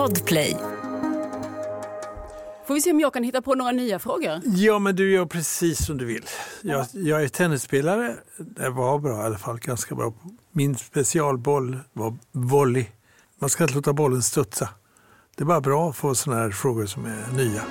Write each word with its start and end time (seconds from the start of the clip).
Podplay. 0.00 0.56
Får 2.66 2.74
vi 2.74 2.80
se 2.80 2.90
om 2.90 3.00
jag 3.00 3.12
kan 3.12 3.22
hitta 3.22 3.42
på 3.42 3.54
några 3.54 3.72
nya 3.72 3.98
frågor? 3.98 4.40
Ja, 4.44 4.78
men 4.78 4.96
du 4.96 5.12
gör 5.12 5.26
precis 5.26 5.86
som 5.86 5.98
du 5.98 6.04
vill. 6.04 6.24
Jag, 6.62 6.86
jag 6.92 7.22
är 7.22 7.28
tennisspelare. 7.28 8.16
Det 8.38 8.70
var 8.70 8.98
bra 8.98 9.22
i 9.22 9.26
alla 9.26 9.38
fall, 9.38 9.58
ganska 9.58 9.94
bra. 9.94 10.12
Min 10.52 10.76
specialboll 10.76 11.78
var 11.92 12.16
volley. 12.32 12.86
Man 13.40 13.50
ska 13.50 13.64
inte 13.64 13.74
låta 13.74 13.92
bollen 13.92 14.22
studsa. 14.22 14.68
Det 15.36 15.42
är 15.42 15.46
bara 15.46 15.60
bra 15.60 15.90
att 15.90 15.96
få 15.96 16.14
sådana 16.14 16.42
här 16.42 16.50
frågor 16.50 16.86
som 16.86 17.04
är 17.04 17.36
nya. 17.36 17.62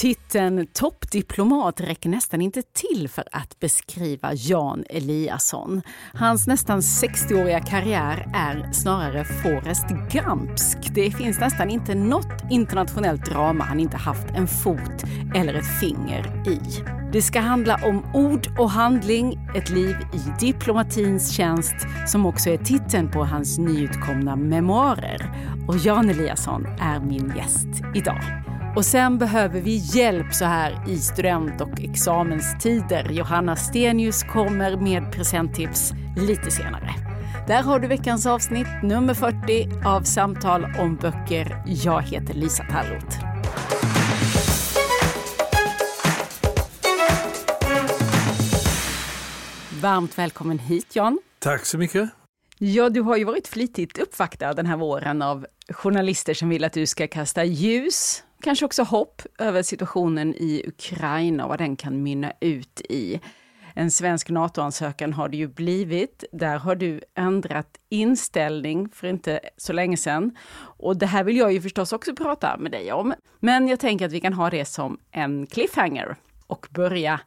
Titeln 0.00 0.66
toppdiplomat 0.66 1.80
räcker 1.80 2.10
nästan 2.10 2.40
inte 2.40 2.62
till 2.62 3.08
för 3.08 3.24
att 3.32 3.60
beskriva 3.60 4.34
Jan 4.34 4.84
Eliasson. 4.88 5.82
Hans 6.14 6.46
nästan 6.46 6.80
60-åriga 6.80 7.60
karriär 7.60 8.32
är 8.34 8.72
snarare 8.72 9.24
Forrest 9.24 9.84
Gumpsk. 10.12 10.78
Det 10.94 11.10
finns 11.10 11.40
nästan 11.40 11.70
inte 11.70 11.94
något 11.94 12.44
internationellt 12.50 13.24
drama 13.24 13.64
han 13.64 13.80
inte 13.80 13.96
haft 13.96 14.30
en 14.34 14.48
fot 14.48 15.04
eller 15.34 15.54
ett 15.54 15.80
finger 15.80 16.48
i. 16.48 16.60
Det 17.12 17.22
ska 17.22 17.40
handla 17.40 17.80
om 17.82 18.04
ord 18.14 18.48
och 18.58 18.70
handling, 18.70 19.38
ett 19.56 19.70
liv 19.70 19.96
i 20.14 20.46
diplomatins 20.46 21.32
tjänst 21.32 21.76
som 22.06 22.26
också 22.26 22.50
är 22.50 22.58
titeln 22.58 23.10
på 23.10 23.24
hans 23.24 23.58
nyutkomna 23.58 24.36
memoarer. 24.36 25.30
Och 25.68 25.76
Jan 25.76 26.10
Eliasson 26.10 26.66
är 26.66 27.00
min 27.00 27.32
gäst 27.36 27.68
idag. 27.94 28.49
Och 28.76 28.84
sen 28.84 29.18
behöver 29.18 29.60
vi 29.60 29.76
hjälp 29.76 30.34
så 30.34 30.44
här 30.44 30.84
i 30.88 30.96
student 30.96 31.60
och 31.60 31.80
examenstider. 31.80 33.10
Johanna 33.10 33.56
Stenius 33.56 34.22
kommer 34.22 34.76
med 34.76 35.12
presenttips 35.12 35.92
lite 36.16 36.50
senare. 36.50 36.94
Där 37.46 37.62
har 37.62 37.78
du 37.78 37.88
veckans 37.88 38.26
avsnitt, 38.26 38.66
nummer 38.82 39.14
40 39.14 39.86
av 39.86 40.02
Samtal 40.02 40.64
om 40.78 40.96
böcker. 40.96 41.62
Jag 41.66 42.02
heter 42.02 42.34
Lisa 42.34 42.64
Tallroth. 42.64 43.18
Varmt 49.82 50.18
välkommen 50.18 50.58
hit 50.58 50.96
Jan. 50.96 51.18
Tack 51.38 51.66
så 51.66 51.78
mycket. 51.78 52.10
Ja, 52.58 52.88
du 52.88 53.00
har 53.00 53.16
ju 53.16 53.24
varit 53.24 53.48
flitigt 53.48 53.98
uppvaktad 53.98 54.52
den 54.52 54.66
här 54.66 54.76
våren 54.76 55.22
av 55.22 55.46
journalister 55.68 56.34
som 56.34 56.48
vill 56.48 56.64
att 56.64 56.72
du 56.72 56.86
ska 56.86 57.08
kasta 57.08 57.44
ljus 57.44 58.24
kanske 58.42 58.64
också 58.64 58.82
hopp 58.82 59.22
över 59.38 59.62
situationen 59.62 60.34
i 60.34 60.62
Ukraina 60.66 61.44
och 61.44 61.48
vad 61.48 61.58
den 61.58 61.76
kan 61.76 62.02
mynna 62.02 62.32
ut 62.40 62.80
i. 62.88 63.20
En 63.74 63.90
svensk 63.90 64.30
NATO-ansökan 64.30 65.12
har 65.12 65.28
det 65.28 65.36
ju 65.36 65.48
blivit. 65.48 66.24
Där 66.32 66.58
har 66.58 66.74
du 66.74 67.00
ändrat 67.16 67.68
inställning 67.88 68.88
för 68.88 69.06
inte 69.06 69.40
så 69.56 69.72
länge 69.72 69.96
sedan. 69.96 70.36
Och 70.60 70.96
det 70.96 71.06
här 71.06 71.24
vill 71.24 71.36
jag 71.36 71.52
ju 71.52 71.60
förstås 71.60 71.92
också 71.92 72.14
prata 72.14 72.56
med 72.56 72.72
dig 72.72 72.92
om. 72.92 73.14
Men 73.40 73.68
jag 73.68 73.80
tänker 73.80 74.06
att 74.06 74.12
vi 74.12 74.20
kan 74.20 74.32
ha 74.32 74.50
det 74.50 74.64
som 74.64 74.98
en 75.10 75.46
cliffhanger 75.46 76.16
och 76.46 76.66
börja 76.70 77.20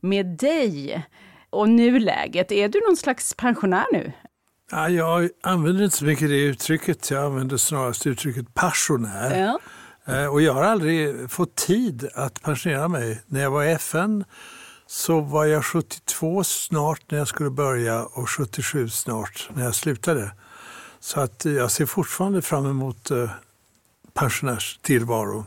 med 0.00 0.26
dig. 0.26 1.04
Och 1.50 1.68
nuläget, 1.68 2.52
är 2.52 2.68
du 2.68 2.80
någon 2.80 2.96
slags 2.96 3.34
pensionär 3.34 3.86
nu? 3.92 4.12
Ja, 4.70 4.88
jag 4.88 5.30
använder 5.42 5.84
inte 5.84 5.96
så 5.96 6.04
mycket 6.04 6.28
det 6.28 6.42
uttrycket, 6.42 7.10
jag 7.10 7.24
använder 7.24 7.56
snarast 7.56 8.06
uttrycket 8.06 8.54
passionär. 8.54 9.40
Ja. 9.40 9.58
Eh, 10.10 10.26
och 10.26 10.42
jag 10.42 10.52
har 10.52 10.62
aldrig 10.62 11.30
fått 11.30 11.54
tid 11.54 12.08
att 12.14 12.42
pensionera 12.42 12.88
mig. 12.88 13.22
När 13.26 13.40
jag 13.40 13.50
var 13.50 13.64
i 13.64 13.72
FN 13.72 14.24
så 14.86 15.20
var 15.20 15.44
jag 15.44 15.64
72 15.64 16.44
snart 16.44 17.00
när 17.10 17.18
jag 17.18 17.28
skulle 17.28 17.50
börja 17.50 18.04
och 18.04 18.30
77 18.30 18.88
snart 18.88 19.48
när 19.54 19.64
jag 19.64 19.74
slutade. 19.74 20.32
Så 21.00 21.20
att 21.20 21.44
jag 21.44 21.70
ser 21.70 21.86
fortfarande 21.86 22.42
fram 22.42 22.66
emot 22.66 23.10
eh, 23.10 23.30
pensionärstillvaron 24.14 25.44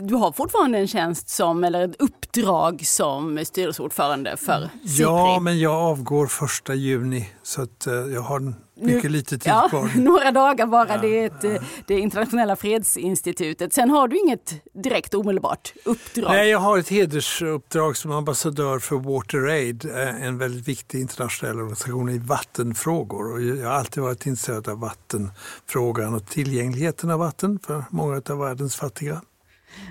du 0.00 0.14
har 0.14 0.32
fortfarande 0.32 0.78
en 0.78 0.88
tjänst 0.88 1.28
som, 1.28 1.64
eller 1.64 1.84
ett 1.84 1.96
uppdrag 1.98 2.86
som 2.86 3.44
styrelseordförande 3.44 4.36
för 4.36 4.70
SIPRI. 4.86 5.02
Ja, 5.02 5.40
men 5.40 5.60
jag 5.60 5.72
avgår 5.72 6.26
första 6.26 6.74
juni 6.74 7.28
så 7.42 7.62
att 7.62 7.86
eh, 7.86 7.94
jag 7.94 8.20
har 8.20 8.54
mycket 8.80 9.10
lite 9.10 9.38
tid 9.38 9.52
ja, 9.52 9.68
kvar. 9.70 9.90
Några 9.96 10.32
dagar 10.32 10.66
bara, 10.66 10.88
ja, 10.88 10.98
det 10.98 11.18
är 11.18 11.26
ett, 11.26 11.42
ja. 11.42 11.66
det 11.86 11.98
internationella 11.98 12.56
fredsinstitutet. 12.56 13.72
Sen 13.72 13.90
har 13.90 14.08
du 14.08 14.18
inget 14.18 14.54
direkt 14.72 15.14
omedelbart 15.14 15.72
uppdrag? 15.84 16.30
Nej, 16.30 16.48
jag 16.48 16.58
har 16.58 16.78
ett 16.78 16.88
hedersuppdrag 16.88 17.96
som 17.96 18.10
ambassadör 18.10 18.78
för 18.78 18.96
WaterAid, 18.96 19.84
eh, 19.84 20.26
en 20.26 20.38
väldigt 20.38 20.68
viktig 20.68 21.00
internationell 21.00 21.56
organisation 21.56 22.08
i 22.08 22.18
vattenfrågor. 22.18 23.32
Och 23.32 23.42
jag 23.42 23.66
har 23.66 23.74
alltid 23.74 24.02
varit 24.02 24.26
intresserad 24.26 24.68
av 24.68 24.80
vattenfrågan 24.80 26.14
och 26.14 26.26
tillgängligheten 26.26 27.10
av 27.10 27.18
vatten 27.18 27.58
för 27.66 27.84
många 27.90 28.22
av 28.30 28.38
världens 28.38 28.76
fattiga. 28.76 29.20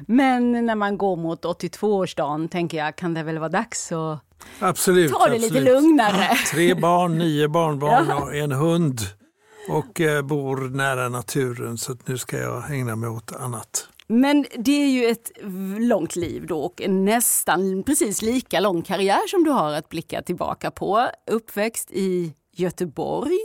Men 0.07 0.65
när 0.65 0.75
man 0.75 0.97
går 0.97 1.15
mot 1.15 1.45
82-årsdagen 1.45 2.49
tänker 2.49 2.77
jag, 2.77 2.95
kan 2.95 3.13
det 3.13 3.23
väl 3.23 3.39
vara 3.39 3.49
dags 3.49 3.91
att 3.91 4.19
absolut, 4.59 5.11
ta 5.11 5.17
det 5.17 5.35
absolut. 5.35 5.51
lite 5.51 5.73
lugnare? 5.73 6.35
Tre 6.51 6.73
barn, 6.73 7.17
nio 7.17 7.47
barnbarn 7.47 8.05
ja. 8.09 8.15
och 8.15 8.35
en 8.35 8.51
hund. 8.51 8.99
Och 9.69 10.01
eh, 10.01 10.21
bor 10.21 10.69
nära 10.69 11.09
naturen 11.09 11.77
så 11.77 11.95
nu 12.05 12.17
ska 12.17 12.37
jag 12.37 12.71
ägna 12.71 12.95
mig 12.95 13.09
åt 13.09 13.31
annat. 13.35 13.87
Men 14.07 14.45
det 14.57 14.71
är 14.71 14.89
ju 14.89 15.05
ett 15.05 15.31
långt 15.79 16.15
liv 16.15 16.47
då 16.47 16.59
och 16.59 16.81
nästan 16.89 17.83
precis 17.83 18.21
lika 18.21 18.59
lång 18.59 18.81
karriär 18.81 19.27
som 19.27 19.43
du 19.43 19.51
har 19.51 19.73
att 19.73 19.89
blicka 19.89 20.21
tillbaka 20.21 20.71
på. 20.71 21.07
Uppväxt 21.31 21.91
i 21.91 22.33
Göteborg. 22.55 23.37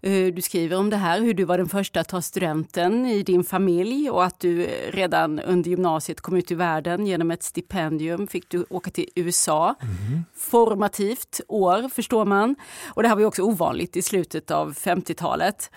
Eh, 0.00 0.34
du 0.34 0.42
skriver 0.42 0.78
om 0.78 0.90
det 0.90 0.96
här, 0.96 1.20
hur 1.20 1.34
du 1.34 1.44
var 1.44 1.58
den 1.58 1.68
första 1.68 2.00
att 2.00 2.08
ta 2.08 2.22
studenten 2.22 3.06
i 3.06 3.22
din 3.22 3.44
familj 3.44 4.10
och 4.10 4.24
att 4.24 4.40
du 4.40 4.66
redan 4.90 5.40
under 5.40 5.70
gymnasiet 5.70 6.20
kom 6.20 6.36
ut 6.36 6.50
i 6.50 6.54
världen 6.54 7.06
genom 7.06 7.30
ett 7.30 7.42
stipendium. 7.42 8.26
Fick 8.26 8.48
du 8.48 8.64
åka 8.70 8.90
till 8.90 9.08
USA. 9.14 9.74
Mm. 9.80 10.24
Formativt 10.36 11.40
år 11.48 11.88
förstår 11.88 12.24
man. 12.24 12.56
Och 12.86 13.02
det 13.02 13.08
här 13.08 13.16
var 13.16 13.24
också 13.24 13.42
ovanligt 13.42 13.96
i 13.96 14.02
slutet 14.02 14.50
av 14.50 14.74
50-talet. 14.74 15.70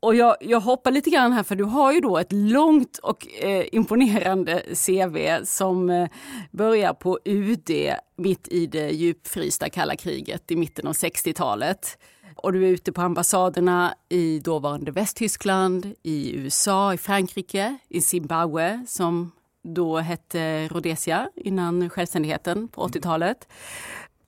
Och 0.00 0.14
jag, 0.14 0.36
jag 0.40 0.60
hoppar 0.60 0.90
lite 0.90 1.10
grann 1.10 1.32
här 1.32 1.42
för 1.42 1.56
du 1.56 1.64
har 1.64 1.92
ju 1.92 2.00
då 2.00 2.18
ett 2.18 2.32
långt 2.32 2.98
och 2.98 3.26
eh, 3.42 3.66
imponerande 3.72 4.62
CV 4.86 5.44
som 5.44 5.90
eh, 5.90 6.08
börjar 6.50 6.94
på 6.94 7.18
UD 7.24 7.70
mitt 8.16 8.48
i 8.48 8.66
det 8.66 8.90
djupfrysta 8.90 9.68
kalla 9.68 9.96
kriget 9.96 10.50
i 10.50 10.56
mitten 10.56 10.86
av 10.86 10.92
60-talet. 10.92 11.98
Och 12.42 12.52
du 12.52 12.66
är 12.66 12.70
ute 12.70 12.92
på 12.92 13.02
ambassaderna 13.02 13.94
i 14.08 14.38
dåvarande 14.38 14.90
Västtyskland, 14.90 15.94
i 16.02 16.36
USA, 16.36 16.94
i 16.94 16.98
Frankrike, 16.98 17.78
i 17.88 18.00
Zimbabwe 18.00 18.84
som 18.88 19.32
då 19.64 19.98
hette 19.98 20.68
Rhodesia 20.68 21.30
innan 21.36 21.90
självständigheten 21.90 22.68
på 22.68 22.88
80-talet. 22.88 23.48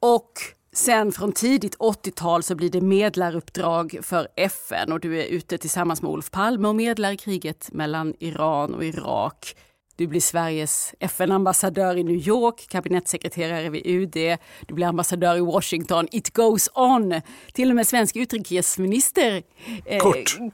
Och 0.00 0.32
Sen 0.72 1.12
från 1.12 1.32
tidigt 1.32 1.76
80-tal 1.78 2.42
så 2.42 2.54
blir 2.54 2.70
det 2.70 2.80
medlaruppdrag 2.80 3.98
för 4.02 4.28
FN 4.36 4.92
och 4.92 5.00
du 5.00 5.20
är 5.20 5.24
ute 5.24 5.58
tillsammans 5.58 6.02
med 6.02 6.10
Olof 6.10 6.30
Palme 6.30 6.68
och 6.68 6.74
medlar 6.74 7.14
kriget 7.14 7.68
mellan 7.72 8.14
Iran 8.18 8.74
och 8.74 8.84
Irak. 8.84 9.56
Du 10.00 10.06
blir 10.06 10.20
Sveriges 10.20 10.94
FN-ambassadör 11.00 11.96
i 11.96 12.04
New 12.04 12.28
York, 12.28 12.66
kabinettssekreterare 12.68 13.70
vid 13.70 13.86
UD, 13.86 14.38
du 14.66 14.74
blir 14.74 14.86
ambassadör 14.86 15.36
i 15.36 15.40
Washington. 15.40 16.08
It 16.12 16.34
goes 16.34 16.68
on! 16.74 17.20
Till 17.52 17.70
och 17.70 17.76
med 17.76 17.86
svensk 17.86 18.16
utrikesminister 18.16 19.42
eh, 19.84 20.12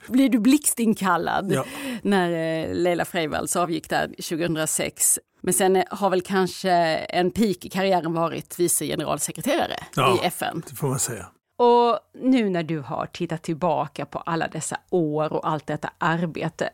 blir 0.09 0.29
du 0.29 0.39
blixtinkallad 0.39 1.53
ja. 1.53 1.65
när 2.03 2.31
eh, 2.31 2.75
Leila 2.75 3.05
Freivalds 3.05 3.57
avgick 3.57 3.89
där 3.89 4.07
2006. 4.07 5.19
Men 5.41 5.55
sen 5.55 5.85
har 5.91 6.11
väl 6.11 6.23
kanske 6.23 6.71
en 6.71 7.31
peak 7.31 7.65
i 7.65 7.69
karriären 7.69 8.13
varit 8.13 8.59
vice 8.59 8.87
generalsekreterare 8.87 9.77
ja, 9.97 10.19
i 10.23 10.27
FN. 10.27 10.63
det 10.69 10.77
får 10.77 10.89
man 10.89 10.99
säga. 10.99 11.27
Och 11.59 11.99
nu 12.23 12.51
när 12.51 12.63
du 12.63 12.79
har 12.79 13.07
tittat 13.07 13.43
tillbaka 13.43 14.07
på 14.07 14.19
alla 14.19 14.49
dessa 14.49 14.77
år 14.91 15.33
och 15.33 15.49
allt 15.49 15.67
detta 15.67 15.91
arbete, 15.99 16.71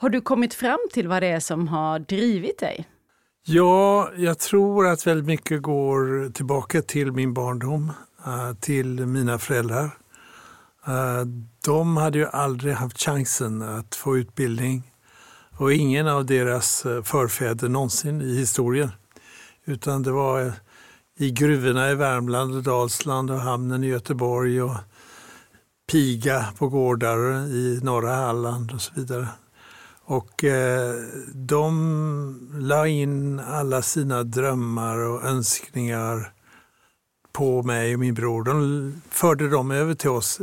har 0.00 0.10
du 0.10 0.20
kommit 0.20 0.54
fram 0.54 0.78
till 0.92 1.08
vad 1.08 1.22
det 1.22 1.26
är 1.26 1.40
som 1.40 1.68
har 1.68 1.98
drivit 1.98 2.58
dig? 2.58 2.88
Ja, 3.44 4.10
jag 4.16 4.38
tror 4.38 4.86
att 4.86 5.06
väldigt 5.06 5.26
mycket 5.26 5.62
går 5.62 6.32
tillbaka 6.32 6.82
till 6.82 7.12
min 7.12 7.34
barndom, 7.34 7.92
eh, 8.26 8.52
till 8.60 9.06
mina 9.06 9.38
föräldrar. 9.38 9.90
Eh, 10.86 11.24
de 11.64 11.96
hade 11.96 12.18
ju 12.18 12.26
aldrig 12.26 12.74
haft 12.74 13.00
chansen 13.00 13.62
att 13.62 13.94
få 13.94 14.18
utbildning 14.18 14.92
och 15.58 15.72
ingen 15.72 16.08
av 16.08 16.26
deras 16.26 16.86
eh, 16.86 17.02
förfäder 17.02 17.68
någonsin 17.68 18.20
i 18.22 18.36
historien. 18.36 18.90
Utan 19.64 20.02
det 20.02 20.12
var 20.12 20.52
i 21.18 21.30
gruvorna 21.30 21.90
i 21.90 21.94
Värmland 21.94 22.54
och 22.56 22.62
Dalsland 22.62 23.30
och 23.30 23.40
hamnen 23.40 23.84
i 23.84 23.86
Göteborg 23.86 24.62
och 24.62 24.76
piga 25.92 26.46
på 26.58 26.68
gårdar 26.68 27.46
i 27.46 27.80
norra 27.82 28.14
Halland 28.14 28.72
och 28.72 28.80
så 28.80 28.92
vidare. 28.94 29.28
Och 30.10 30.44
eh, 30.44 30.94
de 31.34 32.50
la 32.52 32.86
in 32.86 33.40
alla 33.40 33.82
sina 33.82 34.22
drömmar 34.22 34.98
och 34.98 35.24
önskningar 35.24 36.32
på 37.32 37.62
mig 37.62 37.94
och 37.94 38.00
min 38.00 38.14
bror. 38.14 38.44
De 38.44 39.02
förde 39.10 39.48
dem 39.48 39.70
över 39.70 39.94
till 39.94 40.10
oss 40.10 40.40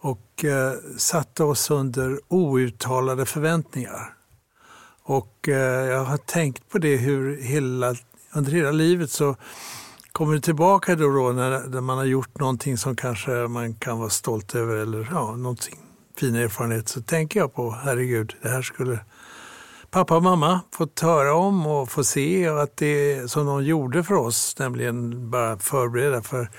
och 0.00 0.44
eh, 0.44 0.72
satte 0.96 1.44
oss 1.44 1.70
under 1.70 2.20
outtalade 2.28 3.26
förväntningar. 3.26 4.14
Och 5.02 5.48
eh, 5.48 5.88
jag 5.88 6.04
har 6.04 6.16
tänkt 6.16 6.68
på 6.68 6.78
det 6.78 6.96
hur 6.96 7.42
hela, 7.42 7.94
under 8.32 8.52
hela 8.52 8.70
livet 8.70 9.10
så 9.10 9.36
kommer 10.12 10.34
det 10.34 10.40
tillbaka 10.40 10.96
då, 10.96 11.12
då 11.12 11.32
när, 11.32 11.68
när 11.68 11.80
man 11.80 11.98
har 11.98 12.04
gjort 12.04 12.38
någonting 12.38 12.78
som 12.78 12.96
kanske 12.96 13.30
man 13.30 13.74
kan 13.74 13.98
vara 13.98 14.10
stolt 14.10 14.54
över 14.54 14.76
eller 14.76 15.08
ja, 15.10 15.36
någonting 15.36 15.87
fin 16.18 16.34
erfarenhet 16.34 16.88
så 16.88 17.02
tänker 17.02 17.40
jag 17.40 17.54
på, 17.54 17.70
herregud, 17.70 18.34
det 18.42 18.48
här 18.48 18.62
skulle 18.62 19.00
pappa 19.90 20.16
och 20.16 20.22
mamma 20.22 20.60
fått 20.74 21.00
höra 21.00 21.34
om 21.34 21.66
och 21.66 21.90
få 21.90 22.04
se 22.04 22.50
och 22.50 22.62
att 22.62 22.76
det 22.76 23.30
som 23.30 23.46
de 23.46 23.64
gjorde 23.64 24.04
för 24.04 24.14
oss, 24.14 24.58
nämligen 24.58 25.30
bara 25.30 25.58
förbereda 25.58 26.22
för 26.22 26.50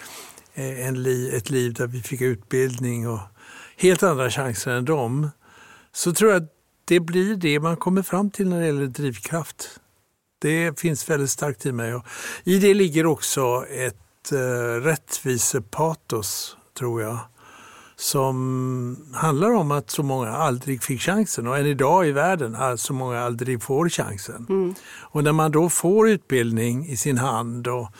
eh, 0.53 0.87
en 0.87 1.03
li, 1.03 1.35
ett 1.35 1.49
liv 1.49 1.73
där 1.73 1.87
vi 1.87 2.01
fick 2.01 2.21
utbildning 2.21 3.09
och 3.09 3.19
helt 3.77 4.03
andra 4.03 4.29
chanser 4.29 4.71
än 4.71 4.85
dem, 4.85 5.29
så 5.91 6.13
tror 6.13 6.31
jag 6.31 6.43
att 6.43 6.49
det 6.85 6.99
blir 6.99 7.35
det 7.35 7.59
man 7.59 7.77
kommer 7.77 8.01
fram 8.01 8.31
till 8.31 8.49
när 8.49 8.59
det 8.59 8.65
gäller 8.65 8.87
drivkraft. 8.87 9.79
Det 10.41 10.79
finns 10.79 11.09
väldigt 11.09 11.29
starkt 11.29 11.65
i 11.65 11.71
mig. 11.71 11.95
Och 11.95 12.05
I 12.43 12.59
det 12.59 12.73
ligger 12.73 13.05
också 13.05 13.65
ett 13.69 14.31
eh, 14.31 14.81
rättvisepatos, 14.81 16.57
tror 16.77 17.01
jag 17.01 17.19
som 17.99 18.97
handlar 19.13 19.53
om 19.53 19.71
att 19.71 19.89
så 19.89 20.03
många 20.03 20.29
aldrig 20.29 20.83
fick 20.83 21.01
chansen 21.01 21.47
och 21.47 21.57
än 21.57 21.65
idag 21.65 22.07
i 22.07 22.11
världen 22.11 22.55
är 22.55 22.75
så 22.75 22.93
många 22.93 23.19
aldrig 23.19 23.63
får 23.63 23.89
chansen. 23.89 24.45
Mm. 24.49 24.75
Och 25.01 25.23
när 25.23 25.31
man 25.31 25.51
då 25.51 25.69
får 25.69 26.09
utbildning 26.09 26.85
i 26.85 26.97
sin 26.97 27.17
hand 27.17 27.67
och 27.67 27.91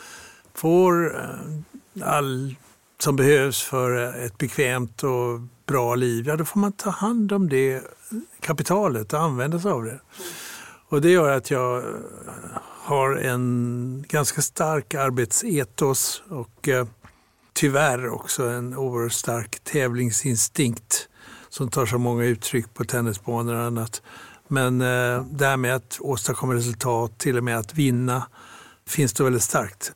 får 0.54 1.16
eh, 1.16 2.08
all 2.08 2.54
som 2.98 3.16
behövs 3.16 3.62
för 3.62 4.24
ett 4.24 4.38
bekvämt 4.38 5.02
och 5.02 5.40
bra 5.66 5.94
liv, 5.94 6.28
ja 6.28 6.36
då 6.36 6.44
får 6.44 6.60
man 6.60 6.72
ta 6.72 6.90
hand 6.90 7.32
om 7.32 7.48
det 7.48 7.82
kapitalet 8.40 9.12
och 9.12 9.20
använda 9.20 9.58
sig 9.58 9.70
av 9.70 9.84
det. 9.84 10.00
Och 10.88 11.00
det 11.00 11.10
gör 11.10 11.30
att 11.30 11.50
jag 11.50 11.84
har 12.82 13.16
en 13.16 14.04
ganska 14.08 14.42
stark 14.42 14.94
arbetsetos 14.94 16.22
och 16.28 16.68
eh, 16.68 16.86
tyvärr 17.52 18.08
också 18.08 18.48
en 18.48 18.76
oerhört 18.76 19.12
stark 19.12 19.60
tävlingsinstinkt 19.64 21.08
som 21.48 21.70
tar 21.70 21.86
så 21.86 21.98
många 21.98 22.24
uttryck 22.24 22.74
på 22.74 22.84
tennisbanor 22.84 23.54
och 23.54 23.62
annat. 23.62 24.02
Men 24.48 24.80
eh, 24.80 25.24
det 25.30 25.46
här 25.46 25.56
med 25.56 25.74
att 25.74 25.98
åstadkomma 26.00 26.54
resultat, 26.54 27.18
till 27.18 27.36
och 27.36 27.44
med 27.44 27.58
att 27.58 27.74
vinna, 27.74 28.26
finns 28.86 29.12
det 29.12 29.24
väldigt 29.24 29.42
starkt. 29.42 29.92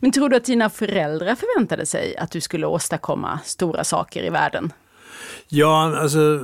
Men 0.00 0.12
tror 0.12 0.28
du 0.28 0.36
att 0.36 0.44
dina 0.44 0.70
föräldrar 0.70 1.34
förväntade 1.34 1.86
sig 1.86 2.16
att 2.16 2.30
du 2.30 2.40
skulle 2.40 2.66
åstadkomma 2.66 3.40
stora 3.44 3.84
saker 3.84 4.24
i 4.24 4.30
världen? 4.30 4.72
Ja, 5.48 5.98
alltså 5.98 6.40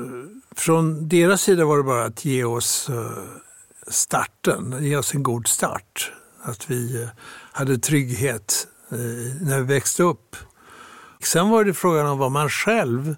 från 0.57 1.09
deras 1.09 1.43
sida 1.43 1.65
var 1.65 1.77
det 1.77 1.83
bara 1.83 2.05
att 2.05 2.25
ge 2.25 2.45
oss 2.45 2.89
eh, 2.89 3.23
starten, 3.87 4.77
ge 4.81 4.97
oss 4.97 5.15
en 5.15 5.23
god 5.23 5.49
start. 5.49 6.13
Att 6.43 6.71
vi 6.71 7.03
eh, 7.03 7.09
hade 7.53 7.79
trygghet 7.79 8.67
Eh, 8.93 8.99
när 9.41 9.61
vi 9.61 9.75
växte 9.75 10.03
upp. 10.03 10.37
Sen 11.23 11.51
var 11.51 11.65
det 11.65 11.75
frågan 11.75 12.07
om 12.07 12.19
vad 12.19 12.33
man 12.33 12.49
själv 12.49 13.17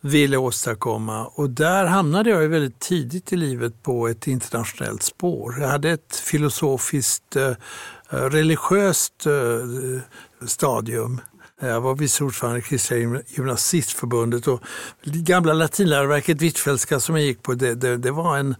ville 0.00 0.36
åstadkomma 0.36 1.26
och 1.26 1.50
där 1.50 1.86
hamnade 1.86 2.30
jag 2.30 2.48
väldigt 2.48 2.78
tidigt 2.78 3.32
i 3.32 3.36
livet 3.36 3.82
på 3.82 4.08
ett 4.08 4.26
internationellt 4.26 5.02
spår. 5.02 5.56
Jag 5.60 5.68
hade 5.68 5.90
ett 5.90 6.16
filosofiskt, 6.16 7.36
eh, 7.36 7.52
religiöst 8.08 9.26
eh, 9.26 10.46
stadium. 10.46 11.20
Jag 11.60 11.80
var 11.80 11.94
vice 11.94 12.24
ordförande 12.24 12.58
i 12.58 12.62
Kristliga 12.62 13.22
gymnasistförbundet 13.26 14.48
och 14.48 14.60
gamla 15.04 15.52
latinläroverket 15.52 16.42
Hvitfeldtska 16.42 17.00
som 17.00 17.16
jag 17.16 17.24
gick 17.24 17.42
på, 17.42 17.54
det, 17.54 17.74
det, 17.74 17.96
det, 17.96 18.10
var 18.10 18.38
en 18.38 18.54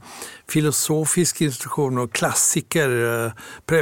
filosofisk 0.48 1.40
institution 1.40 1.98
och 1.98 2.12
klassiker. 2.12 3.32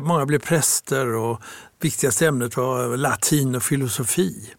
Många 0.01 0.27
blev 0.27 0.39
präster 0.39 1.15
och 1.15 1.41
viktigaste 1.81 2.27
ämnet 2.27 2.57
var 2.57 2.97
latin 2.97 3.55
och 3.55 3.63
filosofi. 3.63 4.53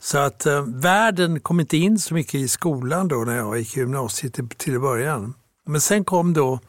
Så 0.00 0.18
att 0.18 0.46
eh, 0.46 0.62
världen 0.66 1.40
kom 1.40 1.60
inte 1.60 1.76
in 1.76 1.98
så 1.98 2.14
mycket 2.14 2.34
i 2.34 2.48
skolan 2.48 3.08
då 3.08 3.16
när 3.16 3.36
jag 3.36 3.58
gick 3.58 3.76
i 3.76 3.80
gymnasiet 3.80 4.34
till, 4.34 4.48
till 4.48 4.80
början. 4.80 5.34
Men 5.66 5.80
sen 5.80 6.04
kom 6.04 6.32
då 6.32 6.60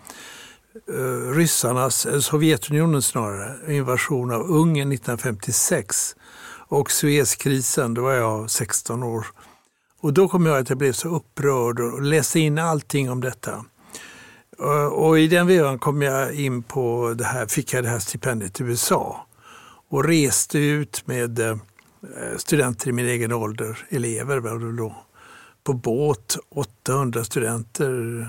eh, 0.90 1.32
ryssarnas, 1.32 2.06
eh, 2.06 2.20
Sovjetunionen 2.20 3.02
snarare, 3.02 3.76
invasion 3.76 4.32
av 4.32 4.42
Ungern 4.42 4.92
1956 4.92 6.16
och 6.68 6.92
Suezkrisen, 6.92 7.94
då 7.94 8.02
var 8.02 8.14
jag 8.14 8.50
16 8.50 9.04
år. 9.04 9.26
Och 10.02 10.14
då 10.14 10.28
kom 10.28 10.46
jag 10.46 10.58
att 10.58 10.70
jag 10.70 10.78
blev 10.78 10.94
så 10.94 11.16
upprörd 11.16 11.80
och 11.80 12.02
läste 12.02 12.40
in 12.40 12.58
allting 12.58 13.12
om 13.12 13.22
detta. 13.22 13.66
Eh, 14.60 14.86
och 14.86 15.20
i 15.20 15.28
den 15.28 15.48
vevan 15.48 15.80
kom 15.80 16.02
jag 16.02 16.34
in 16.36 16.64
på 16.64 17.14
det 17.18 17.26
här, 17.26 17.46
fick 17.46 17.74
jag 17.74 17.84
det 17.84 17.90
här 17.90 18.00
stipendiet 18.00 18.60
i 18.60 18.64
USA 18.64 19.28
och 19.94 20.06
reste 20.06 20.60
ut 20.60 21.08
med 21.08 21.40
eh, 21.40 21.58
studenter 22.38 22.90
i 22.90 22.92
min 22.92 23.06
egen 23.06 23.32
ålder, 23.32 23.86
elever 23.90 24.38
var 24.38 24.60
det 24.60 24.78
då, 24.78 24.96
på 25.64 25.74
båt, 25.74 26.38
800 26.50 27.24
studenter 27.24 28.28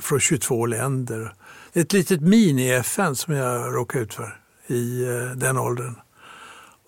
från 0.00 0.20
22 0.20 0.66
länder. 0.66 1.34
Ett 1.72 1.92
litet 1.92 2.20
mini-FN 2.20 3.16
som 3.16 3.34
jag 3.34 3.74
råkade 3.74 4.04
ut 4.04 4.14
för 4.14 4.40
i 4.66 5.02
eh, 5.04 5.36
den 5.36 5.58
åldern. 5.58 5.94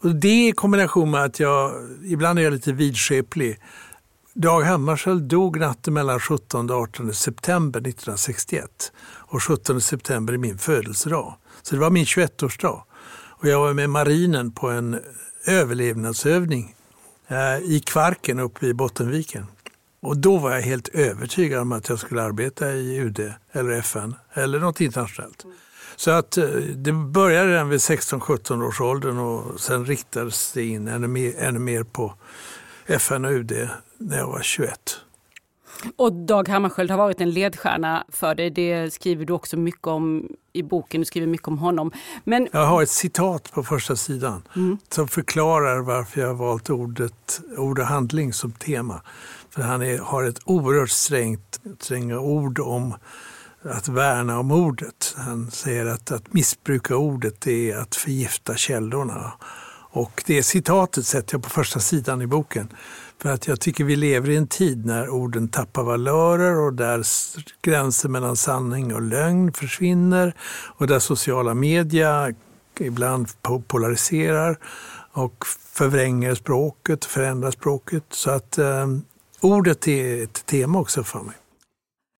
Och 0.02 0.14
det 0.14 0.48
i 0.48 0.52
kombination 0.52 1.10
med 1.10 1.24
att 1.24 1.40
jag, 1.40 1.72
ibland 2.04 2.38
är 2.38 2.42
jag 2.42 2.52
lite 2.52 2.72
vidskeplig. 2.72 3.60
Dag 4.34 4.62
Hammarskjöld 4.62 5.22
dog 5.22 5.60
natten 5.60 5.94
mellan 5.94 6.20
17 6.20 6.70
och 6.70 6.76
18 6.76 7.14
september 7.14 7.80
1961 7.80 8.92
och 9.04 9.42
17 9.42 9.80
september 9.80 10.32
är 10.32 10.38
min 10.38 10.58
födelsedag. 10.58 11.34
Så 11.62 11.74
det 11.74 11.80
var 11.80 11.90
min 11.90 12.04
21-årsdag. 12.04 12.82
Och 13.42 13.48
jag 13.48 13.60
var 13.60 13.72
med 13.74 13.90
marinen 13.90 14.52
på 14.52 14.68
en 14.68 15.00
överlevnadsövning 15.46 16.74
eh, 17.28 17.58
i 17.58 17.82
Kvarken 17.86 18.38
uppe 18.38 18.66
i 18.66 18.74
Bottenviken. 18.74 19.46
Och 20.02 20.16
då 20.16 20.38
var 20.38 20.50
jag 20.50 20.62
helt 20.62 20.88
övertygad 20.88 21.60
om 21.60 21.72
att 21.72 21.88
jag 21.88 21.98
skulle 21.98 22.22
arbeta 22.22 22.72
i 22.72 22.96
UD 22.96 23.32
eller 23.52 23.70
FN 23.70 24.14
eller 24.32 24.58
något 24.58 24.80
internationellt. 24.80 25.46
Så 25.96 26.10
att 26.10 26.36
eh, 26.36 26.44
det 26.76 26.92
började 26.92 27.52
redan 27.52 27.68
vid 27.68 27.80
16-17 27.80 28.68
års 28.68 28.80
åldern 28.80 29.18
och 29.18 29.60
sen 29.60 29.86
riktades 29.86 30.52
det 30.52 30.64
in 30.64 30.88
ännu 30.88 31.06
mer, 31.06 31.34
ännu 31.38 31.58
mer 31.58 31.82
på 31.82 32.14
FN 32.86 33.24
och 33.24 33.30
UD 33.30 33.68
när 33.98 34.18
jag 34.18 34.26
var 34.26 34.42
21. 34.42 35.00
Och 35.96 36.12
Dag 36.12 36.48
Hammarskjöld 36.48 36.90
har 36.90 36.98
varit 36.98 37.20
en 37.20 37.30
ledstjärna 37.30 38.04
för 38.08 38.34
dig. 38.34 38.50
Det 38.50 38.94
skriver 38.94 39.24
du 39.24 39.32
också 39.32 39.56
mycket 39.56 39.86
om 39.86 40.28
i 40.52 40.62
boken. 40.62 41.00
Du 41.00 41.04
skriver 41.04 41.26
mycket 41.26 41.48
om 41.48 41.58
honom. 41.58 41.92
Men... 42.24 42.48
Jag 42.52 42.66
har 42.66 42.82
ett 42.82 42.90
citat 42.90 43.52
på 43.52 43.62
första 43.62 43.96
sidan 43.96 44.42
mm. 44.56 44.78
som 44.88 45.08
förklarar 45.08 45.80
varför 45.80 46.20
jag 46.20 46.28
har 46.28 46.34
valt 46.34 46.70
ordet, 46.70 47.40
ord 47.56 47.78
och 47.78 47.86
handling 47.86 48.32
som 48.32 48.52
tema. 48.52 49.02
För 49.50 49.62
han 49.62 49.82
är, 49.82 49.98
har 49.98 50.24
ett 50.24 50.40
oerhört 50.44 50.90
strängt, 50.90 51.60
stränga 51.80 52.18
ord 52.18 52.58
om 52.58 52.94
att 53.64 53.88
värna 53.88 54.38
om 54.38 54.50
ordet. 54.50 55.14
Han 55.16 55.50
säger 55.50 55.86
att 55.86 56.12
att 56.12 56.32
missbruka 56.32 56.96
ordet 56.96 57.46
är 57.46 57.76
att 57.76 57.96
förgifta 57.96 58.56
källorna. 58.56 59.32
Och 59.94 60.22
det 60.26 60.42
citatet 60.42 61.06
sätter 61.06 61.34
jag 61.34 61.42
på 61.42 61.50
första 61.50 61.80
sidan 61.80 62.22
i 62.22 62.26
boken. 62.26 62.68
För 63.18 63.30
att 63.30 63.46
jag 63.46 63.60
tycker 63.60 63.84
vi 63.84 63.96
lever 63.96 64.30
i 64.30 64.36
en 64.36 64.46
tid 64.46 64.86
när 64.86 65.08
orden 65.08 65.48
tappar 65.48 65.82
valörer 65.82 66.56
och 66.56 66.74
där 66.74 67.02
gränsen 67.62 68.12
mellan 68.12 68.36
sanning 68.36 68.94
och 68.94 69.02
lögn 69.02 69.52
försvinner 69.52 70.34
och 70.78 70.86
där 70.86 70.98
sociala 70.98 71.54
media 71.54 72.32
ibland 72.80 73.28
polariserar 73.66 74.58
och 75.12 75.46
förvränger 75.72 76.34
språket, 76.34 77.04
förändrar 77.04 77.50
språket. 77.50 78.04
Så 78.10 78.30
att 78.30 78.58
eh, 78.58 78.86
ordet 79.40 79.88
är 79.88 80.22
ett 80.22 80.46
tema 80.46 80.80
också 80.80 81.04
för 81.04 81.20
mig. 81.20 81.36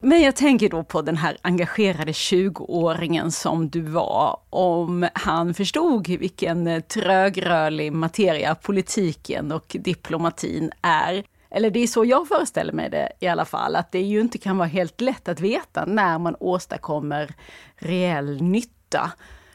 Men 0.05 0.21
jag 0.21 0.37
tänker 0.37 0.69
då 0.69 0.85
på 0.85 1.03
den 1.03 1.17
här 1.17 1.37
engagerade 1.43 2.13
20-åringen 2.13 3.31
som 3.31 3.69
du 3.69 3.81
var, 3.81 4.41
om 4.51 5.09
han 5.15 5.55
förstod 5.55 6.09
vilken 6.09 6.67
eh, 6.67 6.81
trögrörlig 6.81 7.93
materia 7.93 8.55
politiken 8.55 9.53
och 9.53 9.77
diplomatin 9.81 10.73
är. 10.83 11.25
Eller 11.51 11.71
det 11.71 11.81
är 11.81 11.87
så 11.87 12.05
jag 12.05 12.29
föreställer 12.29 12.73
mig 12.73 12.91
det 12.91 13.13
i 13.21 13.27
alla 13.27 13.45
fall, 13.45 13.77
att 13.77 13.93
det 13.93 14.01
ju 14.01 14.21
inte 14.21 14.39
kan 14.39 14.59
vara 14.59 14.69
helt 14.69 15.01
lätt 15.01 15.29
att 15.29 15.41
veta 15.41 15.85
när 15.85 16.19
man 16.19 16.37
åstadkommer 16.41 17.35
reell 17.77 18.43
nytta 18.43 19.13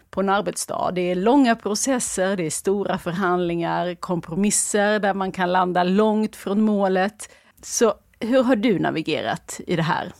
på 0.09 0.21
en 0.21 0.29
arbetsdag. 0.29 0.91
Det 0.95 1.11
är 1.11 1.15
långa 1.15 1.55
processer, 1.55 2.35
det 2.35 2.45
är 2.45 2.49
stora 2.49 2.97
förhandlingar, 2.97 3.95
kompromisser 3.95 4.99
där 4.99 5.13
man 5.13 5.31
kan 5.31 5.51
landa 5.51 5.83
långt 5.83 6.35
från 6.35 6.61
målet. 6.61 7.29
Så 7.61 7.93
hur 8.19 8.43
har 8.43 8.55
du 8.55 8.79
navigerat 8.79 9.61
i 9.67 9.75
det 9.75 9.83
här? 9.83 10.13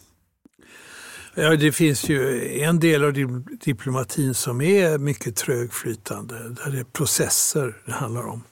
Ja, 1.40 1.56
det 1.56 1.72
finns 1.72 2.10
ju 2.10 2.50
en 2.62 2.80
del 2.80 3.04
av 3.04 3.14
diplomatin 3.64 4.34
som 4.34 4.62
är 4.62 4.98
mycket 4.98 5.36
trögflytande, 5.36 6.36
där 6.36 6.72
det 6.72 6.80
är 6.80 6.84
processer 6.84 7.82
det 7.86 7.92
handlar 7.92 8.28
om. 8.28 8.44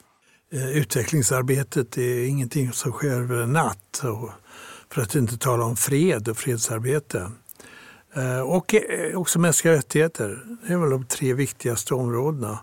Eh, 0.54 0.78
utvecklingsarbetet 0.78 1.98
är 1.98 2.28
ingenting 2.28 2.72
som 2.72 2.92
sker 2.92 3.12
över 3.12 3.42
en 3.42 3.54
natt, 3.54 4.04
för 4.92 5.02
att 5.02 5.16
inte 5.16 5.38
tala 5.38 5.66
om 5.66 5.76
fred 5.76 6.28
och 6.28 6.38
fredsarbete. 6.38 7.32
Eh, 8.16 8.40
och 8.40 8.76
eh, 8.76 9.20
också 9.20 9.40
mänskliga 9.40 9.74
rättigheter, 9.74 10.40
det 10.68 10.74
är 10.74 10.78
väl 10.78 10.90
de 10.90 11.06
tre 11.06 11.34
viktigaste 11.34 11.94
områdena. 11.94 12.60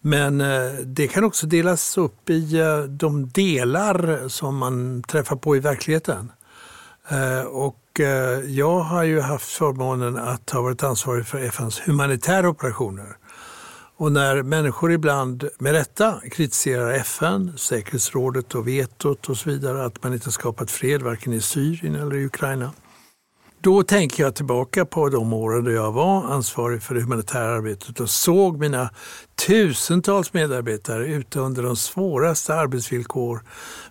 Men 0.00 0.42
det 0.84 1.08
kan 1.08 1.24
också 1.24 1.46
delas 1.46 1.98
upp 1.98 2.30
i 2.30 2.62
de 2.88 3.28
delar 3.28 4.28
som 4.28 4.56
man 4.56 5.02
träffar 5.02 5.36
på 5.36 5.56
i 5.56 5.60
verkligheten. 5.60 6.32
Och 7.48 7.87
Eh, 8.00 8.08
jag 8.46 8.80
har 8.80 9.02
ju 9.02 9.20
haft 9.20 9.48
förmånen 9.48 10.16
att 10.16 10.50
ha 10.50 10.60
varit 10.62 10.82
ansvarig 10.82 11.26
för 11.26 11.38
FNs 11.38 11.80
humanitära 11.84 12.48
operationer. 12.48 13.16
Och 13.96 14.12
när 14.12 14.42
människor 14.42 14.92
ibland 14.92 15.48
med 15.58 15.72
rätta 15.72 16.20
kritiserar 16.30 16.92
FN, 16.92 17.52
säkerhetsrådet 17.56 18.54
och 18.54 18.68
vetot 18.68 19.28
och 19.28 19.36
så 19.36 19.50
vidare, 19.50 19.84
att 19.84 20.02
man 20.02 20.14
inte 20.14 20.30
skapat 20.30 20.70
fred 20.70 21.02
varken 21.02 21.32
i 21.32 21.40
Syrien 21.40 21.94
eller 21.94 22.16
i 22.16 22.24
Ukraina, 22.26 22.70
då 23.60 23.82
tänker 23.82 24.22
jag 24.22 24.34
tillbaka 24.34 24.84
på 24.84 25.08
de 25.08 25.32
åren 25.32 25.64
då 25.64 25.70
jag 25.70 25.92
var 25.92 26.24
ansvarig 26.24 26.82
för 26.82 26.94
det 26.94 27.00
humanitära 27.00 27.54
arbetet 27.54 28.00
och 28.00 28.10
såg 28.10 28.58
mina 28.58 28.90
tusentals 29.46 30.32
medarbetare 30.32 31.06
ute 31.06 31.40
under 31.40 31.62
de 31.62 31.76
svåraste 31.76 32.54
arbetsvillkor 32.54 33.42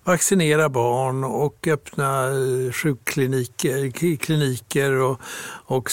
vaccinera 0.03 0.69
barn 0.69 1.23
och 1.23 1.67
öppna 1.67 2.25
eh, 2.25 2.71
sjukkliniker 2.71 3.91
kliniker 4.17 4.91
och, 4.91 5.19
och 5.65 5.89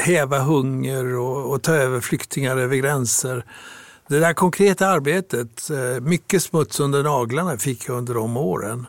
häva 0.00 0.38
hunger 0.38 1.18
och, 1.18 1.52
och 1.52 1.62
ta 1.62 1.72
över 1.72 2.00
flyktingar 2.00 2.56
över 2.56 2.76
gränser. 2.76 3.44
Det 4.08 4.18
där 4.18 4.32
konkreta 4.32 4.86
arbetet, 4.86 5.70
eh, 5.70 6.00
mycket 6.00 6.42
smuts 6.42 6.80
under 6.80 7.02
naglarna 7.02 7.56
fick 7.56 7.88
jag 7.88 7.96
under 7.96 8.14
de 8.14 8.36
åren. 8.36 8.86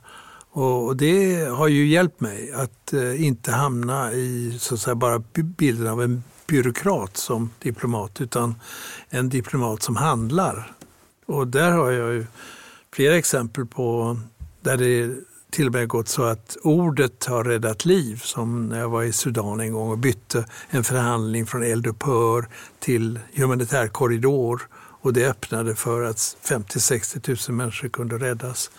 Och 0.59 0.95
det 0.95 1.45
har 1.45 1.67
ju 1.67 1.87
hjälpt 1.87 2.21
mig 2.21 2.51
att 2.51 2.93
eh, 2.93 3.25
inte 3.25 3.51
hamna 3.51 4.13
i 4.13 4.57
så 4.59 4.75
att 4.75 4.81
säga, 4.81 4.95
bara 4.95 5.23
bilden 5.33 5.87
av 5.87 6.03
en 6.03 6.23
byråkrat 6.47 7.17
som 7.17 7.49
diplomat 7.59 8.21
utan 8.21 8.55
en 9.09 9.29
diplomat 9.29 9.83
som 9.83 9.95
handlar. 9.95 10.71
Och 11.25 11.47
där 11.47 11.71
har 11.71 11.91
jag 11.91 12.13
ju 12.13 12.25
flera 12.93 13.17
exempel 13.17 13.65
på 13.65 14.17
där 14.61 14.77
det 14.77 15.15
till 15.51 15.67
och 15.67 15.73
med 15.73 15.87
gått 15.87 16.07
så 16.07 16.23
att 16.23 16.57
ordet 16.63 17.25
har 17.25 17.43
räddat 17.43 17.85
liv. 17.85 18.21
Som 18.23 18.69
när 18.69 18.79
jag 18.79 18.89
var 18.89 19.03
i 19.03 19.13
Sudan 19.13 19.59
en 19.59 19.73
gång 19.73 19.91
och 19.91 19.97
bytte 19.97 20.45
en 20.69 20.83
förhandling 20.83 21.45
från 21.45 21.63
eldupphör 21.63 22.47
till 22.79 23.19
humanitär 23.35 23.87
korridor 23.87 24.61
och 25.01 25.13
det 25.13 25.29
öppnade 25.29 25.75
för 25.75 26.03
att 26.03 26.17
50-60 26.17 27.49
000 27.49 27.57
människor 27.57 27.89
kunde 27.89 28.17
räddas. 28.17 28.71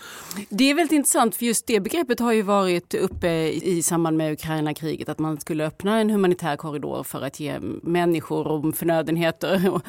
Det 0.48 0.70
är 0.70 0.74
väldigt 0.74 0.92
intressant 0.92 1.36
för 1.36 1.44
just 1.44 1.66
det 1.66 1.80
begreppet 1.80 2.20
har 2.20 2.32
ju 2.32 2.42
varit 2.42 2.94
uppe 2.94 3.28
i 3.48 3.82
samband 3.82 4.16
med 4.16 4.32
Ukraina-kriget 4.32 5.08
att 5.08 5.18
man 5.18 5.40
skulle 5.40 5.66
öppna 5.66 6.00
en 6.00 6.10
humanitär 6.10 6.56
korridor 6.56 7.02
för 7.02 7.22
att 7.22 7.40
ge 7.40 7.58
människor 7.82 8.46
och 8.46 8.76
förnödenheter 8.76 9.70
och 9.70 9.82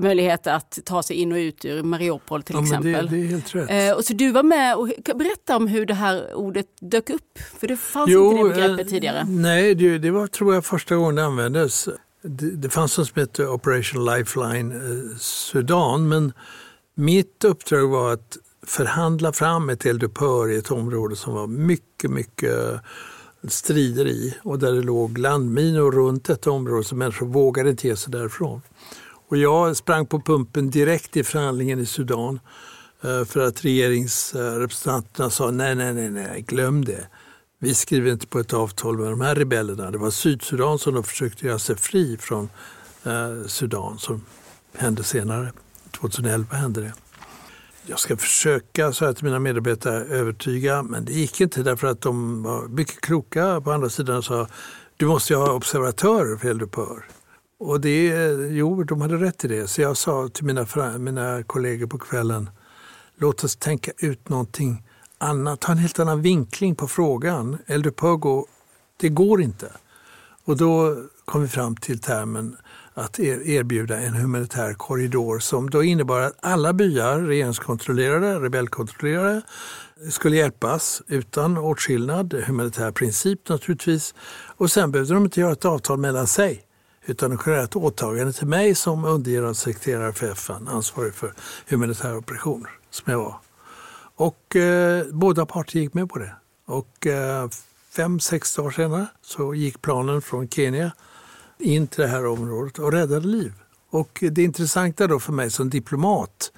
möjlighet 0.00 0.46
att 0.46 0.78
ta 0.84 1.02
sig 1.02 1.16
in 1.16 1.32
och 1.32 1.36
ut 1.36 1.64
ur 1.64 1.82
Mariupol 1.82 2.42
till 2.42 2.54
ja, 2.54 2.62
exempel. 2.62 3.06
Det, 3.06 3.16
det, 3.16 3.22
är 3.22 3.26
helt 3.26 3.54
rätt. 3.54 3.70
Eh, 3.70 3.96
och 3.96 4.04
så 4.04 4.12
du 4.12 4.30
var 4.30 4.42
med 4.42 4.76
och 4.76 4.88
berätta 5.14 5.56
om 5.56 5.66
hur 5.66 5.86
det 5.86 5.94
här 5.94 6.34
ordet 6.34 6.66
dök 6.80 7.10
upp, 7.10 7.38
för 7.58 7.68
det 7.68 7.76
fanns 7.76 8.10
jo, 8.10 8.30
inte 8.30 8.42
det 8.42 8.54
begreppet 8.54 8.86
eh, 8.86 8.90
tidigare. 8.90 9.24
Nej, 9.28 9.74
det, 9.74 9.98
det 9.98 10.10
var 10.10 10.26
tror 10.26 10.54
jag 10.54 10.64
första 10.64 10.96
gången 10.96 11.14
det 11.14 11.24
användes 11.24 11.88
det, 12.22 12.50
det 12.50 12.68
fanns 12.68 12.98
något 12.98 13.08
som 13.08 13.20
hette 13.20 13.46
Operation 13.46 14.04
Lifeline 14.04 14.72
eh, 14.72 15.16
Sudan 15.18 16.08
men 16.08 16.32
mitt 16.94 17.44
uppdrag 17.44 17.88
var 17.88 18.12
att 18.12 18.36
förhandla 18.66 19.32
fram 19.32 19.70
ett 19.70 19.86
eldupphör 19.86 20.50
i 20.50 20.56
ett 20.56 20.70
område 20.70 21.16
som 21.16 21.34
var 21.34 21.46
mycket, 21.46 22.10
mycket 22.10 22.54
eh, 22.54 22.78
strider 23.48 24.06
i 24.06 24.34
och 24.42 24.58
där 24.58 24.72
det 24.72 24.82
låg 24.82 25.18
landminor 25.18 25.92
runt 25.92 26.24
detta 26.24 26.50
område 26.50 26.84
så 26.84 26.94
människor 26.94 27.26
vågade 27.26 27.70
inte 27.70 27.88
ge 27.88 27.96
sig 27.96 28.12
därifrån. 28.12 28.60
Och 29.28 29.36
jag 29.36 29.76
sprang 29.76 30.06
på 30.06 30.20
pumpen 30.20 30.70
direkt 30.70 31.16
i 31.16 31.24
förhandlingen 31.24 31.80
i 31.80 31.86
Sudan 31.86 32.40
eh, 33.02 33.24
för 33.24 33.40
att 33.40 33.64
regeringsrepresentanterna 33.64 35.30
sa 35.30 35.50
nej, 35.50 35.74
nej, 35.74 35.94
nej, 35.94 36.10
nej, 36.10 36.44
glöm 36.48 36.84
det. 36.84 37.06
Vi 37.60 37.74
skriver 37.74 38.12
inte 38.12 38.26
på 38.26 38.38
ett 38.38 38.52
avtal 38.52 38.98
med 38.98 39.10
de 39.10 39.20
här 39.20 39.34
rebellerna. 39.34 39.90
Det 39.90 39.98
var 39.98 40.10
Sydsudan 40.10 40.78
som 40.78 40.94
de 40.94 41.04
försökte 41.04 41.46
göra 41.46 41.58
sig 41.58 41.76
fri 41.76 42.16
från 42.20 42.48
eh, 43.04 43.46
Sudan 43.46 43.98
som 43.98 44.24
hände 44.76 45.02
senare. 45.02 45.52
2011 45.90 46.56
hände 46.56 46.80
det. 46.80 46.92
Jag 47.86 47.98
ska 47.98 48.16
försöka, 48.16 48.92
så 48.92 49.12
till 49.12 49.24
mina 49.24 49.38
medarbetare, 49.38 50.04
övertyga 50.04 50.82
men 50.82 51.04
det 51.04 51.12
gick 51.12 51.40
inte 51.40 51.62
därför 51.62 51.86
att 51.86 52.00
de 52.00 52.42
var 52.42 52.68
mycket 52.68 53.00
kloka 53.00 53.60
på 53.60 53.72
andra 53.72 53.88
sidan 53.88 54.16
och 54.16 54.24
sa 54.24 54.48
du 54.96 55.06
måste 55.06 55.32
ju 55.32 55.38
ha 55.38 55.52
observatörer 55.52 56.36
för 56.36 56.48
eldupphör. 56.48 57.04
Och 57.58 57.80
det, 57.80 58.08
jo, 58.50 58.84
de 58.84 59.00
hade 59.00 59.16
rätt 59.16 59.44
i 59.44 59.48
det. 59.48 59.66
Så 59.68 59.80
jag 59.80 59.96
sa 59.96 60.28
till 60.28 60.44
mina, 60.44 60.66
mina 60.98 61.42
kollegor 61.42 61.86
på 61.86 61.98
kvällen, 61.98 62.50
låt 63.16 63.44
oss 63.44 63.56
tänka 63.56 63.92
ut 63.98 64.28
någonting 64.28 64.82
annat, 65.18 65.64
ha 65.64 65.72
en 65.72 65.78
helt 65.78 65.98
annan 65.98 66.22
vinkling 66.22 66.74
på 66.74 66.88
frågan. 66.88 67.58
Eldupphör 67.66 68.44
det 68.96 69.08
går 69.08 69.42
inte. 69.42 69.72
Och 70.44 70.56
då 70.56 70.96
kom 71.24 71.42
vi 71.42 71.48
fram 71.48 71.76
till 71.76 72.00
termen 72.00 72.56
att 72.94 73.18
erbjuda 73.18 74.00
en 74.00 74.14
humanitär 74.14 74.74
korridor 74.74 75.38
som 75.38 75.70
då 75.70 75.82
innebar 75.82 76.20
att 76.20 76.36
alla 76.40 76.72
byar, 76.72 77.20
regeringskontrollerade, 77.20 78.40
rebellkontrollerade, 78.40 79.42
skulle 80.10 80.36
hjälpas 80.36 81.02
utan 81.06 81.58
åtskillnad, 81.58 82.34
humanitär 82.46 82.90
princip 82.90 83.48
naturligtvis. 83.48 84.14
Och 84.56 84.70
sen 84.70 84.92
behövde 84.92 85.14
de 85.14 85.24
inte 85.24 85.40
göra 85.40 85.52
ett 85.52 85.64
avtal 85.64 85.98
mellan 85.98 86.26
sig 86.26 86.64
utan 87.06 87.30
de 87.30 87.38
kunde 87.38 87.56
göra 87.56 87.64
ett 87.64 87.76
åtagande 87.76 88.32
till 88.32 88.46
mig 88.46 88.74
som 88.74 89.04
undergeneralsekreterare 89.04 90.12
för 90.12 90.30
FN, 90.30 90.68
ansvarig 90.68 91.14
för 91.14 91.34
humanitära 91.68 92.16
operationer, 92.16 92.70
som 92.90 93.12
jag 93.12 93.18
var. 93.18 93.47
Och 94.18 94.56
eh, 94.56 95.06
båda 95.12 95.46
parter 95.46 95.78
gick 95.78 95.94
med 95.94 96.08
på 96.08 96.18
det. 96.18 96.34
Och 96.66 97.06
eh, 97.06 97.48
fem, 97.90 98.20
sex 98.20 98.56
dagar 98.56 98.70
senare 98.70 99.06
så 99.22 99.54
gick 99.54 99.82
planen 99.82 100.22
från 100.22 100.48
Kenya 100.48 100.92
in 101.58 101.86
till 101.86 102.02
det 102.02 102.08
här 102.08 102.26
området 102.26 102.78
och 102.78 102.92
räddade 102.92 103.26
liv. 103.26 103.52
Och 103.90 104.24
det 104.32 104.42
intressanta 104.42 105.06
då 105.06 105.20
för 105.20 105.32
mig 105.32 105.50
som 105.50 105.70
diplomat 105.70 106.52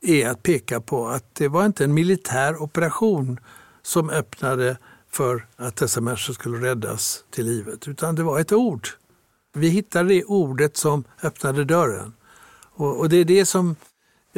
är 0.00 0.28
att 0.28 0.42
peka 0.42 0.80
på 0.80 1.08
att 1.08 1.34
det 1.34 1.48
var 1.48 1.66
inte 1.66 1.84
en 1.84 1.94
militär 1.94 2.62
operation 2.62 3.40
som 3.82 4.10
öppnade 4.10 4.76
för 5.10 5.46
att 5.56 5.76
dessa 5.76 6.00
människor 6.00 6.34
skulle 6.34 6.68
räddas 6.68 7.24
till 7.30 7.46
livet, 7.46 7.88
utan 7.88 8.14
det 8.14 8.22
var 8.22 8.40
ett 8.40 8.52
ord. 8.52 8.88
Vi 9.52 9.68
hittade 9.68 10.08
det 10.08 10.24
ordet 10.24 10.76
som 10.76 11.04
öppnade 11.22 11.64
dörren. 11.64 12.12
Och, 12.74 12.98
och 12.98 13.08
det 13.08 13.16
är 13.16 13.24
det 13.24 13.46
som 13.46 13.76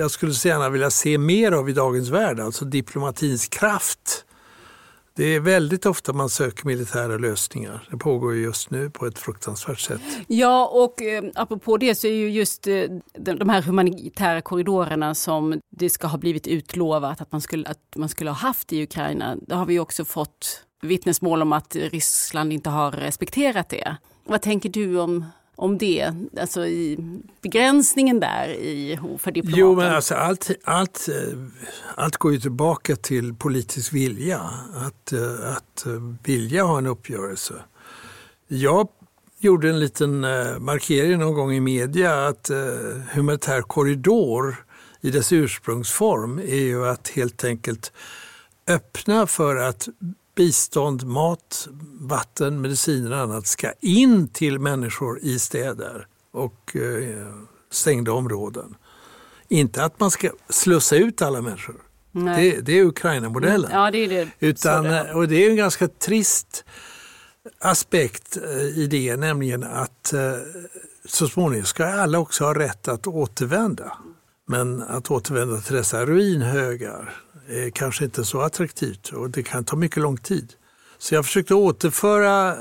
jag 0.01 0.11
skulle 0.11 0.33
så 0.33 0.49
gärna 0.49 0.69
vilja 0.69 0.91
se 0.91 1.19
mer 1.19 1.53
av 1.53 1.69
i 1.69 1.73
dagens 1.73 2.09
värld, 2.09 2.41
alltså 2.41 2.65
diplomatins 2.65 3.49
kraft. 3.49 4.25
Det 5.17 5.25
är 5.25 5.41
väldigt 5.41 5.87
ofta 5.87 6.13
man 6.13 6.29
söker 6.29 6.67
militära 6.67 7.19
lösningar. 7.19 7.89
Det 7.91 7.97
pågår 7.97 8.37
just 8.37 8.71
nu 8.71 8.91
på 8.91 9.07
ett 9.07 9.19
fruktansvärt 9.19 9.81
sätt. 9.81 10.01
Ja, 10.27 10.67
och 10.67 11.03
eh, 11.03 11.25
apropå 11.35 11.77
det 11.77 11.95
så 11.95 12.07
är 12.07 12.13
ju 12.13 12.31
just 12.31 12.67
eh, 12.67 12.83
de 13.19 13.49
här 13.49 13.63
humanitära 13.63 14.41
korridorerna 14.41 15.15
som 15.15 15.61
det 15.71 15.91
ska 15.91 16.07
ha 16.07 16.19
blivit 16.19 16.47
utlovat 16.47 17.21
att 17.21 17.33
man 17.33 17.41
skulle, 17.41 17.69
att 17.69 17.97
man 17.97 18.09
skulle 18.09 18.31
ha 18.31 18.37
haft 18.37 18.73
i 18.73 18.83
Ukraina. 18.83 19.37
Det 19.37 19.55
har 19.55 19.67
vi 19.67 19.79
också 19.79 20.05
fått 20.05 20.65
vittnesmål 20.83 21.43
om 21.43 21.53
att 21.53 21.77
Ryssland 21.77 22.53
inte 22.53 22.71
har 22.71 22.91
respekterat 22.91 23.69
det. 23.69 23.97
Vad 24.25 24.43
tänker 24.43 24.69
du 24.69 24.99
om 24.99 25.25
om 25.61 25.79
det, 25.79 26.13
alltså 26.41 26.67
i 26.67 26.99
begränsningen 27.43 28.21
där 28.21 28.49
i, 28.49 28.99
för 29.19 29.31
diplomaten? 29.31 29.61
Jo, 29.61 29.77
men 29.77 29.95
alltså 29.95 30.15
allt, 30.15 30.51
allt, 30.65 31.09
eh, 31.09 31.39
allt 31.95 32.17
går 32.17 32.33
ju 32.33 32.41
tillbaka 32.41 32.97
till 32.97 33.35
politisk 33.35 33.93
vilja, 33.93 34.41
att, 34.75 35.13
eh, 35.13 35.53
att 35.57 35.87
eh, 35.87 35.93
vilja 36.25 36.65
ha 36.65 36.79
en 36.79 36.87
uppgörelse. 36.87 37.55
Jag 38.49 38.89
gjorde 39.39 39.69
en 39.69 39.81
liten 39.81 40.21
markering 40.65 41.19
någon 41.19 41.35
gång 41.35 41.53
i 41.53 41.61
media 41.61 42.27
att 42.27 42.51
humanitär 43.13 43.63
korridor 43.63 44.65
i 45.01 45.11
dess 45.11 45.33
ursprungsform 45.33 46.39
är 46.39 46.63
ju 46.63 46.87
att 46.87 47.09
helt 47.09 47.45
enkelt 47.45 47.93
öppna 48.69 49.27
för 49.27 49.57
att 49.57 49.89
bistånd, 50.41 51.07
mat, 51.07 51.69
vatten, 52.01 52.61
mediciner 52.61 53.13
och 53.13 53.19
annat 53.19 53.47
ska 53.47 53.73
in 53.81 54.29
till 54.29 54.59
människor 54.59 55.19
i 55.23 55.39
städer 55.39 56.07
och 56.33 56.77
eh, 56.77 57.27
stängda 57.71 58.13
områden. 58.13 58.75
Inte 59.49 59.85
att 59.85 60.01
man 60.01 60.11
ska 60.11 60.31
slussa 60.49 60.97
ut 60.97 61.23
alla 61.23 61.41
människor. 61.41 61.77
Det, 62.13 62.61
det, 62.61 62.79
är 62.79 62.85
Ukraina-modellen. 62.85 63.71
Ja, 63.73 63.91
det 63.91 63.99
är 63.99 64.09
det. 64.09 64.29
Utan, 64.39 64.87
och 65.11 65.29
det 65.29 65.47
är 65.47 65.51
en 65.51 65.57
ganska 65.57 65.89
trist 65.89 66.65
aspekt 67.59 68.37
i 68.75 68.87
det, 68.87 69.17
nämligen 69.17 69.65
att 69.65 70.15
så 71.05 71.29
småningom 71.29 71.67
ska 71.67 71.87
alla 71.87 72.19
också 72.19 72.45
ha 72.45 72.55
rätt 72.55 72.89
att 72.89 73.07
återvända. 73.07 73.99
Men 74.47 74.83
att 74.83 75.11
återvända 75.11 75.61
till 75.61 75.77
dessa 75.77 76.07
ruinhögar 76.07 77.15
är 77.51 77.71
kanske 77.71 78.05
inte 78.05 78.25
så 78.25 78.41
attraktivt 78.41 79.09
och 79.09 79.31
det 79.31 79.43
kan 79.43 79.65
ta 79.65 79.77
mycket 79.77 80.03
lång 80.03 80.17
tid. 80.17 80.53
Så 80.99 81.15
jag 81.15 81.25
försökte 81.25 81.55
återföra 81.55 82.57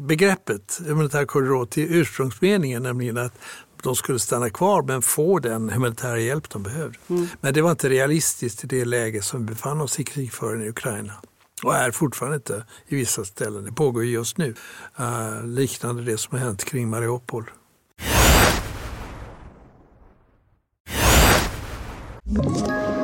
begreppet 0.00 0.80
humanitär 0.86 1.24
korridor 1.24 1.66
till 1.66 1.94
ursprungsmeningen, 1.94 2.82
nämligen 2.82 3.18
att 3.18 3.32
de 3.82 3.96
skulle 3.96 4.18
stanna 4.18 4.50
kvar 4.50 4.82
men 4.82 5.02
få 5.02 5.38
den 5.38 5.70
humanitära 5.70 6.18
hjälp 6.18 6.50
de 6.50 6.62
behövde. 6.62 6.98
Mm. 7.08 7.28
Men 7.40 7.54
det 7.54 7.62
var 7.62 7.70
inte 7.70 7.88
realistiskt 7.88 8.64
i 8.64 8.66
det 8.66 8.84
läge 8.84 9.22
som 9.22 9.40
vi 9.40 9.46
befann 9.46 9.80
oss 9.80 10.00
i 10.00 10.04
krigföringen 10.04 10.66
i 10.66 10.70
Ukraina. 10.70 11.12
Och 11.62 11.74
är 11.74 11.90
fortfarande 11.90 12.36
inte 12.36 12.64
i 12.86 12.96
vissa 12.96 13.24
ställen. 13.24 13.64
Det 13.64 13.72
pågår 13.72 14.04
just 14.04 14.38
nu, 14.38 14.54
uh, 15.00 15.46
liknande 15.46 16.02
det 16.02 16.18
som 16.18 16.38
har 16.38 16.44
hänt 16.44 16.64
kring 16.64 16.88
Mariupol. 16.88 17.50
Ett 22.36 23.03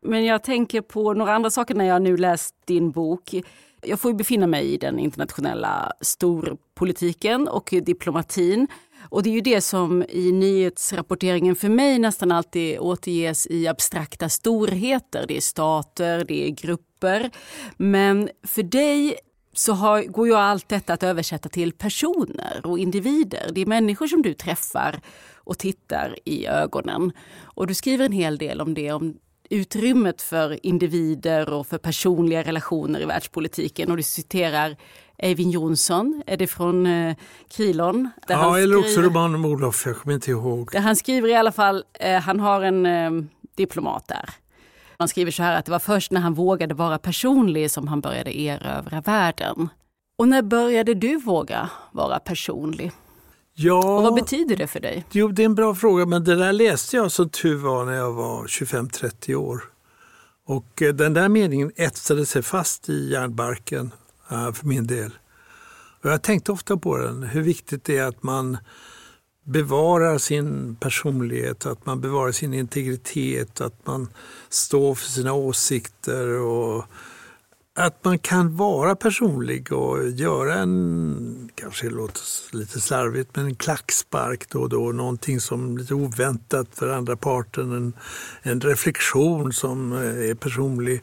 Men 0.00 0.24
jag 0.24 0.42
tänker 0.42 0.80
på 0.80 1.14
några 1.14 1.34
andra 1.34 1.50
saker 1.50 1.74
när 1.74 1.84
jag 1.84 2.02
nu 2.02 2.16
läst 2.16 2.54
din 2.64 2.90
bok. 2.90 3.34
Jag 3.82 4.00
får 4.00 4.10
ju 4.10 4.16
befinna 4.16 4.46
mig 4.46 4.74
i 4.74 4.76
den 4.76 4.98
internationella 4.98 5.92
storpolitiken 6.00 7.48
och 7.48 7.74
diplomatin. 7.82 8.68
Och 9.08 9.22
det 9.22 9.30
är 9.30 9.34
ju 9.34 9.40
det 9.40 9.60
som 9.60 10.04
i 10.08 10.32
nyhetsrapporteringen 10.32 11.56
för 11.56 11.68
mig 11.68 11.98
nästan 11.98 12.32
alltid 12.32 12.78
återges 12.78 13.46
i 13.46 13.68
abstrakta 13.68 14.28
storheter. 14.28 15.24
Det 15.28 15.36
är 15.36 15.40
stater, 15.40 16.24
det 16.24 16.48
är 16.48 16.50
grupper. 16.50 17.30
Men 17.76 18.28
för 18.42 18.62
dig 18.62 19.16
så 19.52 19.72
har, 19.72 20.02
går 20.02 20.26
ju 20.26 20.34
allt 20.34 20.68
detta 20.68 20.92
att 20.92 21.02
översätta 21.02 21.48
till 21.48 21.72
personer 21.72 22.60
och 22.64 22.78
individer. 22.78 23.50
Det 23.52 23.60
är 23.60 23.66
människor 23.66 24.06
som 24.06 24.22
du 24.22 24.34
träffar 24.34 25.00
och 25.34 25.58
tittar 25.58 26.16
i 26.24 26.46
ögonen. 26.46 27.12
Och 27.42 27.66
du 27.66 27.74
skriver 27.74 28.06
en 28.06 28.12
hel 28.12 28.38
del 28.38 28.60
om 28.60 28.74
det, 28.74 28.92
om 28.92 29.14
utrymmet 29.50 30.22
för 30.22 30.66
individer 30.66 31.52
och 31.52 31.66
för 31.66 31.78
personliga 31.78 32.42
relationer 32.42 33.00
i 33.00 33.04
världspolitiken. 33.04 33.90
Och 33.90 33.96
du 33.96 34.02
citerar 34.02 34.76
Eivind 35.18 35.52
Jonsson, 35.52 36.22
är 36.26 36.36
det 36.36 36.46
från 36.46 36.86
eh, 36.86 37.16
Krilon? 37.48 38.10
ja, 38.28 38.58
eller 38.58 38.76
också 38.76 39.00
romanen 39.00 39.34
om 39.34 39.44
Olof, 39.44 39.86
jag 39.86 39.96
kommer 39.96 40.14
inte 40.14 40.30
ihåg. 40.30 40.68
Där 40.72 40.80
han 40.80 40.96
skriver 40.96 41.28
i 41.28 41.34
alla 41.34 41.52
fall, 41.52 41.84
eh, 42.00 42.20
han 42.20 42.40
har 42.40 42.62
en 42.62 42.86
eh, 42.86 43.10
diplomat 43.56 44.08
där. 44.08 44.30
Han 44.98 45.08
skriver 45.08 45.30
så 45.30 45.42
här 45.42 45.58
att 45.58 45.64
det 45.64 45.70
var 45.70 45.78
först 45.78 46.10
när 46.10 46.20
han 46.20 46.34
vågade 46.34 46.74
vara 46.74 46.98
personlig 46.98 47.70
som 47.70 47.88
han 47.88 48.00
började 48.00 48.38
erövra 48.40 49.00
världen. 49.00 49.68
Och 50.18 50.28
när 50.28 50.42
började 50.42 50.94
du 50.94 51.16
våga 51.16 51.70
vara 51.92 52.18
personlig? 52.18 52.92
Ja, 53.58 53.96
och 53.96 54.02
vad 54.02 54.14
betyder 54.14 54.56
det 54.56 54.66
för 54.66 54.80
dig? 54.80 55.04
Jo, 55.10 55.28
det 55.28 55.42
är 55.42 55.46
en 55.46 55.54
bra 55.54 55.74
fråga, 55.74 56.06
men 56.06 56.24
det 56.24 56.36
där 56.36 56.52
läste 56.52 56.96
jag 56.96 57.12
som 57.12 57.28
tur 57.28 57.56
var 57.56 57.84
när 57.84 57.94
jag 57.94 58.12
var 58.12 58.46
25-30 58.46 59.34
år. 59.34 59.64
Och 60.46 60.82
eh, 60.82 60.94
den 60.94 61.14
där 61.14 61.28
meningen 61.28 61.72
etsade 61.76 62.26
sig 62.26 62.42
fast 62.42 62.88
i 62.88 63.10
hjärnbarken 63.12 63.92
uh, 64.32 64.52
för 64.52 64.66
min 64.66 64.86
del. 64.86 65.10
Och 66.02 66.10
jag 66.10 66.22
tänkte 66.22 66.52
ofta 66.52 66.76
på 66.76 66.96
den, 66.96 67.22
hur 67.22 67.42
viktigt 67.42 67.84
det 67.84 67.96
är 67.96 68.06
att 68.06 68.22
man 68.22 68.58
bevarar 69.44 70.18
sin 70.18 70.76
personlighet, 70.80 71.66
att 71.66 71.86
man 71.86 72.00
bevarar 72.00 72.32
sin 72.32 72.54
integritet, 72.54 73.60
att 73.60 73.86
man 73.86 74.08
står 74.48 74.94
för 74.94 75.06
sina 75.06 75.32
åsikter 75.32 76.28
och 76.28 76.84
att 77.78 78.04
man 78.04 78.18
kan 78.18 78.56
vara 78.56 78.96
personlig 78.96 79.72
och 79.72 80.08
göra 80.08 80.54
en, 80.54 81.50
kanske 81.54 81.90
låter 81.90 82.22
lite 82.56 82.80
slarvigt, 82.80 83.36
men 83.36 83.44
en 83.44 83.54
klackspark 83.54 84.48
då 84.48 84.60
och 84.60 84.68
då. 84.68 84.92
Någonting 84.92 85.40
som 85.40 85.78
lite 85.78 85.94
oväntat 85.94 86.68
för 86.72 86.88
andra 86.88 87.16
parten, 87.16 87.72
en, 87.72 87.92
en 88.42 88.60
reflektion 88.60 89.52
som 89.52 89.92
eh, 89.92 90.30
är 90.30 90.34
personlig. 90.34 91.02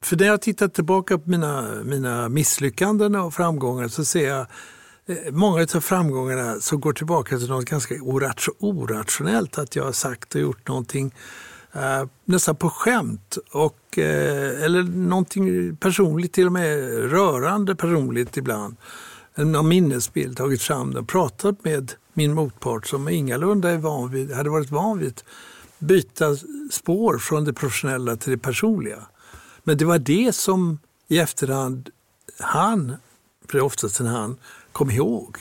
För 0.00 0.16
när 0.16 0.26
jag 0.26 0.42
tittar 0.42 0.68
tillbaka 0.68 1.18
på 1.18 1.30
mina, 1.30 1.68
mina 1.84 2.28
misslyckanden 2.28 3.14
och 3.14 3.34
framgångar 3.34 3.88
så 3.88 4.04
ser 4.04 4.28
jag 4.28 4.46
eh, 5.06 5.32
många 5.32 5.62
av 5.62 5.80
framgångarna 5.80 6.60
som 6.60 6.80
går 6.80 6.92
tillbaka 6.92 7.38
till 7.38 7.48
något 7.48 7.64
ganska 7.64 7.94
orationellt. 8.58 9.58
Att 9.58 9.76
jag 9.76 9.84
har 9.84 9.92
sagt 9.92 10.34
och 10.34 10.40
gjort 10.40 10.68
någonting 10.68 11.14
eh, 11.76 12.08
nästan 12.24 12.56
på 12.56 12.70
skämt. 12.70 13.38
Och, 13.52 13.98
eh, 13.98 14.62
eller 14.64 14.82
någonting 14.82 15.76
personligt, 15.76 16.32
till 16.32 16.46
och 16.46 16.52
med 16.52 16.78
rörande 17.10 17.74
personligt 17.74 18.36
ibland. 18.36 18.76
En 19.34 19.68
minnesbild, 19.68 20.36
tagit 20.36 20.62
fram 20.62 20.94
den, 20.94 21.06
pratat 21.06 21.64
med 21.64 21.92
min 22.12 22.34
motpart 22.34 22.86
som 22.86 23.08
ingalunda 23.08 23.70
är 23.70 23.78
van 23.78 24.10
vid, 24.10 24.32
hade 24.32 24.50
varit 24.50 24.70
van 24.70 24.98
vid 24.98 25.22
byta 25.78 26.36
spår 26.70 27.18
från 27.18 27.44
det 27.44 27.52
professionella 27.52 28.16
till 28.16 28.30
det 28.30 28.38
personliga. 28.38 29.06
Men 29.64 29.76
det 29.76 29.84
var 29.84 29.98
det 29.98 30.34
som 30.34 30.78
i 31.08 31.18
efterhand 31.18 31.90
han, 32.38 32.96
för 33.46 33.52
det 33.52 33.58
är 33.58 33.64
oftast 33.64 34.00
en 34.00 34.06
han, 34.06 34.36
kom 34.72 34.90
ihåg. 34.90 35.38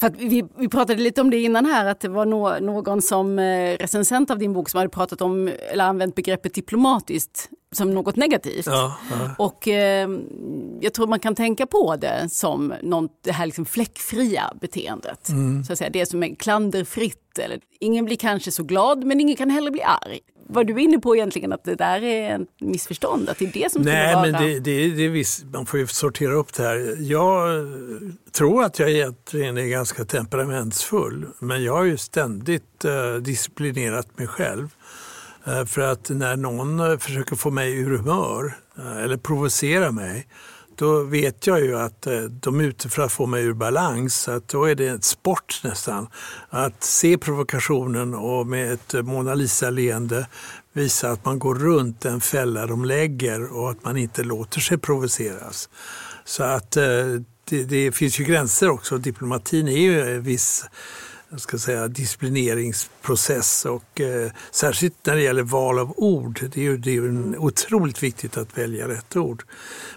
För 0.00 0.10
vi, 0.10 0.44
vi 0.58 0.68
pratade 0.68 1.02
lite 1.02 1.20
om 1.20 1.30
det 1.30 1.42
innan 1.42 1.66
här, 1.66 1.86
att 1.86 2.00
det 2.00 2.08
var 2.08 2.26
no, 2.26 2.60
någon 2.60 3.02
som 3.02 3.38
eh, 3.38 3.76
recensent 3.78 4.30
av 4.30 4.38
din 4.38 4.52
bok 4.52 4.68
som 4.68 4.78
hade 4.78 4.90
pratat 4.90 5.20
om, 5.20 5.50
eller 5.72 5.84
använt 5.84 6.14
begreppet 6.14 6.54
diplomatiskt 6.54 7.50
som 7.72 7.94
något 7.94 8.16
negativt. 8.16 8.66
Ja, 8.66 8.96
ja. 9.10 9.34
Och 9.38 9.68
eh, 9.68 10.08
jag 10.80 10.94
tror 10.94 11.06
man 11.06 11.20
kan 11.20 11.34
tänka 11.34 11.66
på 11.66 11.96
det 11.96 12.28
som 12.30 12.74
någon, 12.82 13.08
det 13.24 13.32
här 13.32 13.46
liksom 13.46 13.64
fläckfria 13.64 14.52
beteendet. 14.60 15.28
Mm. 15.28 15.64
Så 15.64 15.72
att 15.72 15.78
säga, 15.78 15.90
det 15.90 16.06
som 16.06 16.22
är 16.22 16.34
klanderfritt. 16.34 17.20
Eller, 17.38 17.60
ingen 17.80 18.04
blir 18.04 18.16
kanske 18.16 18.50
så 18.50 18.62
glad 18.62 19.04
men 19.04 19.20
ingen 19.20 19.36
kan 19.36 19.50
heller 19.50 19.70
bli 19.70 19.82
arg 19.82 20.20
var 20.46 20.64
du 20.64 20.80
inne 20.80 20.98
på 20.98 21.16
egentligen 21.16 21.52
att 21.52 21.64
det 21.64 21.74
där 21.74 22.02
är 22.02 22.40
ett 22.40 22.48
missförstånd? 22.60 23.28
Att 23.28 23.38
det 23.38 23.44
är 23.44 23.52
det 23.52 23.72
som 23.72 23.82
Nej, 23.82 24.14
vara... 24.14 24.26
men 24.26 24.32
det, 24.32 24.60
det, 24.60 24.88
det 24.88 25.04
är 25.04 25.08
visst, 25.08 25.44
man 25.44 25.66
får 25.66 25.80
ju 25.80 25.86
sortera 25.86 26.32
upp 26.32 26.54
det 26.54 26.62
här. 26.62 26.96
Jag 27.00 27.66
tror 28.32 28.64
att 28.64 28.78
jag 28.78 28.90
egentligen 28.90 29.58
är 29.58 29.66
ganska 29.66 30.04
temperamentsfull, 30.04 31.26
men 31.38 31.64
jag 31.64 31.72
har 31.72 31.84
ju 31.84 31.96
ständigt 31.96 32.84
uh, 32.84 33.22
disciplinerat 33.22 34.18
mig 34.18 34.26
själv. 34.26 34.68
Uh, 35.48 35.64
för 35.64 35.80
att 35.80 36.10
när 36.10 36.36
någon 36.36 36.80
uh, 36.80 36.98
försöker 36.98 37.36
få 37.36 37.50
mig 37.50 37.78
ur 37.78 37.96
humör 37.96 38.56
eller 39.04 39.16
provocera 39.16 39.90
mig, 39.90 40.26
då 40.76 41.02
vet 41.02 41.46
jag 41.46 41.60
ju 41.60 41.78
att 41.78 42.06
eh, 42.06 42.20
de 42.20 42.60
är 42.60 42.64
ute 42.64 42.88
för 42.88 43.02
att 43.02 43.12
få 43.12 43.26
mig 43.26 43.44
ur 43.44 43.52
balans. 43.52 44.28
Att 44.28 44.48
då 44.48 44.64
är 44.64 44.74
det 44.74 44.88
en 44.88 45.02
sport 45.02 45.60
nästan. 45.64 46.06
Att 46.50 46.84
se 46.84 47.18
provokationen 47.18 48.14
och 48.14 48.46
med 48.46 48.72
ett 48.72 48.92
Mona 48.92 49.34
Lisa-leende 49.34 50.26
visa 50.72 51.10
att 51.10 51.24
man 51.24 51.38
går 51.38 51.54
runt 51.54 52.00
den 52.00 52.20
fälla 52.20 52.66
de 52.66 52.84
lägger 52.84 53.52
och 53.52 53.70
att 53.70 53.84
man 53.84 53.96
inte 53.96 54.22
låter 54.22 54.60
sig 54.60 54.78
provoceras. 54.78 55.68
Så 56.24 56.42
att 56.42 56.76
eh, 56.76 56.84
det, 57.44 57.64
det 57.64 57.92
finns 57.92 58.20
ju 58.20 58.24
gränser 58.24 58.70
också. 58.70 58.98
Diplomatin 58.98 59.68
är 59.68 59.78
ju 59.78 60.14
en 60.14 60.22
viss 60.22 60.64
jag 61.34 61.40
ska 61.40 61.58
säga, 61.58 61.88
disciplineringsprocess 61.88 63.64
och 63.64 64.00
eh, 64.00 64.30
särskilt 64.50 65.06
när 65.06 65.14
det 65.14 65.22
gäller 65.22 65.42
val 65.42 65.78
av 65.78 65.94
ord. 65.96 66.40
Det 66.54 66.60
är 66.60 66.62
ju, 66.62 66.76
det 66.76 66.90
är 66.90 66.94
ju 66.94 67.36
otroligt 67.38 68.02
viktigt 68.02 68.36
att 68.36 68.58
välja 68.58 68.88
rätt 68.88 69.16
ord. 69.16 69.42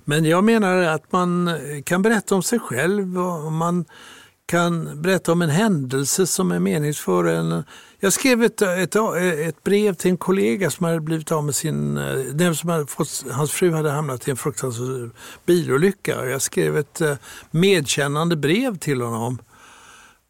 Men 0.05 0.25
jag 0.25 0.43
menar 0.43 0.77
att 0.77 1.11
man 1.11 1.47
eh, 1.47 1.81
kan 1.83 2.01
berätta 2.01 2.35
om 2.35 2.43
sig 2.43 2.59
själv 2.59 3.19
och 3.19 3.51
man 3.51 3.85
kan 4.45 5.01
berätta 5.01 5.31
om 5.31 5.41
en 5.41 5.49
händelse 5.49 6.27
som 6.27 6.51
är 6.51 6.59
meningsfull. 6.59 7.63
Jag 7.99 8.13
skrev 8.13 8.43
ett, 8.43 8.61
ett, 8.61 8.95
ett, 8.95 9.63
brev 9.63 9.93
till 9.93 10.11
en 10.11 10.17
kollega 10.17 10.71
som 10.71 10.85
hade 10.85 10.99
blivit 10.99 11.31
av 11.31 11.43
med 11.43 11.55
sin... 11.55 11.97
Eh, 11.97 12.15
den 12.15 12.55
som 12.55 12.69
hade 12.69 12.87
fått, 12.87 13.25
hans 13.31 13.51
fru 13.51 13.71
hade 13.71 13.91
hamnat 13.91 14.27
i 14.27 14.31
en 14.31 14.37
fruktansvärd 14.37 15.09
bilolycka. 15.45 16.25
Jag 16.25 16.41
skrev 16.41 16.77
ett 16.77 17.01
eh, 17.01 17.15
medkännande 17.51 18.35
brev 18.35 18.77
till 18.77 19.01
honom 19.01 19.39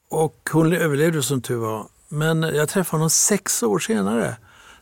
och 0.10 0.50
hon 0.52 0.74
överlevde 0.74 1.24
som 1.24 1.42
tur 1.42 1.56
var. 1.56 1.88
Men 2.08 2.42
jag 2.42 2.70
träffade 2.70 2.98
honom 2.98 3.10
sex 3.10 3.64
år 3.64 3.80
senare. 3.80 4.38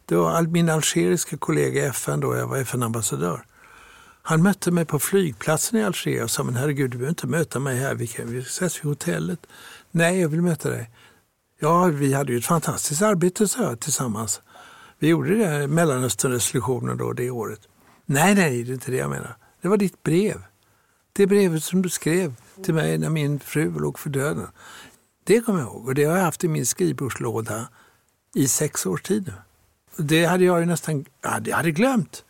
Det 0.06 0.16
var 0.16 0.42
min 0.42 0.70
algeriska 0.70 1.38
kollega 1.38 1.82
i 1.82 1.86
FN 1.86 2.20
då 2.20 2.36
jag 2.36 2.48
var 2.48 2.58
FN-ambassadör. 2.58 3.46
Han 4.22 4.44
mötte 4.44 4.72
mig 4.72 4.86
på 4.86 5.00
flygplatsen 5.00 5.80
i 5.80 5.84
Alger 5.84 6.24
och 6.24 6.32
sa, 6.32 6.44
men 6.44 6.56
herregud, 6.56 6.92
du 6.92 6.98
behöver 6.98 7.12
inte 7.12 7.28
möta 7.28 7.60
mig 7.60 7.78
här, 7.78 7.96
vi, 7.96 8.08
kan, 8.08 8.32
vi 8.32 8.40
ses 8.40 8.78
vid 8.78 8.84
hotellet. 8.84 9.40
Nej, 9.92 10.22
jag 10.22 10.30
vill 10.30 10.42
möta 10.42 10.70
dig. 10.70 10.90
Ja, 11.60 11.86
vi 11.86 12.14
hade 12.14 12.32
ju 12.32 12.38
ett 12.38 12.46
fantastiskt 12.46 13.02
arbete 13.02 13.48
så 13.48 13.64
här, 13.64 13.76
tillsammans. 13.76 14.42
Vi 15.00 15.08
gjorde 15.08 15.36
det, 15.36 15.68
Mellanösternresolutionen 15.68 16.98
då, 16.98 17.14
det 17.14 17.30
året. 17.30 17.60
Nej, 18.06 18.36
nej, 18.36 18.64
det 18.64 18.72
är 18.72 18.74
inte 18.74 18.92
det 18.92 18.98
jag 18.98 19.10
menar. 19.10 19.38
Det 19.62 19.68
var 19.68 19.78
ditt 19.78 20.04
brev. 20.04 20.44
Det 21.14 21.28
brevet 21.28 21.64
som 21.64 21.82
du 21.82 21.90
skrev 21.90 22.36
till 22.64 22.74
mig 22.74 22.98
när 22.98 23.10
min 23.10 23.40
fru 23.40 23.80
låg 23.80 24.00
för 24.00 24.10
döden. 24.10 24.48
Det 25.28 25.42
kommer 25.42 25.60
jag 25.60 25.68
ihåg 25.68 25.88
och 25.88 25.96
det 25.96 26.04
har 26.04 26.18
jag 26.18 26.24
haft 26.24 26.44
i 26.44 26.48
min 26.48 26.66
skrivbordslåda 26.66 27.68
i 28.36 28.48
sex 28.48 28.86
års 28.86 29.02
tid 29.02 29.28
nu. 29.28 29.34
Det 30.06 30.26
hade 30.26 30.44
jag 30.44 30.60
ju 30.60 30.66
nästan 30.66 31.06
ja, 31.22 31.40
det 31.40 31.52
hade 31.52 31.72
glömt. 31.72 32.24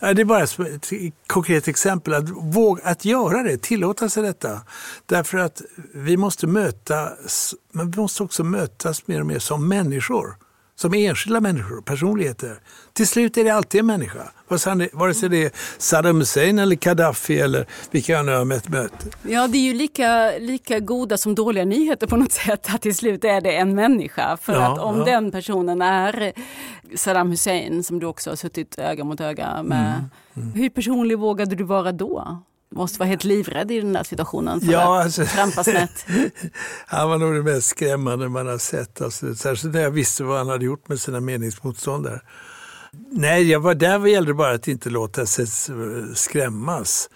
Det 0.00 0.06
är 0.06 0.24
bara 0.24 0.42
ett 0.42 0.90
konkret 1.26 1.68
exempel, 1.68 2.14
att, 2.14 2.28
våga, 2.30 2.82
att 2.84 3.04
göra 3.04 3.42
det, 3.42 3.58
tillåta 3.62 4.08
sig 4.08 4.22
detta. 4.22 4.60
Därför 5.06 5.38
att 5.38 5.62
vi 5.94 6.16
måste 6.16 6.46
mötas, 6.46 7.54
men 7.72 7.90
vi 7.90 8.00
måste 8.00 8.22
också 8.22 8.44
mötas 8.44 9.06
mer 9.06 9.20
och 9.20 9.26
mer 9.26 9.38
som 9.38 9.68
människor 9.68 10.36
som 10.76 10.94
enskilda 10.94 11.40
människor, 11.40 11.80
personligheter. 11.80 12.58
Till 12.92 13.06
slut 13.06 13.36
är 13.36 13.44
det 13.44 13.50
alltid 13.50 13.80
en 13.80 13.86
människa. 13.86 14.22
Vare 14.92 15.14
sig 15.14 15.28
det 15.28 15.44
är 15.44 15.50
Saddam 15.78 16.16
Hussein 16.16 16.58
eller 16.58 16.76
Gaddafi 16.76 17.40
eller 17.40 17.66
vilka 17.90 18.12
jag 18.12 18.26
nu 18.26 18.32
har 18.32 18.44
mött. 18.44 19.06
Ja, 19.22 19.48
det 19.48 19.58
är 19.58 19.62
ju 19.62 19.74
lika, 19.74 20.32
lika 20.38 20.80
goda 20.80 21.16
som 21.16 21.34
dåliga 21.34 21.64
nyheter 21.64 22.06
på 22.06 22.16
något 22.16 22.32
sätt 22.32 22.74
att 22.74 22.82
till 22.82 22.94
slut 22.94 23.24
är 23.24 23.40
det 23.40 23.56
en 23.56 23.74
människa. 23.74 24.36
För 24.36 24.52
ja, 24.52 24.72
att 24.72 24.78
om 24.78 24.98
ja. 24.98 25.04
den 25.04 25.30
personen 25.30 25.82
är 25.82 26.32
Saddam 26.94 27.30
Hussein 27.30 27.84
som 27.84 27.98
du 27.98 28.06
också 28.06 28.30
har 28.30 28.36
suttit 28.36 28.78
öga 28.78 29.04
mot 29.04 29.20
öga 29.20 29.62
med. 29.62 29.94
Mm, 29.94 30.48
mm. 30.48 30.52
Hur 30.52 30.68
personlig 30.68 31.18
vågade 31.18 31.56
du 31.56 31.64
vara 31.64 31.92
då? 31.92 32.42
Måste 32.76 32.98
vara 32.98 33.08
helt 33.08 33.24
livrädd 33.24 33.70
i 33.70 33.80
den 33.80 33.92
där 33.92 34.04
situationen 34.04 34.60
för 34.60 34.72
ja, 34.72 35.02
alltså, 35.02 35.22
att 35.22 35.28
trampa 35.28 35.64
snett. 35.64 36.06
han 36.86 37.08
var 37.08 37.18
nog 37.18 37.34
det 37.34 37.42
mest 37.42 37.68
skrämmande 37.68 38.28
man 38.28 38.46
har 38.46 38.58
sett. 38.58 39.00
Alltså, 39.00 39.34
särskilt 39.34 39.74
när 39.74 39.82
jag 39.82 39.90
visste 39.90 40.24
vad 40.24 40.38
han 40.38 40.48
hade 40.48 40.64
gjort 40.64 40.88
med 40.88 41.00
sina 41.00 41.20
meningsmotståndare. 41.20 42.20
Nej, 43.10 43.50
jag 43.50 43.60
var 43.60 43.74
där 43.74 44.06
gällde 44.06 44.30
det 44.30 44.34
bara 44.34 44.54
att 44.54 44.68
inte 44.68 44.90
låta 44.90 45.26
sig 45.26 45.46
skrämmas. 46.14 47.08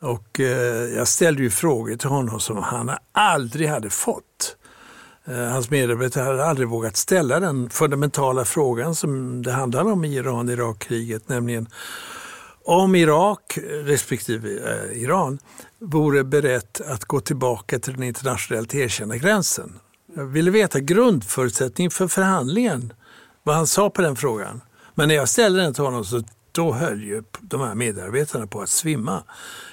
Och 0.00 0.40
eh, 0.40 0.94
jag 0.96 1.08
ställde 1.08 1.42
ju 1.42 1.50
frågor 1.50 1.96
till 1.96 2.08
honom 2.08 2.40
som 2.40 2.56
han 2.56 2.90
aldrig 3.12 3.68
hade 3.68 3.90
fått. 3.90 4.56
Eh, 5.24 5.36
hans 5.36 5.70
medarbetare 5.70 6.24
hade 6.24 6.44
aldrig 6.44 6.68
vågat 6.68 6.96
ställa 6.96 7.40
den 7.40 7.70
fundamentala 7.70 8.44
frågan 8.44 8.94
som 8.94 9.42
det 9.42 9.52
handlar 9.52 9.84
om 9.84 10.04
i 10.04 10.16
Iran-Irak-kriget, 10.16 11.28
nämligen 11.28 11.68
om 12.64 12.94
Irak 12.94 13.58
respektive 13.84 14.48
eh, 14.48 15.02
Iran 15.02 15.38
vore 15.78 16.24
berett 16.24 16.80
att 16.80 17.04
gå 17.04 17.20
tillbaka 17.20 17.78
till 17.78 17.92
den 17.92 18.02
internationellt 18.02 18.74
erkända 18.74 19.16
gränsen. 19.16 19.78
Jag 20.16 20.24
ville 20.24 20.50
veta 20.50 20.80
grundförutsättningen 20.80 21.90
för 21.90 22.08
förhandlingen, 22.08 22.92
vad 23.42 23.56
han 23.56 23.66
sa 23.66 23.90
på 23.90 24.02
den 24.02 24.16
frågan. 24.16 24.60
Men 24.94 25.08
när 25.08 25.14
jag 25.14 25.28
ställde 25.28 25.62
den 25.62 25.74
till 25.74 25.84
honom 25.84 26.04
så 26.04 26.22
då 26.52 26.72
höll 26.72 27.02
ju 27.02 27.22
de 27.40 27.60
här 27.60 27.74
medarbetarna 27.74 28.46
på 28.46 28.60
att 28.60 28.68
svimma. 28.68 29.22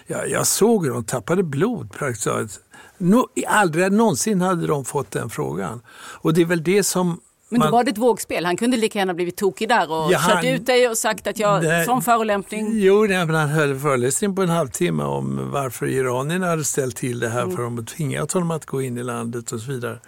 Jag, 0.08 0.30
jag 0.30 0.48
såg 0.48 0.86
hur 0.86 0.94
de 0.94 1.04
tappade 1.04 1.44
blod 1.44 1.92
praktiskt 1.92 2.24
taget. 2.26 2.60
No, 2.98 3.28
aldrig 3.48 3.92
någonsin 3.92 4.42
hade 4.42 4.68
de 4.68 4.86
fått 4.86 5.12
den 5.12 5.30
frågan. 5.30 5.82
Och 5.92 6.34
det 6.34 6.42
är 6.42 6.46
väl 6.46 6.64
det 6.64 6.84
som 6.84 7.20
men 7.50 7.62
då 7.62 7.70
var 7.70 7.84
det 7.84 7.92
ett 7.92 7.98
vågspel. 7.98 8.46
Han 8.46 8.58
kunde 8.58 8.78
lika 8.78 9.00
gärna 9.00 9.14
blivit 9.14 9.38
tokig 9.38 9.70
där 9.70 9.92
och 9.92 10.12
ja, 10.12 10.20
kört 10.28 10.46
ut 10.46 10.66
dig 10.66 10.90
och 10.90 10.98
sagt 10.98 11.28
att 11.28 11.40
jag, 11.40 11.64
nej, 11.64 11.86
som 11.86 12.02
förolämpning. 12.02 12.70
Jo, 12.74 13.06
nej, 13.10 13.26
men 13.26 13.36
han 13.36 13.50
höll 13.50 13.80
föreläsning 13.80 14.36
på 14.36 14.42
en 14.42 14.50
halvtimme 14.50 15.04
om 15.04 15.52
varför 15.52 15.86
iranierna 15.86 16.48
hade 16.48 16.64
ställt 16.64 16.96
till 16.96 17.20
det 17.20 17.30
här 17.30 17.42
mm. 17.42 17.56
för 17.56 17.64
dem 17.64 17.80
och 17.80 17.88
tvingat 17.88 18.32
honom 18.32 18.52
att 18.52 18.66
gå 18.66 18.82
in 18.82 18.98
i 18.98 19.04
landet 19.04 19.52
och 19.52 19.60
så 19.60 19.72
vidare. 19.72 20.00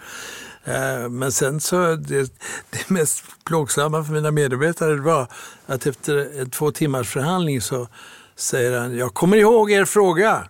Eh, 0.63 1.09
men 1.09 1.31
sen 1.31 1.61
så, 1.61 1.95
det, 1.95 2.33
det 2.69 2.89
mest 2.89 3.23
plågsamma 3.45 4.03
för 4.03 4.13
mina 4.13 4.31
medarbetare 4.31 4.95
var 4.95 5.27
att 5.65 5.85
efter 5.85 6.49
två 6.49 6.71
timmars 6.71 7.09
förhandling 7.09 7.61
så 7.61 7.87
säger 8.35 8.79
han, 8.79 8.97
jag 8.97 9.13
kommer 9.13 9.37
ihåg 9.37 9.71
er 9.71 9.85
fråga. 9.85 10.47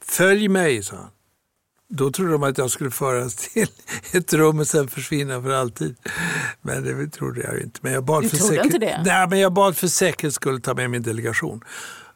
Följ 0.00 0.48
mig, 0.48 0.82
sa 0.82 0.96
han. 0.96 1.10
Då 1.96 2.10
trodde 2.10 2.32
de 2.32 2.42
att 2.42 2.58
jag 2.58 2.70
skulle 2.70 2.90
föras 2.90 3.34
till 3.52 3.68
ett 4.12 4.32
rum 4.32 4.58
och 4.58 4.66
sen 4.66 4.88
försvinna 4.88 5.42
för 5.42 5.50
alltid. 5.50 5.96
Men 6.62 6.84
det 6.84 7.08
trodde 7.08 7.40
jag 7.40 7.60
inte. 7.60 7.78
Men 7.82 7.92
jag 7.92 8.04
bad 8.04 8.22
du 8.22 8.28
för 8.28 8.36
trodde 8.36 8.54
säker... 8.54 8.64
inte 8.64 8.78
det? 8.78 9.02
Nej, 9.04 9.28
men 9.28 9.38
jag 9.40 9.52
bad 9.52 9.76
för 9.76 9.86
säkerhets 9.86 10.36
skull 10.36 10.60
ta 10.60 10.74
med 10.74 10.90
min 10.90 11.02
delegation. 11.02 11.64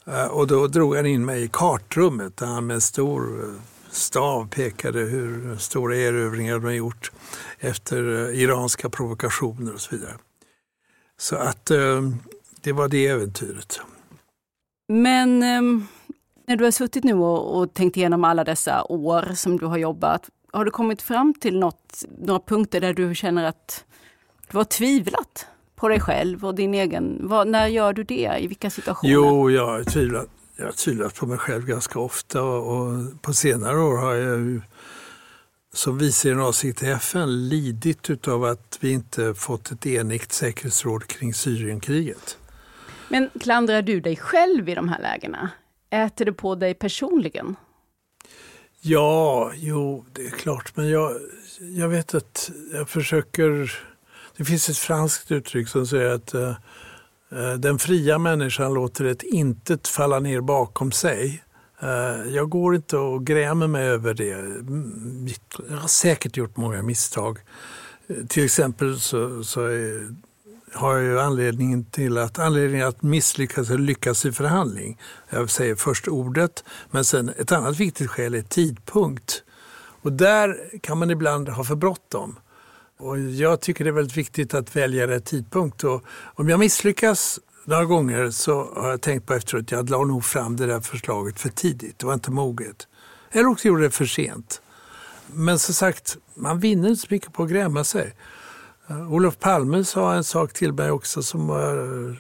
Eh, 0.07 0.27
och 0.27 0.47
då 0.47 0.67
drog 0.67 0.97
han 0.97 1.07
in 1.07 1.25
mig 1.25 1.43
i 1.43 1.49
kartrummet 1.53 2.37
där 2.37 2.47
han 2.47 2.67
med 2.67 2.83
stor 2.83 3.45
eh, 3.45 3.55
stav 3.91 4.49
pekade 4.49 5.01
hur 5.01 5.57
stora 5.57 5.97
erövringar 5.97 6.55
de 6.55 6.65
har 6.65 6.73
gjort 6.73 7.13
efter 7.59 8.29
eh, 8.29 8.41
iranska 8.41 8.91
provokationer 8.91 9.75
och 9.75 9.81
så 9.81 9.97
vidare. 9.97 10.15
Så 11.21 11.37
att 11.37 11.67
det 12.61 12.73
var 12.73 12.89
det 12.89 13.07
äventyret. 13.07 13.81
Men 14.89 15.43
ehm, 15.43 15.87
när 16.49 16.57
du 16.57 16.65
har 16.65 16.71
suttit 16.71 17.05
nu 17.05 17.15
och, 17.15 17.59
och 17.59 17.75
tänkt 17.75 17.97
igenom 17.97 18.25
alla 18.25 18.45
dessa 18.45 18.85
år 18.85 19.35
som 19.35 19.59
du 19.59 19.67
har 19.67 19.79
jobbat, 19.79 20.31
har 20.53 20.65
du 20.65 20.71
kommit 20.71 21.03
fram 21.03 21.35
till 21.35 21.59
något, 21.59 22.05
några 22.19 22.41
punkter 22.41 22.81
där 22.81 22.95
du 22.95 23.15
känner 23.15 23.45
att 23.45 23.85
du 24.51 24.57
har 24.57 24.65
tvivlat 24.65 25.47
på 25.77 25.89
dig 25.89 26.01
själv 26.01 26.45
och 26.45 26.55
din 26.55 26.75
egen... 26.75 27.19
Vad, 27.29 27.49
när 27.49 27.67
gör 27.67 27.93
du 27.93 28.05
det? 28.05 28.37
I 28.41 28.47
vilka 28.47 28.71
situationer? 28.71 29.15
Jo, 29.15 29.51
jag 29.51 29.67
har 29.67 29.85
tvivlat, 29.85 30.27
jag 30.57 30.65
har 30.65 30.73
tvivlat 30.73 31.15
på 31.15 31.27
mig 31.27 31.39
själv 31.39 31.67
ganska 31.67 31.99
ofta 31.99 32.43
och, 32.43 32.77
och 32.77 33.23
på 33.23 33.35
senare 33.35 33.79
år 33.79 33.97
har 33.97 34.15
jag 34.15 34.39
ju 34.39 34.61
som 35.73 35.99
vice 35.99 36.29
generalsekreterare 36.29 36.93
i 36.93 36.97
FN 36.97 37.49
lidit 37.49 38.29
av 38.29 38.45
att 38.45 38.79
vi 38.81 38.93
inte 38.93 39.35
fått 39.35 39.71
ett 39.71 39.87
enigt 39.87 40.33
säkerhetsråd 40.33 41.07
kring 41.07 41.35
Syrienkriget. 41.35 42.39
Men 43.09 43.31
klandrar 43.41 43.83
du 43.83 44.01
dig 44.01 44.17
själv 44.17 44.69
i 44.69 44.75
de 44.75 44.89
här 44.89 45.03
lägena? 45.03 45.51
Äter 45.91 46.25
det 46.25 46.33
på 46.33 46.55
dig 46.55 46.75
personligen? 46.75 47.57
Ja, 48.81 49.53
jo, 49.55 50.05
det 50.13 50.27
är 50.27 50.31
klart. 50.31 50.77
Men 50.77 50.89
jag, 50.89 51.13
jag 51.61 51.89
vet 51.89 52.15
att 52.15 52.51
jag 52.73 52.89
försöker... 52.89 53.73
Det 54.37 54.45
finns 54.45 54.69
ett 54.69 54.77
franskt 54.77 55.33
uttryck 55.33 55.69
som 55.69 55.87
säger 55.87 56.11
att 56.11 56.35
uh, 56.35 56.55
den 57.59 57.79
fria 57.79 58.19
människan 58.19 58.75
låter 58.75 59.05
ett 59.05 59.23
intet 59.23 59.89
falla 59.89 60.21
ner 60.21 60.41
bakom 60.41 60.93
sig. 60.93 61.43
Uh, 61.83 62.35
jag 62.35 62.49
går 62.51 62.75
inte 62.75 62.97
och 62.97 63.27
grämer 63.27 63.67
mig 63.67 63.87
över 63.87 64.15
det. 64.15 64.33
Mm, 64.33 65.29
jag 65.69 65.77
har 65.77 65.89
säkert 65.89 66.37
gjort 66.37 66.57
många 66.57 66.83
misstag. 66.83 67.39
Uh, 68.11 68.27
till 68.27 68.45
exempel 68.45 69.01
så, 69.01 69.45
så 69.45 69.65
är 69.65 70.15
har 70.73 70.97
ju 70.97 71.21
anledningen 71.21 71.85
till 71.85 72.19
att, 72.19 72.39
anledningen 72.39 72.89
att 72.89 73.03
misslyckas 73.03 73.71
eller 73.71 73.79
lyckas 73.79 74.27
i 74.27 74.33
förhandling. 74.33 74.99
Jag 75.31 75.51
säger 75.51 75.75
först 75.75 76.09
ordet, 76.09 76.65
men 76.91 77.05
sen 77.05 77.29
ett 77.39 77.53
annat 77.53 77.77
viktigt 77.77 78.11
skäl 78.11 78.35
är 78.35 78.43
tidpunkt. 78.43 79.43
Och 80.03 80.13
där 80.13 80.79
kan 80.83 80.99
man 80.99 81.11
ibland 81.11 81.49
ha 81.49 81.65
för 81.65 81.75
bråttom. 81.75 82.39
Och 82.99 83.19
jag 83.19 83.61
tycker 83.61 83.85
det 83.85 83.91
är 83.91 83.93
väldigt 83.93 84.17
viktigt 84.17 84.55
att 84.55 84.77
välja 84.77 85.07
rätt 85.07 85.25
tidpunkt. 85.25 85.85
Och 85.85 86.05
om 86.35 86.49
jag 86.49 86.61
misslyckas 86.61 87.41
några 87.65 87.85
gånger 87.85 88.31
så 88.31 88.73
har 88.75 88.91
jag 88.91 89.01
tänkt 89.01 89.27
på 89.27 89.35
efteråt 89.35 89.63
att 89.63 89.71
jag 89.71 89.91
la 89.91 90.05
nog 90.05 90.25
fram 90.25 90.57
det 90.57 90.67
där 90.67 90.81
förslaget 90.81 91.41
för 91.41 91.49
tidigt. 91.49 91.99
Det 91.99 92.07
var 92.07 92.15
inte 92.15 92.31
moget. 92.31 92.89
Eller 93.31 93.47
också 93.47 93.69
gjorde 93.69 93.83
det 93.83 93.91
för 93.91 94.07
sent. 94.07 94.63
Men 95.27 95.59
som 95.59 95.75
sagt, 95.75 96.17
man 96.35 96.61
vinner 96.61 96.89
inte 96.89 97.01
så 97.01 97.07
mycket 97.11 97.33
på 97.33 97.43
att 97.43 97.51
gräma 97.51 97.85
sig. 97.85 98.15
Eh, 98.91 99.13
Olof 99.13 99.39
Palme 99.39 99.85
sa 99.85 100.15
en 100.15 100.25
sak 100.25 100.53
till 100.53 100.73
mig 100.73 100.91
också 100.91 101.23
som 101.23 101.49
har 101.49 101.77
eh, 101.77 102.15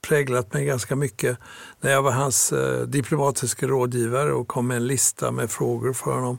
präglat 0.00 0.52
mig 0.52 0.64
ganska 0.64 0.96
mycket. 0.96 1.38
När 1.80 1.90
jag 1.90 2.02
var 2.02 2.12
hans 2.12 2.52
eh, 2.52 2.86
diplomatiska 2.86 3.66
rådgivare 3.66 4.32
och 4.32 4.48
kom 4.48 4.66
med 4.66 4.76
en 4.76 4.86
lista 4.86 5.30
med 5.30 5.50
frågor 5.50 5.92
för 5.92 6.14
honom. 6.14 6.38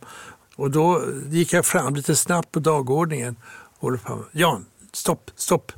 Och 0.56 0.72
då 0.72 1.02
gick 1.30 1.54
jag 1.54 1.66
fram 1.66 1.96
lite 1.96 2.16
snabbt 2.16 2.52
på 2.52 2.60
dagordningen. 2.60 3.36
Olof 3.80 4.04
Palme, 4.04 4.24
Jan, 4.32 4.66
stopp, 4.92 5.32
stopp. 5.36 5.72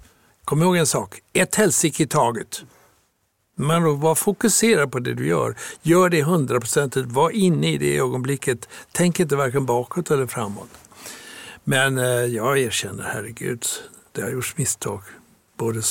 Kom 0.45 0.61
ihåg 0.61 0.77
en 0.77 0.87
sak, 0.87 1.21
ett 1.33 1.55
helsike 1.55 2.03
i 2.03 2.07
taget. 2.07 2.63
Men 3.55 3.83
då 3.83 3.93
var 3.93 4.15
fokuserad 4.15 4.91
på 4.91 4.99
det 4.99 5.13
du 5.13 5.27
gör. 5.27 5.55
Gör 5.81 6.09
det 6.09 6.23
hundraprocentigt, 6.23 7.11
var 7.11 7.29
inne 7.29 7.71
i 7.71 7.77
det 7.77 7.97
ögonblicket. 7.97 8.69
Tänk 8.91 9.19
inte 9.19 9.35
varken 9.35 9.65
bakåt 9.65 10.11
eller 10.11 10.27
framåt. 10.27 10.69
Men 11.69 11.97
eh, 11.97 12.05
jag 12.05 12.59
erkänner, 12.59 13.03
herregud, 13.03 13.65
det 14.11 14.21
har 14.21 14.29
gjorts 14.29 14.57
misstag. 14.57 15.01
Både 15.57 15.81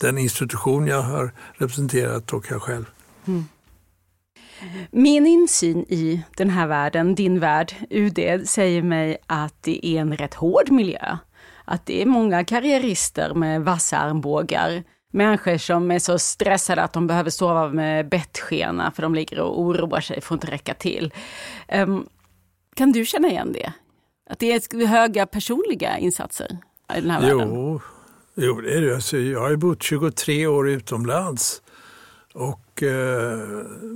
den 0.00 0.18
institution 0.18 0.86
jag 0.86 1.02
har 1.02 1.32
representerat 1.54 2.32
och 2.32 2.46
jag 2.50 2.62
själv. 2.62 2.84
Mm. 3.26 3.44
Min 4.90 5.26
insyn 5.26 5.84
i 5.88 6.22
den 6.36 6.50
här 6.50 6.66
världen, 6.66 7.14
din 7.14 7.40
värld, 7.40 7.74
UD, 7.90 8.48
säger 8.48 8.82
mig 8.82 9.16
att 9.26 9.54
det 9.60 9.86
är 9.86 10.00
en 10.00 10.16
rätt 10.16 10.34
hård 10.34 10.70
miljö. 10.70 11.16
Att 11.64 11.86
det 11.86 12.02
är 12.02 12.06
många 12.06 12.44
karriärister 12.44 13.34
med 13.34 13.64
vassa 13.64 13.98
armbågar. 13.98 14.84
Människor 15.12 15.58
som 15.58 15.90
är 15.90 15.98
så 15.98 16.18
stressade 16.18 16.82
att 16.82 16.92
de 16.92 17.06
behöver 17.06 17.30
sova 17.30 17.68
med 17.68 18.08
bettskena 18.08 18.92
för 18.92 19.02
de 19.02 19.14
ligger 19.14 19.40
och 19.40 19.60
oroar 19.60 20.00
sig 20.00 20.20
för 20.20 20.34
att 20.34 20.42
inte 20.42 20.54
räcka 20.54 20.74
till. 20.74 21.14
Um, 21.72 22.08
kan 22.74 22.92
du 22.92 23.04
känna 23.04 23.28
igen 23.28 23.52
det? 23.52 23.72
Att 24.26 24.38
det 24.38 24.52
är 24.52 24.86
höga 24.86 25.26
personliga 25.26 25.98
insatser 25.98 26.58
i 26.96 27.00
den 27.00 27.10
här 27.10 27.30
jo, 27.30 27.38
världen? 27.38 27.80
Jo, 28.34 28.60
det 28.60 28.74
är 28.74 28.80
det. 28.80 28.94
Alltså, 28.94 29.18
jag 29.18 29.40
har 29.40 29.56
bott 29.56 29.82
23 29.82 30.46
år 30.46 30.68
utomlands. 30.68 31.62
Och 32.34 32.82
eh, 32.82 33.38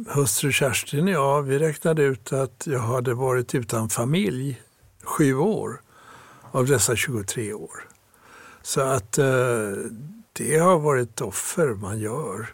hustru 0.06 0.52
Kerstin 0.52 1.04
och 1.04 1.10
jag, 1.10 1.42
vi 1.42 1.58
räknade 1.58 2.02
ut 2.02 2.32
att 2.32 2.66
jag 2.66 2.78
hade 2.78 3.14
varit 3.14 3.54
utan 3.54 3.88
familj 3.88 4.62
sju 5.02 5.34
år 5.34 5.80
av 6.50 6.66
dessa 6.66 6.96
23 6.96 7.52
år. 7.52 7.88
Så 8.62 8.80
att 8.80 9.18
eh, 9.18 9.72
det 10.32 10.58
har 10.58 10.78
varit 10.78 11.20
offer 11.20 11.66
man 11.66 11.98
gör. 11.98 12.46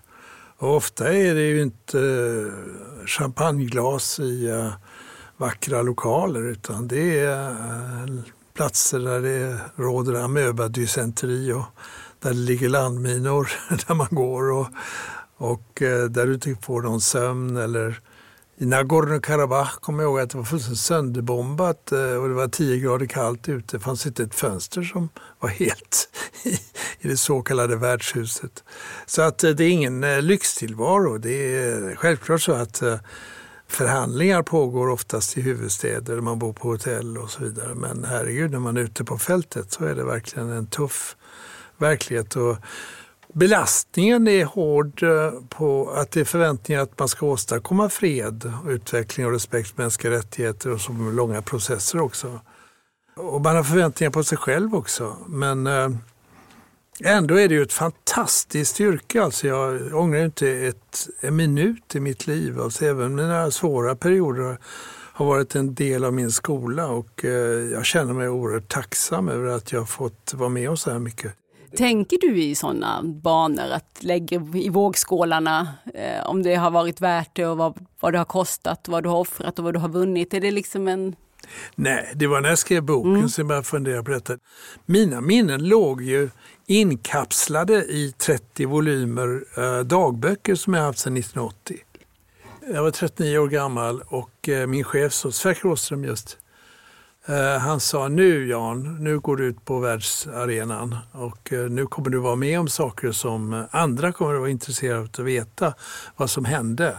Och 0.59 0.77
ofta 0.77 1.12
är 1.12 1.35
det 1.35 1.47
ju 1.47 1.62
inte 1.62 2.01
eh, 2.01 3.07
champagneglas 3.07 4.19
i 4.21 4.49
uh, 4.49 4.73
vackra 5.37 5.83
lokaler 5.83 6.42
utan 6.42 6.88
det 6.88 7.18
är 7.20 7.51
eh, 7.51 8.22
platser 8.55 8.99
där 8.99 9.20
det 9.20 9.61
råder 9.77 10.14
amöbadysenteri 10.14 11.53
och 11.53 11.64
där 12.20 12.31
det 12.31 12.37
ligger 12.37 12.68
landminor 12.68 13.53
där 13.87 13.94
man 13.94 14.09
går 14.11 14.51
och, 14.53 14.66
och 15.37 15.83
eh, 15.83 16.05
där 16.05 16.27
du 16.27 16.35
inte 16.35 16.55
får 16.62 16.83
någon 16.83 17.01
sömn 17.01 17.57
eller 17.57 18.01
i 18.59 18.64
Nagorno-Karabach 18.64 19.81
kommer 19.81 20.03
jag 20.03 20.11
ihåg 20.11 20.20
att 20.20 20.31
det 20.31 20.38
var 20.38 20.44
fullständigt 20.44 20.81
sönderbombat 20.81 21.92
eh, 21.92 22.14
och 22.14 22.29
det 22.29 22.35
var 22.35 22.49
10 22.49 22.79
grader 22.79 23.07
kallt 23.07 23.49
ute. 23.49 23.77
Det 23.77 23.83
fanns 23.83 24.07
inte 24.07 24.22
ett 24.22 24.35
fönster 24.35 24.83
som 24.83 25.09
var 25.40 25.49
helt 25.49 26.09
i, 26.42 26.53
i 27.01 27.09
det 27.09 27.16
så 27.16 27.42
kallade 27.42 27.77
värdshuset. 27.77 28.64
Så 29.07 29.22
att 29.22 29.38
det 29.38 29.61
är 29.61 29.68
ingen 29.68 30.27
lyxtillvaro. 30.27 31.18
Det 31.18 31.57
är 31.57 31.96
självklart 31.96 32.42
så 32.42 32.53
att 32.53 32.83
förhandlingar 33.68 34.42
pågår 34.42 34.88
oftast 34.88 35.38
i 35.38 35.40
huvudstäder, 35.40 36.20
man 36.20 36.38
bor 36.38 36.52
på 36.52 36.68
hotell 36.68 37.18
och 37.18 37.31
så 37.31 37.44
vidare. 37.44 37.74
Men 37.74 38.05
herregud, 38.05 38.50
när 38.50 38.59
man 38.59 38.76
är 38.76 38.81
ute 38.81 39.05
på 39.05 39.18
fältet 39.18 39.72
så 39.72 39.85
är 39.85 39.94
det 39.94 40.05
verkligen 40.05 40.50
en 40.50 40.66
tuff 40.66 41.16
verklighet. 41.76 42.37
Och 42.37 42.57
belastningen 43.33 44.29
är 44.29 44.44
hård 44.44 45.02
eh, 45.02 45.33
på 45.48 45.90
att 45.90 46.11
det 46.11 46.20
är 46.20 46.24
förväntningar 46.24 46.83
att 46.83 46.98
man 46.98 47.09
ska 47.09 47.26
åstadkomma 47.26 47.88
fred 47.88 48.52
och 48.64 48.70
utveckling 48.70 49.26
och 49.26 49.33
respekt 49.33 49.68
för 49.68 49.83
mänskliga 49.83 50.12
rättigheter 50.12 50.70
och 50.70 50.81
som 50.81 51.16
långa 51.16 51.42
processer 51.42 52.00
också. 52.00 52.40
Och 53.16 53.40
man 53.40 53.57
har 53.57 53.62
förväntningar 53.62 54.11
på 54.11 54.24
sig 54.24 54.38
själv 54.38 54.74
också. 54.74 55.16
Men 55.26 55.66
eh, 55.66 55.88
ändå 57.04 57.40
är 57.40 57.48
det 57.48 57.54
ju 57.54 57.62
ett 57.62 57.72
fantastiskt 57.72 58.80
yrke. 58.80 59.22
Alltså 59.22 59.46
jag 59.46 59.94
ångrar 59.94 60.24
inte 60.24 60.48
ett, 60.48 61.09
en 61.20 61.37
minut 61.37 61.94
i 61.94 62.00
mitt 62.00 62.26
liv. 62.26 62.61
Alltså 62.61 62.85
även 62.85 63.14
mina 63.14 63.50
svåra 63.50 63.96
perioder 63.96 64.59
har 65.12 65.26
varit 65.26 65.54
en 65.54 65.74
del 65.74 66.04
av 66.04 66.12
min 66.12 66.30
skola 66.30 66.88
och 66.88 67.24
eh, 67.24 67.30
jag 67.72 67.85
känner 67.85 68.12
mig 68.12 68.28
oerhört 68.28 68.68
tacksam 68.68 69.28
över 69.28 69.48
att 69.48 69.72
jag 69.72 69.88
fått 69.88 70.35
vara 70.35 70.48
med 70.48 70.70
om 70.70 70.76
så 70.76 70.90
här 70.90 70.98
mycket. 70.98 71.32
Tänker 71.76 72.18
du 72.20 72.42
i 72.42 72.54
sådana 72.54 73.02
banor, 73.02 73.70
att 73.72 73.98
lägga 74.00 74.42
i 74.54 74.68
vågskålarna 74.68 75.68
eh, 75.94 76.26
om 76.26 76.42
det 76.42 76.54
har 76.54 76.70
varit 76.70 77.00
värt 77.00 77.30
det 77.37 77.46
och 77.46 77.56
vad, 77.56 77.87
vad 78.00 78.12
det 78.12 78.18
har 78.18 78.24
kostat, 78.24 78.88
vad 78.88 79.02
du 79.02 79.09
har 79.09 79.18
offrat 79.18 79.59
och 79.59 79.64
vad 79.64 79.74
du 79.74 79.78
har 79.80 79.88
vunnit? 79.88 80.35
Är 80.35 80.40
det 80.40 80.50
liksom 80.50 80.88
en... 80.88 81.16
Nej, 81.74 82.12
det 82.14 82.26
var 82.26 82.40
när 82.40 82.48
jag 82.48 82.59
skrev 82.59 82.82
boken 82.82 83.16
mm. 83.16 83.28
som 83.28 83.42
jag 83.42 83.48
började 83.48 83.66
fundera 83.66 84.02
på 84.02 84.11
detta. 84.11 84.38
Mina 84.87 85.20
minnen 85.20 85.68
låg 85.68 86.02
ju 86.02 86.30
inkapslade 86.66 87.74
i 87.74 88.14
30 88.18 88.66
volymer 88.66 89.44
eh, 89.56 89.80
dagböcker 89.80 90.54
som 90.54 90.74
jag 90.74 90.82
haft 90.82 90.98
sedan 90.98 91.16
1980. 91.16 91.76
Jag 92.72 92.82
var 92.82 92.90
39 92.90 93.38
år 93.38 93.48
gammal 93.48 94.02
och 94.06 94.48
eh, 94.48 94.66
min 94.66 94.85
chef, 94.85 95.12
Sverker 95.12 95.66
Åström 95.66 96.04
just, 96.04 96.38
Eh, 97.28 97.59
han 97.59 97.80
sa 97.80 98.09
nu 98.09 98.48
Jan, 98.48 98.96
nu 99.04 99.18
går 99.18 99.37
du 99.37 99.44
ut 99.44 99.64
på 99.64 99.78
världsarenan 99.78 100.96
och 101.12 101.52
eh, 101.52 101.70
nu 101.70 101.87
kommer 101.87 102.11
du 102.11 102.18
vara 102.18 102.37
med 102.37 102.61
om 102.61 102.68
saker 102.68 103.12
som 103.12 103.66
andra 103.70 104.12
kommer 104.12 104.35
att 104.35 104.40
vara 104.40 104.50
intresserade 104.50 104.98
av 104.98 105.04
att 105.04 105.18
veta 105.18 105.74
vad 106.16 106.30
som 106.30 106.44
hände. 106.44 106.96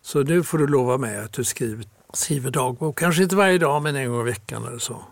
Så 0.00 0.22
nu 0.22 0.42
får 0.42 0.58
du 0.58 0.66
lova 0.66 0.98
mig 0.98 1.18
att 1.18 1.32
du 1.32 1.44
skriver, 1.44 1.84
skriver 2.12 2.50
dagbok, 2.50 2.98
kanske 2.98 3.22
inte 3.22 3.36
varje 3.36 3.58
dag 3.58 3.82
men 3.82 3.96
en 3.96 4.10
gång 4.10 4.20
i 4.20 4.24
veckan 4.24 4.66
eller 4.66 4.78
så. 4.78 5.02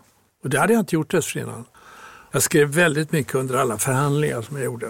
Och 0.43 0.49
det 0.49 0.59
hade 0.59 0.73
jag 0.73 0.79
inte 0.79 0.95
gjort 0.95 1.11
dessförinnan. 1.11 1.65
Jag 2.31 2.41
skrev 2.43 2.67
väldigt 2.67 3.11
mycket 3.11 3.35
under 3.35 3.55
alla 3.55 3.77
förhandlingar 3.77 4.41
som 4.41 4.57
jag 4.57 4.65
gjorde. 4.65 4.87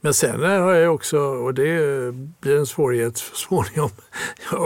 Men 0.00 0.14
sen 0.14 0.42
har 0.42 0.72
jag 0.74 0.94
också, 0.94 1.18
och 1.18 1.54
det 1.54 2.12
blir 2.40 2.56
en 2.56 2.66
svårighet 2.66 3.18
så 3.18 3.36
småningom, 3.36 3.90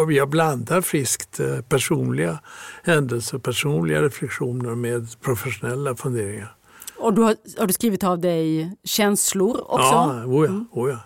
jag 0.12 0.28
blandar 0.28 0.80
friskt 0.80 1.40
eh, 1.40 1.60
personliga 1.60 2.38
händelser, 2.82 3.38
personliga 3.38 4.02
reflektioner 4.02 4.74
med 4.74 5.20
professionella 5.20 5.96
funderingar. 5.96 6.54
Och 6.96 7.14
du 7.14 7.22
har, 7.22 7.36
har, 7.58 7.66
du 7.66 7.72
skrivit 7.72 8.04
av 8.04 8.18
dig 8.18 8.72
känslor 8.84 9.60
också? 9.60 9.84
Ja, 9.84 10.24
oh 10.26 10.44
ja, 10.44 10.50
mm. 10.50 10.66
oh 10.72 10.90
ja. 10.90 10.98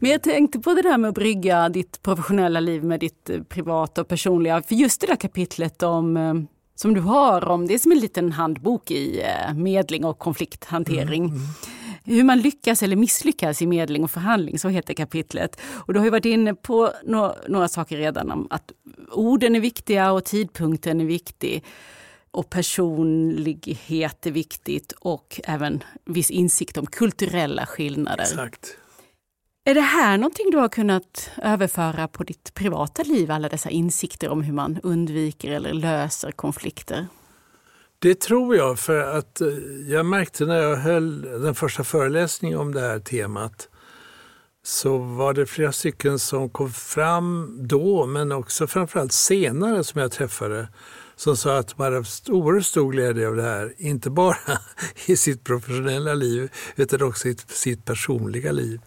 Men 0.00 0.10
jag 0.10 0.22
tänkte 0.22 0.58
på 0.58 0.74
det 0.74 0.82
där 0.82 0.98
med 0.98 1.08
att 1.08 1.14
brygga 1.14 1.68
ditt 1.68 2.02
professionella 2.02 2.60
liv 2.60 2.84
med 2.84 3.00
ditt 3.00 3.30
eh, 3.30 3.42
privata 3.42 4.00
och 4.00 4.08
personliga. 4.08 4.62
För 4.62 4.74
just 4.74 5.00
det 5.00 5.06
där 5.06 5.16
kapitlet 5.16 5.82
om 5.82 6.16
eh, 6.16 6.34
som 6.74 6.94
du 6.94 7.00
har 7.00 7.48
om, 7.48 7.66
det 7.66 7.74
är 7.74 7.78
som 7.78 7.92
en 7.92 7.98
liten 7.98 8.32
handbok 8.32 8.90
i 8.90 9.22
medling 9.54 10.04
och 10.04 10.18
konflikthantering. 10.18 11.24
Mm, 11.24 11.36
mm. 11.36 11.46
Hur 12.04 12.24
man 12.24 12.40
lyckas 12.40 12.82
eller 12.82 12.96
misslyckas 12.96 13.62
i 13.62 13.66
medling 13.66 14.04
och 14.04 14.10
förhandling, 14.10 14.58
så 14.58 14.68
heter 14.68 14.94
kapitlet. 14.94 15.60
Och 15.70 15.92
du 15.92 15.98
har 15.98 16.06
ju 16.06 16.10
varit 16.10 16.24
inne 16.24 16.54
på 16.54 16.90
några, 17.04 17.34
några 17.48 17.68
saker 17.68 17.96
redan 17.96 18.30
om 18.30 18.46
att 18.50 18.72
orden 19.12 19.56
är 19.56 19.60
viktiga 19.60 20.12
och 20.12 20.24
tidpunkten 20.24 21.00
är 21.00 21.04
viktig. 21.04 21.64
Och 22.30 22.50
personlighet 22.50 24.26
är 24.26 24.30
viktigt 24.30 24.92
och 24.92 25.40
även 25.44 25.84
viss 26.04 26.30
insikt 26.30 26.76
om 26.76 26.86
kulturella 26.86 27.66
skillnader. 27.66 28.22
Exakt. 28.22 28.76
Är 29.64 29.74
det 29.74 29.80
här 29.80 30.18
någonting 30.18 30.50
du 30.50 30.56
har 30.56 30.68
kunnat 30.68 31.30
överföra 31.42 32.08
på 32.08 32.24
ditt 32.24 32.54
privata 32.54 33.02
liv, 33.02 33.30
alla 33.30 33.48
dessa 33.48 33.70
insikter 33.70 34.28
om 34.28 34.42
hur 34.42 34.52
man 34.52 34.80
undviker 34.82 35.50
eller 35.50 35.72
löser 35.72 36.32
konflikter? 36.32 37.06
Det 37.98 38.20
tror 38.20 38.56
jag, 38.56 38.78
för 38.78 39.18
att 39.18 39.40
eh, 39.40 39.48
jag 39.88 40.06
märkte 40.06 40.46
när 40.46 40.56
jag 40.56 40.76
höll 40.76 41.22
den 41.22 41.54
första 41.54 41.84
föreläsningen 41.84 42.58
om 42.58 42.74
det 42.74 42.80
här 42.80 42.98
temat 42.98 43.68
så 44.62 44.98
var 44.98 45.34
det 45.34 45.46
flera 45.46 45.72
stycken 45.72 46.18
som 46.18 46.50
kom 46.50 46.72
fram 46.72 47.58
då, 47.60 48.06
men 48.06 48.32
också 48.32 48.66
framförallt 48.66 49.12
senare 49.12 49.84
som 49.84 50.00
jag 50.00 50.12
träffade, 50.12 50.68
som 51.16 51.36
sa 51.36 51.58
att 51.58 51.68
de 51.68 51.82
hade 51.82 51.96
haft 51.96 52.28
oerhört 52.28 52.66
stor 52.66 52.92
glädje 52.92 53.28
av 53.28 53.36
det 53.36 53.42
här. 53.42 53.74
Inte 53.78 54.10
bara 54.10 54.36
i 55.06 55.16
sitt 55.16 55.44
professionella 55.44 56.14
liv, 56.14 56.52
utan 56.76 57.02
också 57.02 57.28
i 57.28 57.36
sitt 57.48 57.84
personliga 57.84 58.52
liv. 58.52 58.80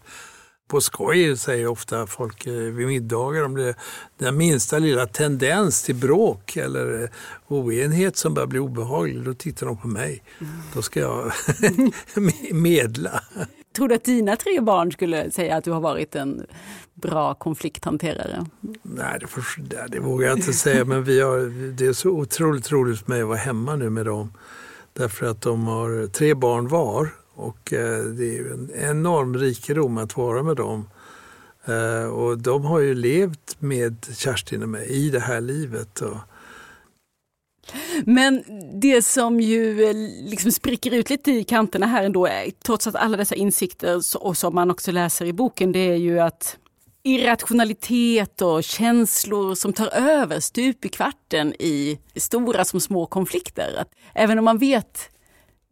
På 0.68 0.80
skoj 0.80 1.36
säger 1.36 1.66
ofta 1.66 2.06
folk 2.06 2.46
eh, 2.46 2.52
vid 2.52 2.86
middagar 2.86 3.42
om 3.42 3.54
det 3.54 3.74
den 4.18 4.36
minsta 4.36 4.78
lilla 4.78 5.06
tendens 5.06 5.82
till 5.82 5.94
bråk 5.94 6.56
eller 6.56 7.02
eh, 7.02 7.08
oenighet 7.48 8.16
som 8.16 8.34
börjar 8.34 8.46
bli 8.46 8.58
obehaglig, 8.58 9.22
då 9.22 9.34
tittar 9.34 9.66
de 9.66 9.76
på 9.76 9.88
mig. 9.88 10.22
Mm. 10.40 10.52
Då 10.74 10.82
ska 10.82 11.00
jag 11.00 11.32
medla. 12.52 13.22
Tror 13.76 13.88
du 13.88 13.94
att 13.94 14.04
dina 14.04 14.36
tre 14.36 14.60
barn 14.60 14.92
skulle 14.92 15.30
säga 15.30 15.56
att 15.56 15.64
du 15.64 15.70
har 15.70 15.80
varit 15.80 16.14
en 16.14 16.46
bra 16.94 17.34
konflikthanterare? 17.34 18.46
Nej, 18.82 19.18
det, 19.20 19.26
får, 19.26 19.44
det 19.88 20.00
vågar 20.00 20.28
jag 20.28 20.38
inte 20.38 20.52
säga, 20.52 20.84
men 20.84 21.04
vi 21.04 21.20
har, 21.20 21.38
det 21.72 21.86
är 21.86 21.92
så 21.92 22.10
otroligt 22.10 22.70
roligt 22.70 23.00
för 23.00 23.10
mig 23.10 23.22
att 23.22 23.28
vara 23.28 23.38
hemma 23.38 23.76
nu 23.76 23.90
med 23.90 24.06
dem. 24.06 24.32
Därför 24.92 25.26
att 25.26 25.42
de 25.42 25.66
har 25.66 26.06
tre 26.06 26.34
barn 26.34 26.68
var 26.68 27.08
och 27.34 27.72
eh, 27.72 28.04
det 28.04 28.38
är 28.38 28.52
en 28.52 28.70
enorm 28.74 29.36
rikedom 29.36 29.98
att 29.98 30.16
vara 30.16 30.42
med 30.42 30.56
dem. 30.56 30.88
Eh, 31.64 32.04
och 32.04 32.38
de 32.38 32.64
har 32.64 32.80
ju 32.80 32.94
levt 32.94 33.56
med 33.58 34.06
Kerstin 34.16 34.62
och 34.62 34.68
mig 34.68 34.88
i 34.88 35.10
det 35.10 35.20
här 35.20 35.40
livet. 35.40 36.02
Men 38.04 38.44
det 38.80 39.02
som 39.02 39.40
ju 39.40 39.84
eh, 39.84 39.94
liksom 40.30 40.52
spricker 40.52 40.90
ut 40.90 41.10
lite 41.10 41.32
i 41.32 41.44
kanterna 41.44 41.86
här 41.86 42.04
ändå, 42.04 42.26
eh, 42.26 42.50
trots 42.62 42.86
att 42.86 42.94
alla 42.94 43.16
dessa 43.16 43.34
insikter 43.34 44.00
och 44.18 44.36
som 44.36 44.54
man 44.54 44.70
också 44.70 44.92
läser 44.92 45.26
i 45.26 45.32
boken, 45.32 45.72
det 45.72 45.78
är 45.78 45.96
ju 45.96 46.20
att 46.20 46.56
irrationalitet 47.02 48.42
och 48.42 48.64
känslor 48.64 49.54
som 49.54 49.72
tar 49.72 49.88
över 49.88 50.40
stup 50.40 50.84
i 50.84 50.88
kvarten 50.88 51.54
i 51.58 51.98
stora 52.16 52.64
som 52.64 52.80
små 52.80 53.06
konflikter. 53.06 53.76
Att 53.80 53.88
även 54.14 54.38
om 54.38 54.44
man 54.44 54.58
vet 54.58 55.10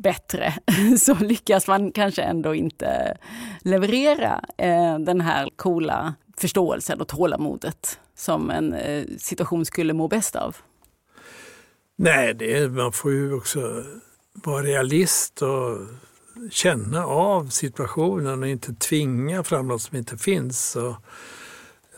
bättre 0.02 0.54
så 0.98 1.14
lyckas 1.14 1.66
man 1.66 1.92
kanske 1.92 2.22
ändå 2.22 2.54
inte 2.54 3.16
leverera 3.60 4.44
eh, 4.58 4.98
den 4.98 5.20
här 5.20 5.50
coola 5.56 6.14
förståelsen 6.36 7.00
och 7.00 7.08
tålamodet 7.08 7.98
som 8.14 8.50
en 8.50 8.72
eh, 8.72 9.04
situation 9.18 9.64
skulle 9.64 9.92
må 9.92 10.08
bäst 10.08 10.36
av. 10.36 10.56
Nej, 11.96 12.34
det, 12.34 12.72
man 12.72 12.92
får 12.92 13.12
ju 13.12 13.34
också 13.34 13.84
vara 14.32 14.62
realist 14.62 15.42
och 15.42 15.78
känna 16.50 17.06
av 17.06 17.48
situationen 17.48 18.42
och 18.42 18.48
inte 18.48 18.74
tvinga 18.74 19.44
fram 19.44 19.68
något 19.68 19.82
som 19.82 19.96
inte 19.96 20.16
finns. 20.16 20.70
Så, 20.70 20.88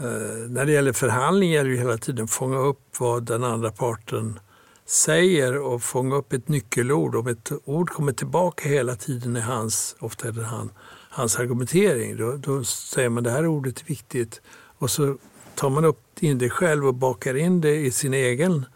eh, 0.00 0.48
när 0.48 0.64
det 0.64 0.72
gäller 0.72 0.92
förhandling 0.92 1.50
gäller 1.50 1.70
det 1.70 1.76
ju 1.76 1.80
hela 1.80 1.98
tiden 1.98 2.24
att 2.24 2.30
fånga 2.30 2.58
upp 2.58 3.00
vad 3.00 3.26
den 3.26 3.44
andra 3.44 3.70
parten 3.70 4.38
säger 4.86 5.58
och 5.58 5.82
fånga 5.82 6.16
upp 6.16 6.32
ett 6.32 6.48
nyckelord. 6.48 7.14
Om 7.14 7.26
ett 7.26 7.52
ord 7.64 7.90
kommer 7.90 8.12
tillbaka 8.12 8.68
hela 8.68 8.96
tiden 8.96 9.36
i 9.36 9.40
hans, 9.40 9.96
ofta 9.98 10.28
är 10.28 10.32
det 10.32 10.44
han, 10.44 10.70
hans 11.10 11.36
argumentering, 11.36 12.16
då, 12.16 12.36
då 12.36 12.64
säger 12.64 13.08
man 13.08 13.24
det 13.24 13.30
här 13.30 13.46
ordet 13.46 13.80
är 13.80 13.84
viktigt 13.84 14.40
och 14.78 14.90
så 14.90 15.16
tar 15.54 15.70
man 15.70 15.84
upp 15.84 16.00
in 16.20 16.38
det 16.38 16.50
själv 16.50 16.86
och 16.86 16.94
bakar 16.94 17.34
in 17.34 17.60
det 17.60 17.76
i 17.76 17.90
sin 17.90 18.14
egen, 18.14 18.66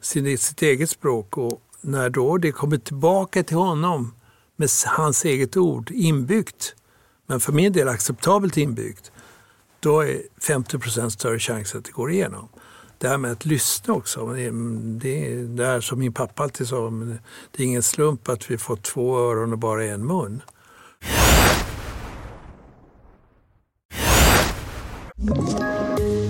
sin, 0.00 0.38
sitt 0.38 0.62
eget 0.62 0.90
språk. 0.90 1.38
Och 1.38 1.62
när 1.80 2.10
då 2.10 2.38
det 2.38 2.52
kommer 2.52 2.78
tillbaka 2.78 3.42
till 3.42 3.56
honom 3.56 4.14
med 4.56 4.68
hans 4.86 5.24
eget 5.24 5.56
ord 5.56 5.90
inbyggt, 5.90 6.74
men 7.26 7.40
för 7.40 7.52
min 7.52 7.72
del 7.72 7.88
acceptabelt 7.88 8.56
inbyggt, 8.56 9.12
då 9.80 10.00
är 10.00 10.22
50% 10.40 11.08
större 11.08 11.38
chans 11.38 11.74
att 11.74 11.84
det 11.84 11.92
går 11.92 12.10
igenom. 12.10 12.48
Det 12.98 13.08
här 13.08 13.18
med 13.18 13.32
att 13.32 13.44
lyssna 13.44 13.94
också, 13.94 14.26
det 14.26 14.44
är 14.44 15.56
det 15.56 15.66
här 15.66 15.80
som 15.80 15.98
min 15.98 16.12
pappa 16.12 16.42
alltid 16.42 16.68
sa, 16.68 16.90
det 17.50 17.62
är 17.62 17.66
ingen 17.66 17.82
slump 17.82 18.28
att 18.28 18.50
vi 18.50 18.58
fått 18.58 18.82
två 18.82 19.18
öron 19.18 19.52
och 19.52 19.58
bara 19.58 19.84
en 19.84 20.06
mun. 20.06 20.42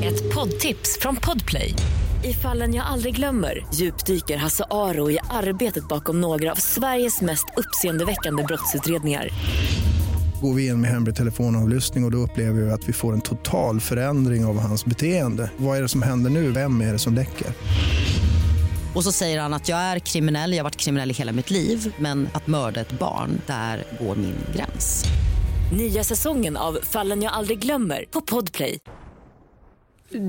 Ett 0.02 0.34
poddtips 0.34 0.98
från 1.00 1.16
Podplay. 1.16 1.74
I 2.24 2.32
fallen 2.32 2.74
jag 2.74 2.86
aldrig 2.86 3.16
glömmer 3.16 3.66
djupdyker 3.74 4.36
Hasse 4.36 4.64
Aro 4.70 5.10
i 5.10 5.18
arbetet 5.30 5.88
bakom 5.88 6.20
några 6.20 6.52
av 6.52 6.56
Sveriges 6.56 7.20
mest 7.20 7.44
uppseendeväckande 7.56 8.42
brottsutredningar. 8.42 9.28
Går 10.42 10.54
vi 10.54 10.66
in 10.66 10.80
med 10.80 10.90
hemlig 10.90 11.16
telefonavlyssning 11.16 12.04
och, 12.04 12.08
och 12.08 12.12
då 12.12 12.18
upplever 12.18 12.62
vi 12.62 12.70
att 12.70 12.88
vi 12.88 12.92
får 12.92 13.12
en 13.12 13.20
total 13.20 13.80
förändring 13.80 14.44
av 14.44 14.58
hans 14.58 14.84
beteende. 14.84 15.50
Vad 15.56 15.78
är 15.78 15.82
det 15.82 15.88
som 15.88 16.02
händer 16.02 16.30
nu? 16.30 16.50
Vem 16.50 16.80
är 16.80 16.92
det 16.92 16.98
som 16.98 17.14
läcker? 17.14 17.46
Och 18.94 19.04
så 19.04 19.12
säger 19.12 19.40
han 19.40 19.54
att 19.54 19.68
jag 19.68 19.78
är 19.78 19.98
kriminell, 19.98 20.52
jag 20.52 20.58
har 20.58 20.64
varit 20.64 20.76
kriminell 20.76 21.10
i 21.10 21.14
hela 21.14 21.32
mitt 21.32 21.50
liv 21.50 21.94
men 21.98 22.28
att 22.32 22.46
mörda 22.46 22.80
ett 22.80 22.98
barn, 22.98 23.40
där 23.46 23.84
går 24.00 24.16
min 24.16 24.36
gräns. 24.56 25.04
Nya 25.72 26.04
säsongen 26.04 26.56
av 26.56 26.78
Fallen 26.82 27.22
jag 27.22 27.32
aldrig 27.32 27.58
glömmer 27.58 28.04
på 28.10 28.20
Podplay. 28.20 28.78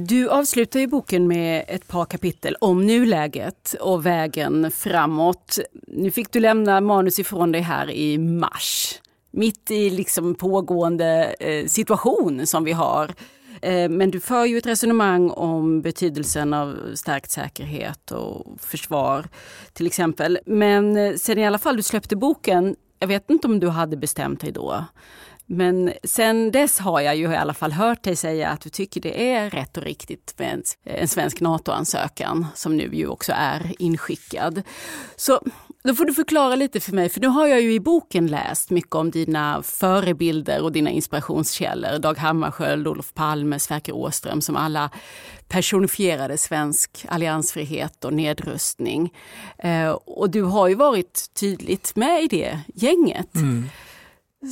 Du 0.07 0.29
avslutar 0.29 0.79
ju 0.79 0.87
boken 0.87 1.27
med 1.27 1.65
ett 1.67 1.87
par 1.87 2.05
kapitel 2.05 2.55
om 2.61 2.85
nuläget 2.85 3.75
och 3.79 4.05
vägen 4.05 4.71
framåt. 4.71 5.59
Nu 5.87 6.11
fick 6.11 6.31
du 6.31 6.39
lämna 6.39 6.81
manus 6.81 7.19
ifrån 7.19 7.51
dig 7.51 7.61
här 7.61 7.91
i 7.91 8.17
mars. 8.17 8.99
Mitt 9.37 9.71
i 9.71 9.89
liksom 9.89 10.35
pågående 10.35 11.35
eh, 11.39 11.65
situation 11.65 12.47
som 12.47 12.63
vi 12.63 12.71
har. 12.71 13.13
Eh, 13.61 13.89
men 13.89 14.11
du 14.11 14.19
för 14.19 14.45
ju 14.45 14.57
ett 14.57 14.65
resonemang 14.65 15.29
om 15.29 15.81
betydelsen 15.81 16.53
av 16.53 16.77
stärkt 16.95 17.31
säkerhet 17.31 18.11
och 18.11 18.45
försvar 18.59 19.27
till 19.73 19.87
exempel. 19.87 20.39
Men 20.45 20.97
eh, 20.97 21.13
sen 21.13 21.37
i 21.37 21.47
alla 21.47 21.57
fall 21.57 21.77
du 21.77 21.83
släppte 21.83 22.15
boken, 22.15 22.75
jag 22.99 23.07
vet 23.07 23.29
inte 23.29 23.47
om 23.47 23.59
du 23.59 23.67
hade 23.67 23.97
bestämt 23.97 24.41
dig 24.41 24.51
då. 24.51 24.85
Men 25.45 25.93
sen 26.03 26.51
dess 26.51 26.79
har 26.79 27.01
jag 27.01 27.15
ju 27.15 27.31
i 27.31 27.35
alla 27.35 27.53
fall 27.53 27.71
hört 27.71 28.03
dig 28.03 28.15
säga 28.15 28.49
att 28.49 28.61
du 28.61 28.69
tycker 28.69 29.01
det 29.01 29.33
är 29.33 29.49
rätt 29.49 29.77
och 29.77 29.83
riktigt 29.83 30.33
med 30.37 30.53
en, 30.53 30.63
en 30.83 31.07
svensk 31.07 31.41
NATO-ansökan 31.41 32.45
som 32.55 32.77
nu 32.77 32.95
ju 32.95 33.07
också 33.07 33.33
är 33.35 33.71
inskickad. 33.79 34.61
Så 35.15 35.41
då 35.87 35.95
får 35.95 36.05
du 36.05 36.13
förklara 36.13 36.55
lite 36.55 36.79
för 36.79 36.93
mig, 36.93 37.09
för 37.09 37.21
nu 37.21 37.27
har 37.27 37.47
jag 37.47 37.61
ju 37.61 37.73
i 37.73 37.79
boken 37.79 38.27
läst 38.27 38.69
mycket 38.69 38.95
om 38.95 39.11
dina 39.11 39.63
förebilder 39.63 40.63
och 40.63 40.71
dina 40.71 40.89
inspirationskällor. 40.89 41.99
Dag 41.99 42.17
Hammarskjöld, 42.17 42.87
Olof 42.87 43.13
Palme, 43.13 43.59
Sverker 43.59 43.95
Åström 43.95 44.41
som 44.41 44.55
alla 44.55 44.89
personifierade 45.47 46.37
svensk 46.37 47.05
alliansfrihet 47.09 48.05
och 48.05 48.13
nedrustning. 48.13 49.13
Eh, 49.57 49.89
och 49.89 50.29
du 50.29 50.41
har 50.41 50.67
ju 50.67 50.75
varit 50.75 51.25
tydligt 51.33 51.95
med 51.95 52.23
i 52.23 52.27
det 52.27 52.59
gänget. 52.75 53.35
Mm. 53.35 53.69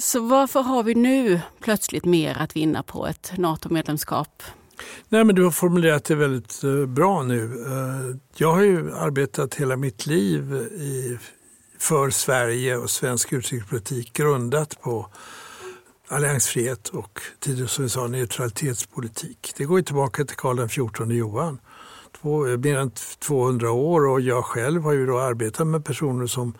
Så 0.01 0.19
varför 0.19 0.61
har 0.61 0.83
vi 0.83 0.95
nu 0.95 1.41
plötsligt 1.59 2.05
mer 2.05 2.37
att 2.37 2.55
vinna 2.55 2.83
på 2.83 3.07
ett 3.07 3.33
NATO-medlemskap? 3.37 4.43
Nej, 5.09 5.23
men 5.23 5.35
du 5.35 5.43
har 5.43 5.51
formulerat 5.51 6.05
det 6.05 6.15
väldigt 6.15 6.63
eh, 6.63 6.85
bra 6.85 7.23
nu. 7.23 7.65
Eh, 7.67 8.15
jag 8.37 8.53
har 8.53 8.61
ju 8.61 8.93
arbetat 8.93 9.55
hela 9.55 9.75
mitt 9.75 10.05
liv 10.05 10.53
i, 10.71 11.17
för 11.79 12.09
Sverige 12.09 12.77
och 12.77 12.89
svensk 12.89 13.33
utrikespolitik 13.33 14.13
grundat 14.13 14.81
på 14.81 15.07
alliansfrihet 16.07 16.89
och 16.89 17.21
tidigare 17.39 17.67
som 17.67 17.83
vi 17.83 17.89
sa 17.89 18.07
neutralitetspolitik. 18.07 19.53
Det 19.57 19.65
går 19.65 19.79
ju 19.79 19.83
tillbaka 19.83 20.25
till 20.25 20.37
Karl 20.37 20.67
XIV 20.67 21.11
Johan. 21.11 21.59
Två, 22.21 22.47
eh, 22.47 22.57
mer 22.57 22.77
än 22.77 22.91
200 23.19 23.71
år 23.71 24.07
och 24.07 24.21
jag 24.21 24.45
själv 24.45 24.83
har 24.83 24.93
ju 24.93 25.05
då 25.05 25.19
arbetat 25.19 25.67
med 25.67 25.85
personer 25.85 26.27
som 26.27 26.53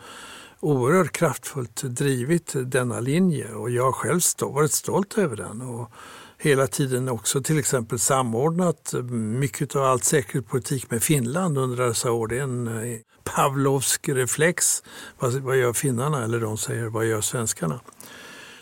oerhört 0.60 1.12
kraftfullt 1.12 1.84
drivit 1.84 2.54
denna 2.56 2.99
linje 2.99 3.54
och 3.54 3.69
jag 3.69 3.84
har 3.84 3.91
själv 3.91 4.19
stå, 4.19 4.51
varit 4.51 4.71
stolt 4.71 5.17
över 5.17 5.36
den. 5.36 5.62
Och 5.62 5.91
hela 6.38 6.67
tiden 6.67 7.10
också 7.10 7.41
till 7.41 7.60
exempel 7.60 8.00
samordnat 8.00 8.93
mycket 9.12 9.76
av 9.76 9.84
all 9.84 10.02
säkerhetspolitik 10.02 10.91
med 10.91 11.04
Finland 11.04 11.58
under 11.58 11.88
dessa 11.88 12.12
år. 12.12 12.28
Det 12.28 12.38
är 12.38 12.43
en 12.43 12.67
eh, 12.67 13.00
Pavlovsk 13.24 14.10
reflex. 14.10 14.84
Vad, 15.19 15.58
gör 15.58 15.74
finnarna? 15.74 16.24
Eller 16.24 16.39
de 16.39 16.58
säger, 16.58 16.86
vad 16.86 17.06
gör 17.06 17.21
svenskarna? 17.21 17.80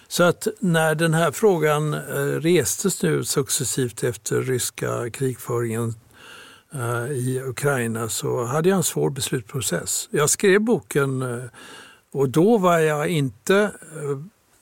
Så 0.07 0.23
att 0.23 0.47
när 0.59 0.95
den 0.95 1.13
här 1.13 1.31
frågan 1.31 1.93
eh, 1.93 1.99
restes 2.39 3.03
nu 3.03 3.23
successivt 3.23 4.03
efter 4.03 4.41
ryska 4.41 5.09
krigföringen 5.09 5.95
eh, 6.73 7.11
i 7.11 7.41
Ukraina 7.45 8.09
så 8.09 8.43
hade 8.43 8.69
jag 8.69 8.75
en 8.75 8.83
svår 8.83 9.09
beslutsprocess. 9.09 10.09
Jag 10.11 10.29
skrev 10.29 10.61
boken 10.61 11.23
och 12.13 12.29
då 12.29 12.57
var 12.57 12.79
jag 12.79 13.07
inte, 13.07 13.71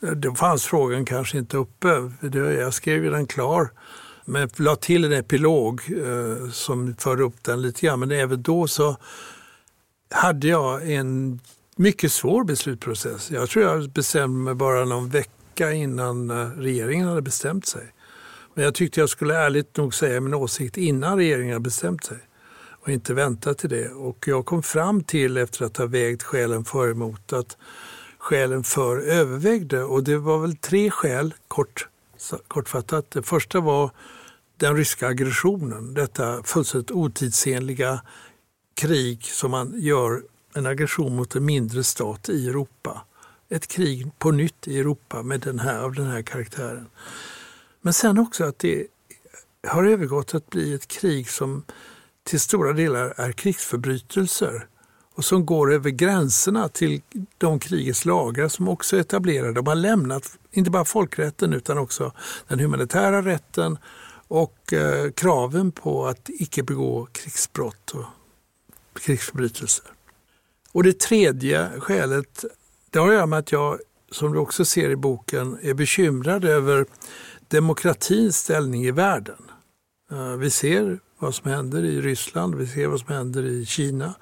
då 0.01 0.35
fanns 0.35 0.65
frågan 0.65 1.05
kanske 1.05 1.37
inte 1.37 1.57
uppe. 1.57 2.11
Jag 2.37 2.73
skrev 2.73 3.03
ju 3.03 3.09
den 3.11 3.27
klar, 3.27 3.69
men 4.25 4.49
la 4.55 4.75
till 4.75 5.05
en 5.05 5.13
epilog 5.13 5.81
eh, 6.05 6.49
som 6.49 6.95
förde 6.95 7.23
upp 7.23 7.43
den 7.43 7.61
lite 7.61 7.81
grann. 7.81 7.99
Men 7.99 8.11
även 8.11 8.41
då 8.41 8.67
så 8.67 8.97
hade 10.09 10.47
jag 10.47 10.91
en 10.91 11.39
mycket 11.75 12.11
svår 12.11 12.43
beslutsprocess. 12.43 13.31
Jag 13.31 13.49
tror 13.49 13.65
jag 13.65 13.89
bestämde 13.89 14.39
mig 14.39 14.53
bara 14.53 14.85
någon 14.85 15.09
vecka 15.09 15.71
innan 15.71 16.29
eh, 16.29 16.49
regeringen 16.49 17.07
hade 17.07 17.21
bestämt 17.21 17.65
sig. 17.65 17.93
Men 18.53 18.63
jag 18.63 18.75
tyckte 18.75 18.99
jag 18.99 19.09
skulle 19.09 19.37
ärligt 19.37 19.77
nog 19.77 19.93
säga 19.93 20.21
min 20.21 20.33
åsikt 20.33 20.77
innan 20.77 21.17
regeringen 21.17 21.53
hade 21.53 21.63
bestämt 21.63 22.05
sig 22.05 22.17
och 22.81 22.89
inte 22.89 23.13
vänta 23.13 23.53
till 23.53 23.69
det. 23.69 23.89
Och 23.89 24.25
jag 24.27 24.45
kom 24.45 24.63
fram 24.63 25.03
till 25.03 25.37
efter 25.37 25.65
att 25.65 25.77
ha 25.77 25.85
vägt 25.85 26.23
skälen 26.23 26.65
för 26.65 26.79
och 26.87 26.91
emot 26.91 27.33
att 27.33 27.57
skälen 28.21 28.63
för 28.63 28.97
övervägde 28.97 29.83
och 29.83 30.03
det 30.03 30.17
var 30.17 30.39
väl 30.39 30.55
tre 30.55 30.91
skäl 30.91 31.33
kort, 31.47 31.87
kortfattat. 32.47 33.11
Det 33.11 33.23
första 33.23 33.59
var 33.59 33.91
den 34.57 34.75
ryska 34.75 35.07
aggressionen, 35.07 35.93
detta 35.93 36.43
fullständigt 36.43 36.91
otidsenliga 36.91 38.01
krig 38.73 39.23
som 39.23 39.51
man 39.51 39.73
gör 39.75 40.23
en 40.55 40.65
aggression 40.65 41.15
mot 41.15 41.35
en 41.35 41.45
mindre 41.45 41.83
stat 41.83 42.29
i 42.29 42.47
Europa. 42.47 43.05
Ett 43.49 43.67
krig 43.67 44.11
på 44.19 44.31
nytt 44.31 44.67
i 44.67 44.79
Europa 44.79 45.23
med 45.23 45.39
den 45.39 45.59
här, 45.59 45.79
av 45.79 45.93
den 45.93 46.07
här 46.07 46.21
karaktären. 46.21 46.89
Men 47.81 47.93
sen 47.93 48.17
också 48.17 48.43
att 48.43 48.59
det 48.59 48.87
har 49.67 49.83
övergått 49.83 50.35
att 50.35 50.49
bli 50.49 50.73
ett 50.73 50.87
krig 50.87 51.29
som 51.29 51.63
till 52.23 52.39
stora 52.39 52.73
delar 52.73 53.13
är 53.17 53.31
krigsförbrytelser 53.31 54.67
och 55.21 55.25
som 55.25 55.45
går 55.45 55.73
över 55.73 55.89
gränserna 55.89 56.69
till 56.69 57.01
de 57.37 57.59
krigets 57.59 58.05
lagar 58.05 58.47
som 58.47 58.67
också 58.67 58.95
är 58.95 58.99
etablerade. 58.99 59.53
De 59.53 59.67
har 59.67 59.75
lämnat 59.75 60.37
inte 60.51 60.71
bara 60.71 60.85
folkrätten 60.85 61.53
utan 61.53 61.77
också 61.77 62.13
den 62.47 62.59
humanitära 62.59 63.21
rätten 63.21 63.77
och 64.27 64.73
eh, 64.73 65.11
kraven 65.11 65.71
på 65.71 66.05
att 66.07 66.29
icke 66.29 66.63
begå 66.63 67.07
krigsbrott 67.11 67.91
och 67.91 68.05
krigsförbrytelser. 68.93 69.85
Och 70.71 70.83
det 70.83 70.99
tredje 70.99 71.69
skälet 71.79 72.45
det 72.89 72.99
har 72.99 73.07
att 73.07 73.13
göra 73.13 73.25
med 73.25 73.39
att 73.39 73.51
jag, 73.51 73.79
som 74.11 74.33
du 74.33 74.39
också 74.39 74.65
ser 74.65 74.89
i 74.89 74.95
boken, 74.95 75.57
är 75.61 75.73
bekymrad 75.73 76.45
över 76.45 76.85
demokratins 77.47 78.37
ställning 78.37 78.83
i 78.85 78.91
världen. 78.91 79.51
Eh, 80.11 80.35
vi 80.35 80.49
ser 80.49 80.99
vad 81.19 81.35
som 81.35 81.51
händer 81.51 81.83
i 81.83 82.01
Ryssland, 82.01 82.55
vi 82.55 82.67
ser 82.67 82.87
vad 82.87 82.99
som 82.99 83.13
händer 83.15 83.43
i 83.43 83.65
Kina. 83.65 84.13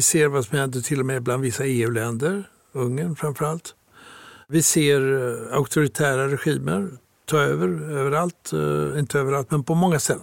Vi 0.00 0.04
ser 0.04 0.28
vad 0.28 0.44
som 0.44 0.58
händer 0.58 0.80
till 0.80 1.00
och 1.00 1.06
med 1.06 1.22
bland 1.22 1.42
vissa 1.42 1.66
EU-länder, 1.66 2.50
Ungern 2.72 3.16
framförallt. 3.16 3.74
Vi 4.48 4.62
ser 4.62 5.00
eh, 5.00 5.56
auktoritära 5.56 6.28
regimer 6.28 6.90
ta 7.24 7.38
över 7.38 7.68
överallt, 7.90 8.52
eh, 8.52 8.98
inte 8.98 9.18
överallt 9.18 9.50
men 9.50 9.64
på 9.64 9.74
många 9.74 9.98
ställen. 9.98 10.22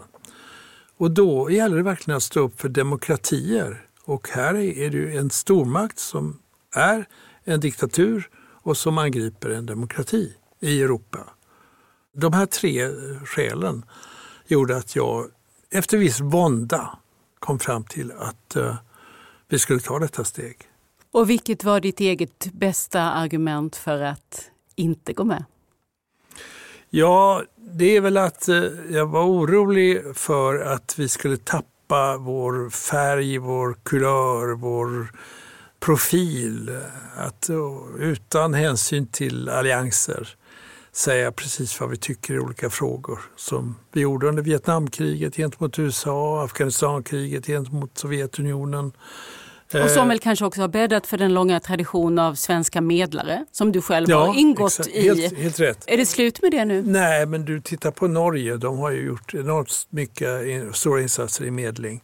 Och 0.97 1.11
då 1.11 1.51
gäller 1.51 1.78
det 1.78 1.84
verkligen 1.84 2.17
att 2.17 2.23
stå 2.23 2.39
upp 2.39 2.61
för 2.61 2.69
demokratier. 2.69 3.86
Och 4.05 4.30
här 4.30 4.55
är 4.55 4.89
det 4.89 4.97
ju 4.97 5.17
en 5.17 5.30
stormakt 5.30 5.99
som 5.99 6.39
är 6.75 7.07
en 7.43 7.59
diktatur 7.59 8.30
och 8.39 8.78
som 8.78 8.97
angriper 8.97 9.49
en 9.49 9.65
demokrati 9.65 10.34
i 10.59 10.82
Europa. 10.82 11.19
De 12.15 12.34
här 12.34 12.45
tre 12.45 12.84
eh, 12.84 12.91
skälen 13.25 13.86
gjorde 14.47 14.78
att 14.78 14.95
jag 14.95 15.28
efter 15.69 15.97
viss 15.97 16.19
vånda 16.19 16.97
kom 17.39 17.59
fram 17.59 17.84
till 17.84 18.11
att 18.11 18.57
uh, 18.57 18.75
vi 19.50 19.60
skulle 19.60 19.80
ta 19.80 20.00
detta 20.00 20.24
steg. 20.24 20.58
Och 21.12 21.30
vilket 21.30 21.64
var 21.64 21.80
ditt 21.80 22.00
eget 22.00 22.54
bästa 22.54 23.02
argument 23.02 23.76
för 23.76 24.02
att 24.02 24.52
inte 24.76 25.14
gå 25.14 25.24
med? 25.24 25.45
Ja, 26.89 27.43
det 27.58 27.95
är 27.95 28.02
väl 28.02 28.18
att 28.18 28.50
uh, 28.50 28.66
jag 28.89 29.06
var 29.06 29.24
orolig 29.24 30.02
för 30.16 30.60
att 30.60 31.00
vi 31.00 31.10
skulle 31.10 31.38
tappa 31.38 32.18
vår 32.18 32.70
färg, 32.70 33.38
vår 33.38 33.78
kulör, 33.84 34.56
vår 34.56 35.12
profil. 35.80 36.80
Att 37.16 37.50
uh, 37.50 37.82
utan 38.00 38.54
hänsyn 38.54 39.08
till 39.08 39.50
allianser 39.50 40.38
säga 40.98 41.32
precis 41.32 41.80
vad 41.80 41.89
vi 41.89 41.98
tycker 41.98 42.34
i 42.34 42.39
olika 42.39 42.70
frågor. 42.70 43.20
Som 43.36 43.76
vi 43.91 44.02
gjorde 44.02 44.28
under 44.28 44.43
Vietnamkriget 44.43 45.36
gentemot 45.36 45.80
USA, 45.80 46.43
Afghanistankriget 46.43 47.45
gentemot 47.45 47.98
Sovjetunionen. 47.98 48.91
Och 49.74 49.89
som 49.89 50.01
eh, 50.01 50.07
väl 50.07 50.20
kanske 50.20 50.45
också 50.45 50.61
har 50.61 50.68
bäddat 50.68 51.07
för 51.07 51.18
den 51.18 51.34
långa 51.34 51.59
tradition 51.59 52.20
av 52.20 52.36
svenska 52.36 52.82
medlare 52.82 53.45
som 53.51 53.72
du 53.72 53.82
själv 53.82 54.09
ja, 54.09 54.26
har 54.26 54.36
ingått 54.36 54.72
exakt. 54.72 54.89
i. 54.89 55.01
Helt, 55.01 55.38
helt, 55.38 55.59
rätt. 55.59 55.84
Är 55.88 55.97
det 55.97 56.05
slut 56.05 56.41
med 56.41 56.51
det 56.51 56.65
nu? 56.65 56.82
Nej, 56.82 57.26
men 57.26 57.45
du 57.45 57.61
tittar 57.61 57.91
på 57.91 58.07
Norge. 58.07 58.57
De 58.57 58.78
har 58.78 58.91
ju 58.91 59.05
gjort 59.05 59.34
enormt 59.34 59.88
mycket 59.89 60.76
stora 60.76 61.01
insatser 61.01 61.45
i 61.45 61.51
medling. 61.51 62.01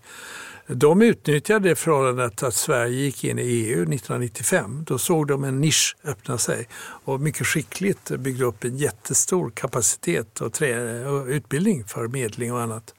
De 0.68 1.02
utnyttjade 1.02 1.70
det 1.70 1.76
förhållandet 1.76 2.44
att 2.44 2.54
Sverige 2.54 2.96
gick 2.96 3.24
in 3.24 3.40
i 3.40 3.42
EU 3.42 3.82
1995. 3.82 4.84
Då 4.88 4.98
såg 4.98 5.28
de 5.28 5.44
en 5.44 5.62
nisch 5.62 5.96
öppna 6.04 6.38
sig 6.38 6.68
och 6.80 7.22
mycket 7.22 7.48
skickligt 7.48 8.10
byggde 8.10 8.46
upp 8.46 8.64
en 8.64 8.78
jättestor 8.78 9.50
kapacitet 9.50 10.42
och, 10.42 10.54
trä 10.54 11.06
och 11.06 11.28
utbildning 11.28 11.84
för 11.84 12.08
medling 12.08 12.54
och 12.54 12.62
annat. 12.62 12.94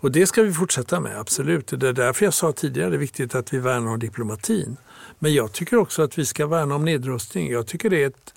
Och 0.00 0.12
det 0.12 0.26
ska 0.26 0.42
vi 0.42 0.52
fortsätta 0.52 1.00
med, 1.00 1.20
absolut. 1.20 1.66
Det 1.66 1.88
är 1.88 1.92
därför 1.92 2.24
jag 2.24 2.34
sa 2.34 2.52
tidigare, 2.52 2.90
det 2.90 2.96
är 2.96 2.98
viktigt 2.98 3.34
att 3.34 3.52
vi 3.52 3.58
värnar 3.58 3.92
om 3.92 3.98
diplomatin. 3.98 4.76
Men 5.18 5.34
jag 5.34 5.52
tycker 5.52 5.76
också 5.76 6.02
att 6.02 6.18
vi 6.18 6.26
ska 6.26 6.46
värna 6.46 6.74
om 6.74 6.84
nedrustning. 6.84 7.50
Jag 7.50 7.66
tycker 7.66 7.90
det 7.90 8.02
är 8.02 8.06
ett 8.06 8.34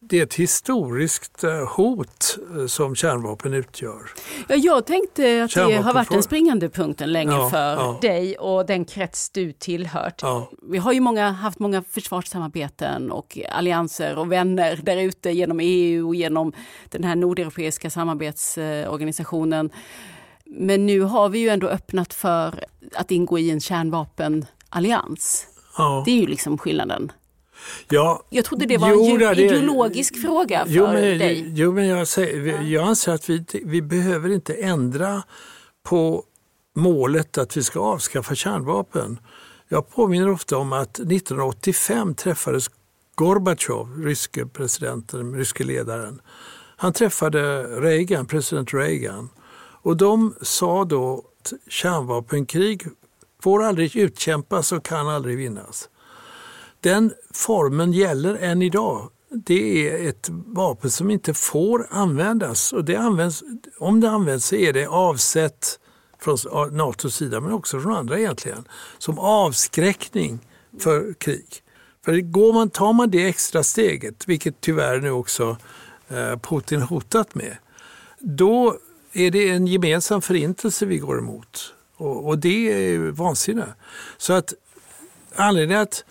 det 0.00 0.18
är 0.18 0.22
ett 0.22 0.34
historiskt 0.34 1.44
eh, 1.44 1.68
hot 1.76 2.38
eh, 2.56 2.66
som 2.66 2.94
kärnvapen 2.94 3.54
utgör. 3.54 4.10
Ja, 4.48 4.56
jag 4.56 4.86
tänkte 4.86 5.44
att 5.44 5.54
det 5.54 5.76
har 5.76 5.94
varit 5.94 6.10
den 6.10 6.22
springande 6.22 6.68
punkten 6.68 7.12
länge 7.12 7.32
ja, 7.32 7.50
för 7.50 7.72
ja. 7.72 7.98
dig 8.02 8.38
och 8.38 8.66
den 8.66 8.84
krets 8.84 9.30
du 9.30 9.52
tillhört. 9.52 10.22
Ja. 10.22 10.50
Vi 10.62 10.78
har 10.78 10.92
ju 10.92 11.00
många, 11.00 11.30
haft 11.30 11.58
många 11.58 11.82
försvarssamarbeten 11.82 13.12
och 13.12 13.38
allianser 13.50 14.18
och 14.18 14.32
vänner 14.32 14.80
där 14.82 14.96
ute 14.96 15.30
genom 15.30 15.60
EU 15.60 16.08
och 16.08 16.14
genom 16.14 16.52
den 16.88 17.04
här 17.04 17.16
nordeuropeiska 17.16 17.90
samarbetsorganisationen. 17.90 19.70
Men 20.50 20.86
nu 20.86 21.00
har 21.00 21.28
vi 21.28 21.38
ju 21.38 21.48
ändå 21.48 21.68
öppnat 21.68 22.14
för 22.14 22.64
att 22.94 23.10
ingå 23.10 23.38
i 23.38 23.50
en 23.50 23.60
kärnvapenallians. 23.60 25.46
Det 26.04 26.10
är 26.10 26.20
ju 26.20 26.26
liksom 26.26 26.58
skillnaden. 26.58 27.12
Ja, 27.88 28.22
jag 28.30 28.44
trodde 28.44 28.66
det 28.66 28.78
var 28.78 28.90
jo, 28.90 29.04
en 29.04 29.18
det, 29.18 29.44
ideologisk 29.44 30.22
fråga 30.22 30.64
för 30.64 30.72
jo, 30.72 30.86
men, 30.86 30.94
dig. 30.94 31.52
Jo, 31.54 31.72
men 31.72 31.86
jag, 31.86 32.08
säger, 32.08 32.62
jag 32.62 32.88
anser 32.88 33.12
att 33.12 33.30
vi, 33.30 33.44
vi 33.64 33.82
behöver 33.82 34.30
inte 34.30 34.54
ändra 34.54 35.22
på 35.82 36.24
målet 36.76 37.38
att 37.38 37.56
vi 37.56 37.62
ska 37.62 37.80
avskaffa 37.80 38.34
kärnvapen. 38.34 39.18
Jag 39.68 39.90
påminner 39.90 40.30
ofta 40.30 40.56
om 40.56 40.72
att 40.72 40.98
1985 40.98 42.14
träffades 42.14 42.70
Gorbatjov, 43.14 44.04
ryske 44.04 44.46
presidenten, 44.46 45.34
ryske 45.34 45.64
ledaren. 45.64 46.20
Han 46.76 46.92
träffade 46.92 47.62
Reagan, 47.62 48.26
president 48.26 48.74
Reagan 48.74 49.28
och 49.82 49.96
de 49.96 50.34
sa 50.42 50.84
då 50.84 51.24
att 51.40 51.52
kärnvapenkrig 51.68 52.86
får 53.42 53.64
aldrig 53.64 53.96
utkämpas 53.96 54.72
och 54.72 54.84
kan 54.84 55.08
aldrig 55.08 55.36
vinnas. 55.36 55.88
Den 56.80 57.12
formen 57.34 57.92
gäller 57.92 58.34
än 58.34 58.62
idag. 58.62 59.10
Det 59.30 59.88
är 59.88 60.08
ett 60.08 60.28
vapen 60.30 60.90
som 60.90 61.10
inte 61.10 61.34
får 61.34 61.86
användas. 61.90 62.72
Och 62.72 62.84
det 62.84 62.96
används, 62.96 63.42
om 63.78 64.00
det 64.00 64.10
används 64.10 64.46
så 64.46 64.54
är 64.54 64.72
det 64.72 64.86
avsett 64.86 65.78
från 66.20 66.36
Natos 66.76 67.14
sida, 67.14 67.40
men 67.40 67.52
också 67.52 67.80
från 67.80 67.96
andra 67.96 68.18
egentligen, 68.18 68.64
som 68.98 69.18
avskräckning 69.18 70.38
för 70.80 71.12
krig. 71.12 71.62
För 72.04 72.20
går 72.20 72.52
man, 72.52 72.70
tar 72.70 72.92
man 72.92 73.10
det 73.10 73.26
extra 73.26 73.62
steget, 73.62 74.28
vilket 74.28 74.60
tyvärr 74.60 75.00
nu 75.00 75.10
också 75.10 75.56
eh, 76.08 76.38
Putin 76.38 76.82
hotat 76.82 77.34
med, 77.34 77.56
då 78.18 78.78
är 79.18 79.30
det 79.30 79.50
en 79.50 79.66
gemensam 79.66 80.22
förintelse 80.22 80.86
vi 80.86 80.98
går 80.98 81.18
emot. 81.18 81.74
Och, 81.96 82.28
och 82.28 82.38
det 82.38 82.72
är 82.72 82.98
vansinne. 82.98 83.66
Så 84.18 84.32
att 84.32 84.54
anledningen 85.34 85.82
att 85.82 86.04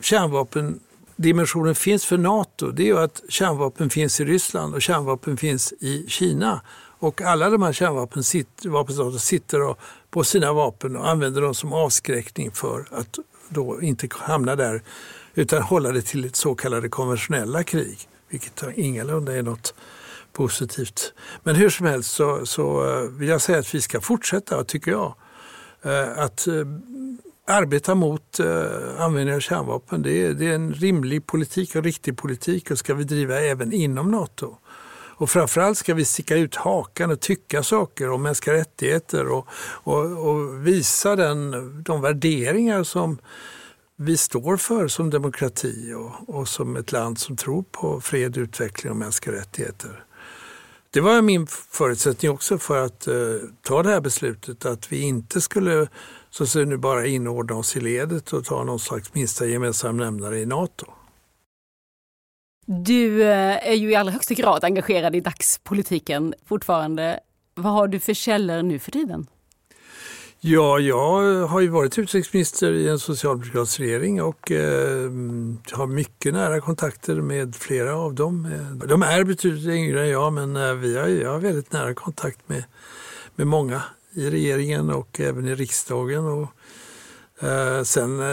kärnvapendimensionen 0.00 1.74
finns 1.74 2.04
för 2.04 2.18
NATO 2.18 2.70
det 2.70 2.82
är 2.82 2.86
ju 2.86 2.98
att 2.98 3.22
kärnvapen 3.28 3.90
finns 3.90 4.20
i 4.20 4.24
Ryssland 4.24 4.74
och 4.74 4.82
kärnvapen 4.82 5.36
finns 5.36 5.72
i 5.72 6.04
Kina. 6.08 6.60
Och 6.98 7.20
alla 7.20 7.50
de 7.50 7.62
här 7.62 7.72
kärnvapenstaterna 7.72 9.18
sitter 9.18 9.76
på 10.10 10.24
sina 10.24 10.52
vapen 10.52 10.96
och 10.96 11.08
använder 11.08 11.40
dem 11.40 11.54
som 11.54 11.72
avskräckning 11.72 12.50
för 12.50 12.86
att 12.90 13.18
då 13.48 13.82
inte 13.82 14.08
hamna 14.10 14.56
där 14.56 14.82
utan 15.34 15.62
hålla 15.62 15.92
det 15.92 16.02
till 16.02 16.24
ett 16.24 16.36
så 16.36 16.54
kallade 16.54 16.88
konventionella 16.88 17.64
krig, 17.64 18.08
vilket 18.28 18.62
ingalunda 18.76 19.36
är 19.36 19.42
något 19.42 19.74
positivt. 20.32 21.12
Men 21.42 21.56
hur 21.56 21.70
som 21.70 21.86
helst 21.86 22.10
så, 22.10 22.46
så 22.46 22.88
eh, 22.90 23.10
vill 23.10 23.28
jag 23.28 23.40
säga 23.40 23.58
att 23.58 23.74
vi 23.74 23.80
ska 23.80 24.00
fortsätta, 24.00 24.64
tycker 24.64 24.90
jag, 24.90 25.14
eh, 25.82 26.18
att 26.18 26.46
eh, 26.46 26.54
arbeta 27.46 27.94
mot 27.94 28.40
användning 28.98 29.34
av 29.34 29.40
kärnvapen. 29.40 30.02
Det 30.02 30.26
är, 30.26 30.32
det 30.32 30.46
är 30.46 30.54
en 30.54 30.74
rimlig 30.74 31.26
politik 31.26 31.76
och 31.76 31.84
riktig 31.84 32.16
politik 32.16 32.70
och 32.70 32.78
ska 32.78 32.94
vi 32.94 33.04
driva 33.04 33.40
även 33.40 33.72
inom 33.72 34.10
NATO. 34.10 34.56
Och 35.22 35.30
framförallt 35.30 35.78
ska 35.78 35.94
vi 35.94 36.04
sticka 36.04 36.36
ut 36.36 36.54
hakan 36.56 37.10
och 37.10 37.20
tycka 37.20 37.62
saker 37.62 38.10
om 38.10 38.22
mänskliga 38.22 38.56
rättigheter 38.56 39.28
och, 39.28 39.46
och, 39.84 40.28
och 40.28 40.66
visa 40.66 41.16
den, 41.16 41.82
de 41.82 42.00
värderingar 42.00 42.82
som 42.82 43.18
vi 43.96 44.16
står 44.16 44.56
för 44.56 44.88
som 44.88 45.10
demokrati 45.10 45.94
och, 45.94 46.36
och, 46.36 46.48
som 46.48 46.76
ett 46.76 46.92
land 46.92 47.18
som 47.18 47.36
tror 47.36 47.62
på 47.62 48.00
fred, 48.00 48.36
utveckling 48.36 48.90
och 48.90 48.96
mänskliga 48.96 49.36
rättigheter. 49.36 50.04
Det 50.92 51.00
var 51.00 51.22
min 51.22 51.46
förutsättning 51.46 52.30
också 52.30 52.58
för 52.58 52.84
att 52.84 53.06
eh, 53.06 53.14
ta 53.62 53.82
det 53.82 53.90
här 53.90 54.00
beslutet 54.00 54.66
att 54.66 54.92
vi 54.92 55.02
inte 55.02 55.40
skulle 55.40 55.88
så 56.30 56.46
ser 56.46 56.64
nu 56.66 56.76
bara 56.76 57.06
inordna 57.06 57.56
oss 57.56 57.76
i 57.76 57.80
ledet 57.80 58.32
och 58.32 58.44
ta 58.44 58.64
någon 58.64 58.78
slags 58.78 59.14
minsta 59.14 59.46
gemensam 59.46 59.96
nämnare 59.96 60.38
i 60.38 60.46
NATO. 60.46 60.86
Du 62.66 63.22
eh, 63.22 63.68
är 63.68 63.74
ju 63.74 63.90
i 63.90 63.94
allra 63.94 64.12
högsta 64.12 64.34
grad 64.34 64.64
engagerad 64.64 65.16
i 65.16 65.20
dagspolitiken 65.20 66.34
fortfarande. 66.44 67.20
Vad 67.54 67.72
har 67.72 67.88
du 67.88 68.00
för 68.00 68.14
källor 68.14 68.62
nu 68.62 68.78
för 68.78 68.90
tiden? 68.90 69.26
Ja, 70.44 70.80
jag 70.80 71.46
har 71.46 71.60
ju 71.60 71.68
varit 71.68 71.98
utrikesminister 71.98 72.72
i 72.72 72.88
en 72.88 72.98
socialdemokratisk 72.98 73.80
regering 73.80 74.22
och 74.22 74.50
eh, 74.50 75.10
har 75.72 75.86
mycket 75.86 76.34
nära 76.34 76.60
kontakter 76.60 77.14
med 77.14 77.56
flera 77.56 77.96
av 77.96 78.14
dem. 78.14 78.46
Eh, 78.46 78.88
de 78.88 79.02
är 79.02 79.24
betydligt 79.24 79.66
yngre 79.66 80.02
än 80.02 80.08
jag 80.08 80.32
men 80.32 80.56
eh, 80.56 80.74
vi 80.74 80.98
har, 80.98 81.08
jag 81.08 81.32
har 81.32 81.38
väldigt 81.38 81.72
nära 81.72 81.94
kontakt 81.94 82.48
med, 82.48 82.64
med 83.34 83.46
många 83.46 83.82
i 84.12 84.30
regeringen 84.30 84.90
och 84.90 85.20
även 85.20 85.48
i 85.48 85.54
riksdagen. 85.54 86.24
Och, 86.24 86.48
eh, 87.48 87.82
sen 87.82 88.20
eh, 88.20 88.26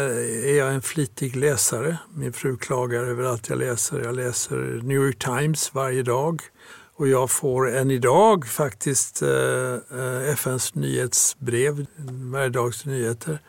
är 0.49 0.57
jag 0.57 0.73
en 0.73 0.81
flitig 0.81 1.35
läsare. 1.35 1.97
Min 2.13 2.33
fru 2.33 2.57
klagar 2.57 3.03
över 3.03 3.23
allt 3.23 3.49
jag 3.49 3.59
läser. 3.59 4.03
Jag 4.03 4.15
läser 4.15 4.81
New 4.83 4.97
York 4.97 5.19
Times 5.19 5.73
varje 5.73 6.03
dag. 6.03 6.41
Och 6.99 7.07
jag 7.07 7.31
får 7.31 7.75
än 7.75 7.91
idag 7.91 8.47
faktiskt 8.47 9.21
eh, 9.21 9.73
eh 9.99 10.29
FNs 10.33 10.75
nyhetsbrev, 10.75 11.85
varje 12.31 12.49
dags 12.49 12.85
nyheter, 12.85 13.39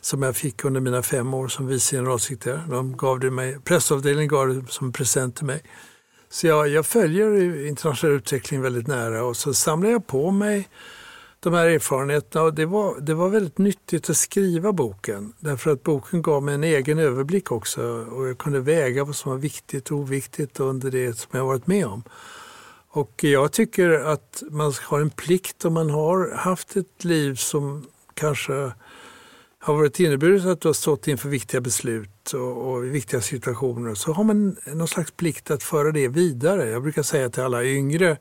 som 0.00 0.22
jag 0.22 0.36
fick 0.36 0.64
under 0.64 0.80
mina 0.80 1.02
fem 1.02 1.34
år 1.34 1.48
som 1.48 1.66
vice 1.66 1.96
generalsekreterare. 1.96 2.62
De 2.68 2.96
gav 2.96 3.20
det 3.20 3.30
mig, 3.30 3.58
pressavdelningen 3.64 4.28
gav 4.28 4.48
det 4.48 4.72
som 4.72 4.92
present 4.92 5.36
till 5.36 5.46
mig. 5.46 5.62
Så 6.28 6.46
jag, 6.46 6.68
jag 6.68 6.86
följer 6.86 7.66
internationell 7.66 8.16
utveckling 8.16 8.60
väldigt 8.60 8.86
nära 8.86 9.24
och 9.24 9.36
så 9.36 9.54
samlar 9.54 9.90
jag 9.90 10.06
på 10.06 10.30
mig 10.30 10.68
de 11.40 11.54
här 11.54 11.66
erfarenheterna 11.66 12.44
och 12.44 12.54
det 12.54 12.66
var, 12.66 13.00
det 13.00 13.14
var 13.14 13.28
väldigt 13.28 13.58
nyttigt 13.58 14.10
att 14.10 14.16
skriva 14.16 14.72
boken 14.72 15.32
därför 15.40 15.70
att 15.70 15.82
boken 15.82 16.22
gav 16.22 16.42
mig 16.42 16.54
en 16.54 16.64
egen 16.64 16.98
överblick 16.98 17.52
också 17.52 17.82
och 18.10 18.28
jag 18.28 18.38
kunde 18.38 18.60
väga 18.60 19.04
vad 19.04 19.16
som 19.16 19.30
var 19.32 19.38
viktigt 19.38 19.90
och 19.90 19.98
oviktigt 19.98 20.60
under 20.60 20.90
det 20.90 21.18
som 21.18 21.38
jag 21.38 21.46
varit 21.46 21.66
med 21.66 21.86
om. 21.86 22.02
Och 22.92 23.24
jag 23.24 23.52
tycker 23.52 23.90
att 23.90 24.42
man 24.50 24.72
har 24.82 25.00
en 25.00 25.10
plikt 25.10 25.64
om 25.64 25.74
man 25.74 25.90
har 25.90 26.34
haft 26.36 26.76
ett 26.76 27.04
liv 27.04 27.34
som 27.34 27.86
kanske 28.14 28.72
har 29.58 29.74
varit 29.74 30.00
inneburit 30.00 30.44
att 30.44 30.60
du 30.60 30.68
har 30.68 30.72
stått 30.72 31.08
inför 31.08 31.28
viktiga 31.28 31.60
beslut 31.60 32.32
och, 32.32 32.70
och 32.70 32.84
viktiga 32.84 33.20
situationer 33.20 33.94
så 33.94 34.12
har 34.12 34.24
man 34.24 34.56
någon 34.66 34.88
slags 34.88 35.10
plikt 35.10 35.50
att 35.50 35.62
föra 35.62 35.92
det 35.92 36.08
vidare. 36.08 36.70
Jag 36.70 36.82
brukar 36.82 37.02
säga 37.02 37.30
till 37.30 37.42
alla 37.42 37.64
yngre, 37.64 38.16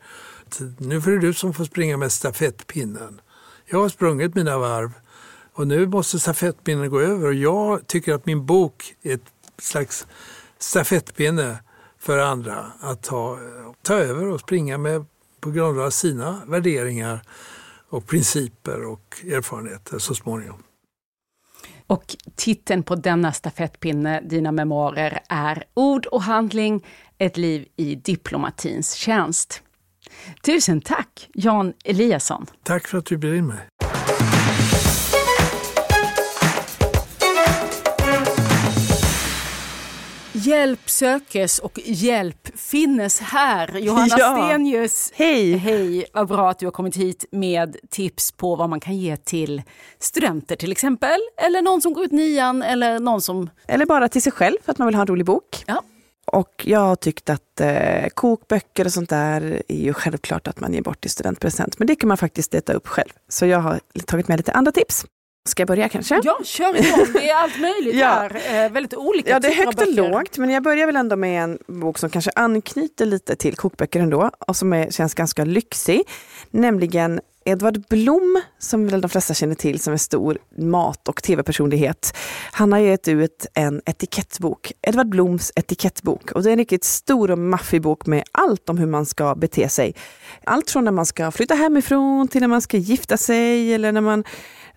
nu 0.78 0.96
är 0.96 1.12
det 1.12 1.20
du 1.20 1.34
som 1.34 1.54
får 1.54 1.66
springa 1.66 1.98
med 1.98 2.12
stafettpinnen. 2.12 3.22
Jag 3.66 3.80
har 3.80 3.90
sprungit 3.90 4.36
mina 4.36 4.58
varv 4.58 4.92
och 5.54 5.68
nu 5.68 5.88
måste 5.88 6.20
stafettpinnen 6.20 6.90
gå 6.90 7.00
över 7.00 7.28
och 7.28 7.34
jag 7.34 7.88
tycker 7.88 8.14
att 8.14 8.26
min 8.26 8.46
bok 8.46 8.96
är 9.02 9.14
ett 9.14 9.32
slags 9.58 10.08
stafettpinne 10.60 11.58
för 12.00 12.18
andra 12.18 12.72
att 12.80 13.04
ta, 13.04 13.40
ta 13.82 13.94
över 13.94 14.28
och 14.28 14.40
springa 14.40 14.78
med 14.78 15.06
på 15.40 15.52
grund 15.52 15.80
av 15.80 15.90
sina 15.90 16.42
värderingar 16.48 17.22
och 17.90 18.08
principer 18.08 18.86
och 18.86 19.18
erfarenheter 19.26 20.00
så 20.00 20.16
småningom. 20.16 20.64
Och 21.88 22.16
titeln 22.36 22.84
på 22.84 22.96
denna 22.96 23.34
stafettpinne, 23.34 24.22
dina 24.22 24.52
memoarer, 24.52 25.20
är 25.30 25.64
Ord 25.74 26.06
och 26.06 26.22
handling, 26.22 26.86
ett 27.18 27.38
liv 27.38 27.68
i 27.76 27.96
diplomatins 27.96 28.94
tjänst. 28.94 29.64
Tusen 30.46 30.82
tack, 30.82 31.30
Jan 31.34 31.74
Eliasson. 31.86 32.46
Tack 32.64 32.88
för 32.88 32.98
att 32.98 33.06
du 33.06 33.18
bjöd 33.18 33.36
in 33.36 33.48
mig. 33.48 33.68
Hjälp 40.50 40.90
sökes 40.90 41.60
och 41.60 41.80
hjälp 41.86 42.60
finnes 42.60 43.20
här. 43.20 43.78
Johanna 43.78 44.08
ja. 44.18 44.48
Stenius, 44.48 45.12
hej! 45.16 45.58
Hej, 45.58 46.06
vad 46.14 46.28
bra 46.28 46.50
att 46.50 46.60
du 46.60 46.66
har 46.66 46.72
kommit 46.72 46.96
hit 46.96 47.26
med 47.32 47.78
tips 47.90 48.32
på 48.32 48.56
vad 48.56 48.70
man 48.70 48.80
kan 48.80 48.98
ge 48.98 49.18
till 49.18 49.62
studenter 50.00 50.56
till 50.56 50.72
exempel. 50.72 51.20
Eller 51.38 51.62
någon 51.62 51.82
som 51.82 51.94
går 51.94 52.06
ut 52.06 52.12
nian 52.12 52.64
eller 52.64 53.00
någon 53.00 53.22
som... 53.22 53.50
Eller 53.68 53.86
bara 53.86 54.10
till 54.10 54.22
sig 54.22 54.32
själv 54.32 54.58
för 54.66 54.72
att 54.72 54.78
man 54.78 54.88
vill 54.88 54.96
ha 54.96 55.02
en 55.02 55.08
rolig 55.08 55.26
bok. 55.26 55.64
Ja. 55.68 55.82
Och 56.26 56.64
jag 56.66 56.80
har 56.80 56.96
tyckt 56.96 57.30
att 57.30 57.62
eh, 57.62 58.08
kokböcker 58.14 58.86
och 58.86 58.94
sånt 58.94 59.10
där 59.10 59.62
är 59.68 59.78
ju 59.78 59.94
självklart 59.94 60.48
att 60.48 60.60
man 60.60 60.74
ger 60.74 60.82
bort 60.82 61.06
i 61.06 61.10
studentpresent. 61.10 61.80
Men 61.80 61.88
det 61.88 61.96
kan 61.96 62.08
man 62.08 62.18
faktiskt 62.18 62.54
äta 62.54 62.74
upp 62.74 62.88
själv. 62.88 63.10
Så 63.28 63.46
jag 63.46 63.60
har 63.60 63.80
tagit 64.06 64.28
med 64.28 64.38
lite 64.38 64.52
andra 64.52 64.72
tips. 64.72 65.06
Ska 65.46 65.62
jag 65.62 65.68
börja 65.68 65.90
kanske? 65.90 66.22
Ja, 66.24 66.40
kör 66.44 66.76
igång. 66.76 67.14
Det 67.14 67.30
är 67.30 67.36
allt 67.36 67.60
möjligt 67.60 67.96
ja. 68.00 68.08
här. 68.08 68.66
Eh, 68.66 68.72
väldigt 68.72 68.94
olika 68.94 69.30
Ja, 69.30 69.40
det 69.40 69.48
är 69.48 69.66
högt 69.66 69.82
och 69.82 69.94
lågt. 69.94 70.38
Men 70.38 70.50
jag 70.50 70.64
börjar 70.64 70.86
väl 70.86 70.96
ändå 70.96 71.16
med 71.16 71.44
en 71.44 71.60
bok 71.68 71.98
som 71.98 72.10
kanske 72.10 72.32
anknyter 72.36 73.06
lite 73.06 73.36
till 73.36 73.56
kokböcker 73.56 74.00
ändå 74.00 74.32
och 74.48 74.56
som 74.56 74.74
är, 74.74 74.92
känns 74.92 75.14
ganska 75.14 75.46
lyxig. 75.46 76.02
Nämligen 76.52 77.22
Edvard 77.46 77.84
Blom, 77.90 78.42
som 78.60 78.88
väl 78.88 79.02
de 79.02 79.10
flesta 79.10 79.34
känner 79.34 79.56
till 79.56 79.80
som 79.80 79.94
en 79.94 80.00
stor 80.00 80.38
mat 80.58 81.08
och 81.08 81.24
tv-personlighet. 81.24 82.18
Han 82.52 82.72
har 82.72 82.80
gett 82.80 83.08
ut 83.08 83.46
en 83.54 83.82
etikettbok, 83.86 84.72
Edvard 84.82 85.10
Bloms 85.10 85.52
etikettbok. 85.56 86.32
Och 86.32 86.44
det 86.44 86.50
är 86.50 86.52
en 86.52 86.60
riktigt 86.60 86.84
stor 86.84 87.32
och 87.32 87.38
maffig 87.38 87.82
bok 87.82 88.06
med 88.06 88.24
allt 88.32 88.70
om 88.70 88.78
hur 88.78 88.88
man 88.88 89.06
ska 89.06 89.36
bete 89.36 89.70
sig. 89.70 89.96
Allt 90.44 90.72
från 90.72 90.86
när 90.86 90.92
man 90.92 91.06
ska 91.06 91.32
flytta 91.32 91.54
hemifrån 91.54 92.28
till 92.28 92.42
när 92.42 92.48
man 92.48 92.62
ska 92.62 92.78
gifta 92.78 93.18
sig 93.18 93.74
eller 93.74 93.92
när 93.92 94.02
man 94.02 94.24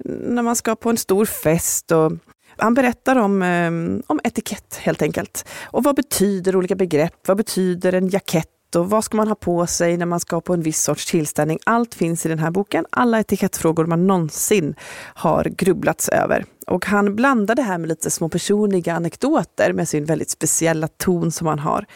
när 0.04 0.42
man 0.42 0.56
ska 0.56 0.76
på 0.76 0.90
en 0.90 0.96
stor 0.96 1.24
fest. 1.24 1.92
Och 1.92 2.12
han 2.56 2.74
berättar 2.74 3.16
om, 3.16 3.42
ehm, 3.42 4.02
om 4.06 4.20
etikett 4.24 4.76
helt 4.76 5.02
enkelt. 5.02 5.48
Och 5.62 5.84
vad 5.84 5.96
betyder 5.96 6.56
olika 6.56 6.74
begrepp? 6.74 7.28
Vad 7.28 7.36
betyder 7.36 7.92
en 7.92 8.08
jackett? 8.08 8.48
Och 8.76 8.90
vad 8.90 9.04
ska 9.04 9.16
man 9.16 9.28
ha 9.28 9.34
på 9.34 9.66
sig 9.66 9.96
när 9.96 10.06
man 10.06 10.20
ska 10.20 10.40
på 10.40 10.54
en 10.54 10.62
viss 10.62 10.82
sorts 10.82 11.06
tillställning? 11.06 11.58
Allt 11.66 11.94
finns 11.94 12.26
i 12.26 12.28
den 12.28 12.38
här 12.38 12.50
boken. 12.50 12.86
Alla 12.90 13.20
etikettfrågor 13.20 13.86
man 13.86 14.06
någonsin 14.06 14.74
har 15.14 15.44
grubblats 15.44 16.08
över. 16.08 16.44
Och 16.66 16.86
han 16.86 17.16
blandar 17.16 17.54
det 17.54 17.62
här 17.62 17.78
med 17.78 17.88
lite 17.88 18.10
små 18.10 18.28
personliga 18.28 18.94
anekdoter 18.94 19.72
med 19.72 19.88
sin 19.88 20.04
väldigt 20.04 20.30
speciella 20.30 20.88
ton 20.88 21.32
som 21.32 21.46
han 21.46 21.58
har. 21.58 21.86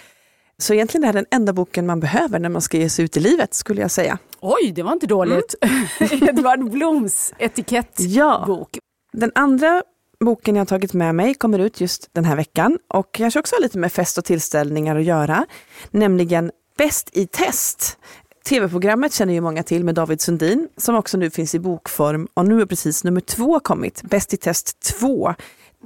Så 0.59 0.75
egentligen 0.75 1.05
är 1.05 1.13
det 1.13 1.19
den 1.19 1.27
enda 1.31 1.53
boken 1.53 1.87
man 1.87 2.01
behöver 2.01 2.39
när 2.39 2.49
man 2.49 2.63
ska 2.63 2.77
ge 2.77 2.91
sig 2.91 3.05
ut 3.05 3.17
i 3.17 3.21
livet, 3.21 3.55
skulle 3.55 3.81
jag 3.81 3.91
säga. 3.91 4.19
Oj, 4.49 4.73
det 4.73 4.83
var 4.83 4.93
inte 4.93 5.07
dåligt. 5.07 5.55
Mm. 5.61 6.29
Edvard 6.29 6.71
Bloms 6.71 7.35
etikettbok. 7.39 8.69
Ja. 8.73 8.81
Den 9.13 9.33
andra 9.35 9.83
boken 10.21 10.57
jag 10.57 10.61
har 10.61 10.67
tagit 10.67 10.93
med 10.93 11.15
mig 11.15 11.35
kommer 11.35 11.59
ut 11.59 11.81
just 11.81 12.09
den 12.13 12.25
här 12.25 12.37
veckan 12.37 12.79
och 12.89 13.13
kanske 13.13 13.41
också 13.41 13.57
har 13.57 13.63
lite 13.63 13.79
med 13.79 13.93
fest 13.93 14.19
och 14.19 14.25
tillställningar 14.25 14.97
att 14.97 15.05
göra. 15.05 15.47
Nämligen 15.91 16.51
Bäst 16.79 17.11
i 17.13 17.27
test. 17.27 17.99
Tv-programmet 18.49 19.13
känner 19.13 19.35
ju 19.35 19.41
många 19.41 19.63
till 19.63 19.85
med 19.85 19.95
David 19.95 20.21
Sundin 20.21 20.69
som 20.77 20.95
också 20.95 21.17
nu 21.19 21.31
finns 21.31 21.55
i 21.55 21.59
bokform 21.59 22.29
och 22.35 22.47
nu 22.47 22.61
är 22.61 22.67
precis 22.67 23.05
nummer 23.05 23.21
två 23.21 23.61
kommit, 23.61 24.03
Bäst 24.03 24.35
i 24.35 24.37
test 24.37 24.81
2. 24.99 25.35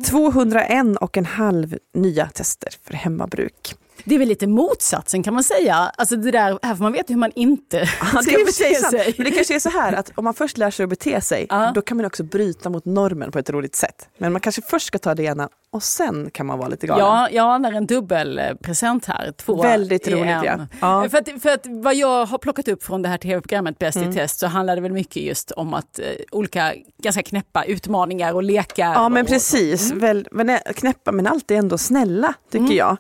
201 0.06 0.96
och 1.00 1.16
en 1.16 1.26
halv 1.26 1.78
nya 1.94 2.26
tester 2.26 2.72
för 2.84 2.94
hemmabruk. 2.94 3.74
Det 4.04 4.14
är 4.14 4.18
väl 4.18 4.28
lite 4.28 4.46
motsatsen 4.46 5.22
kan 5.22 5.34
man 5.34 5.44
säga. 5.44 5.74
Alltså 5.74 6.16
det 6.16 6.30
där, 6.30 6.58
här 6.62 6.74
får 6.74 6.82
man 6.82 6.92
veta 6.92 7.12
hur 7.12 7.20
man 7.20 7.32
inte 7.34 7.78
ja, 8.12 8.22
ska 8.22 8.32
bete 8.46 8.74
sig. 8.74 9.14
Men 9.16 9.24
det 9.24 9.30
kanske 9.30 9.54
är 9.54 9.58
så 9.58 9.70
här 9.70 9.92
att 9.92 10.12
om 10.14 10.24
man 10.24 10.34
först 10.34 10.58
lär 10.58 10.70
sig 10.70 10.84
att 10.84 10.90
bete 10.90 11.20
sig, 11.20 11.46
ja. 11.48 11.72
då 11.74 11.82
kan 11.82 11.96
man 11.96 12.06
också 12.06 12.22
bryta 12.22 12.70
mot 12.70 12.84
normen 12.84 13.32
på 13.32 13.38
ett 13.38 13.50
roligt 13.50 13.76
sätt. 13.76 14.08
Men 14.18 14.32
man 14.32 14.40
kanske 14.40 14.62
först 14.62 14.86
ska 14.86 14.98
ta 14.98 15.14
det 15.14 15.22
ena 15.22 15.48
och 15.72 15.82
sen 15.82 16.30
kan 16.30 16.46
man 16.46 16.58
vara 16.58 16.68
lite 16.68 16.86
galen. 16.86 17.06
Ja, 17.06 17.28
jag 17.30 17.44
anar 17.44 17.72
en 17.72 17.86
dubbelpresent 17.86 19.06
här. 19.06 19.32
Två 19.32 19.62
Väldigt 19.62 20.08
roligt 20.08 20.44
ja. 20.44 20.66
ja. 20.80 21.08
För, 21.10 21.18
att, 21.18 21.42
för 21.42 21.50
att 21.50 21.66
vad 21.66 21.94
jag 21.94 22.26
har 22.26 22.38
plockat 22.38 22.68
upp 22.68 22.82
från 22.82 23.02
det 23.02 23.08
här 23.08 23.18
tv-programmet 23.18 23.78
Bäst 23.78 23.96
mm. 23.96 24.10
i 24.10 24.14
test 24.14 24.38
så 24.38 24.46
handlar 24.46 24.76
det 24.76 24.82
väl 24.82 24.92
mycket 24.92 25.22
just 25.22 25.50
om 25.50 25.74
att 25.74 25.98
eh, 25.98 26.04
olika 26.32 26.74
ganska 27.02 27.22
knäppa 27.22 27.64
utmaningar 27.64 28.34
och 28.34 28.42
lekar. 28.42 28.92
Ja 28.92 29.08
men 29.08 29.22
och, 29.22 29.28
precis, 29.28 29.90
mm. 29.90 29.98
Väl, 29.98 30.28
men, 30.30 30.58
knäppa 30.74 31.12
men 31.12 31.26
alltid 31.26 31.56
ändå 31.56 31.78
snälla 31.78 32.34
tycker 32.50 32.64
mm. 32.64 32.76
jag. 32.76 32.96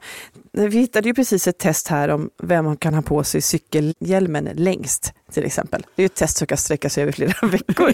Vi 0.52 0.78
hittade 0.78 1.08
ju 1.08 1.14
precis 1.14 1.48
ett 1.48 1.58
test 1.58 1.88
här 1.88 2.08
om 2.08 2.30
vem 2.42 2.64
man 2.64 2.76
kan 2.76 2.94
ha 2.94 3.02
på 3.02 3.24
sig 3.24 3.40
cykelhjälmen 3.40 4.48
längst 4.54 5.12
till 5.32 5.44
exempel. 5.44 5.86
Det 5.94 6.02
är 6.02 6.06
ett 6.06 6.14
test 6.14 6.36
som 6.36 6.46
kan 6.46 6.58
sträcka 6.58 6.90
sig 6.90 7.02
över 7.02 7.12
flera 7.12 7.46
veckor. 7.48 7.92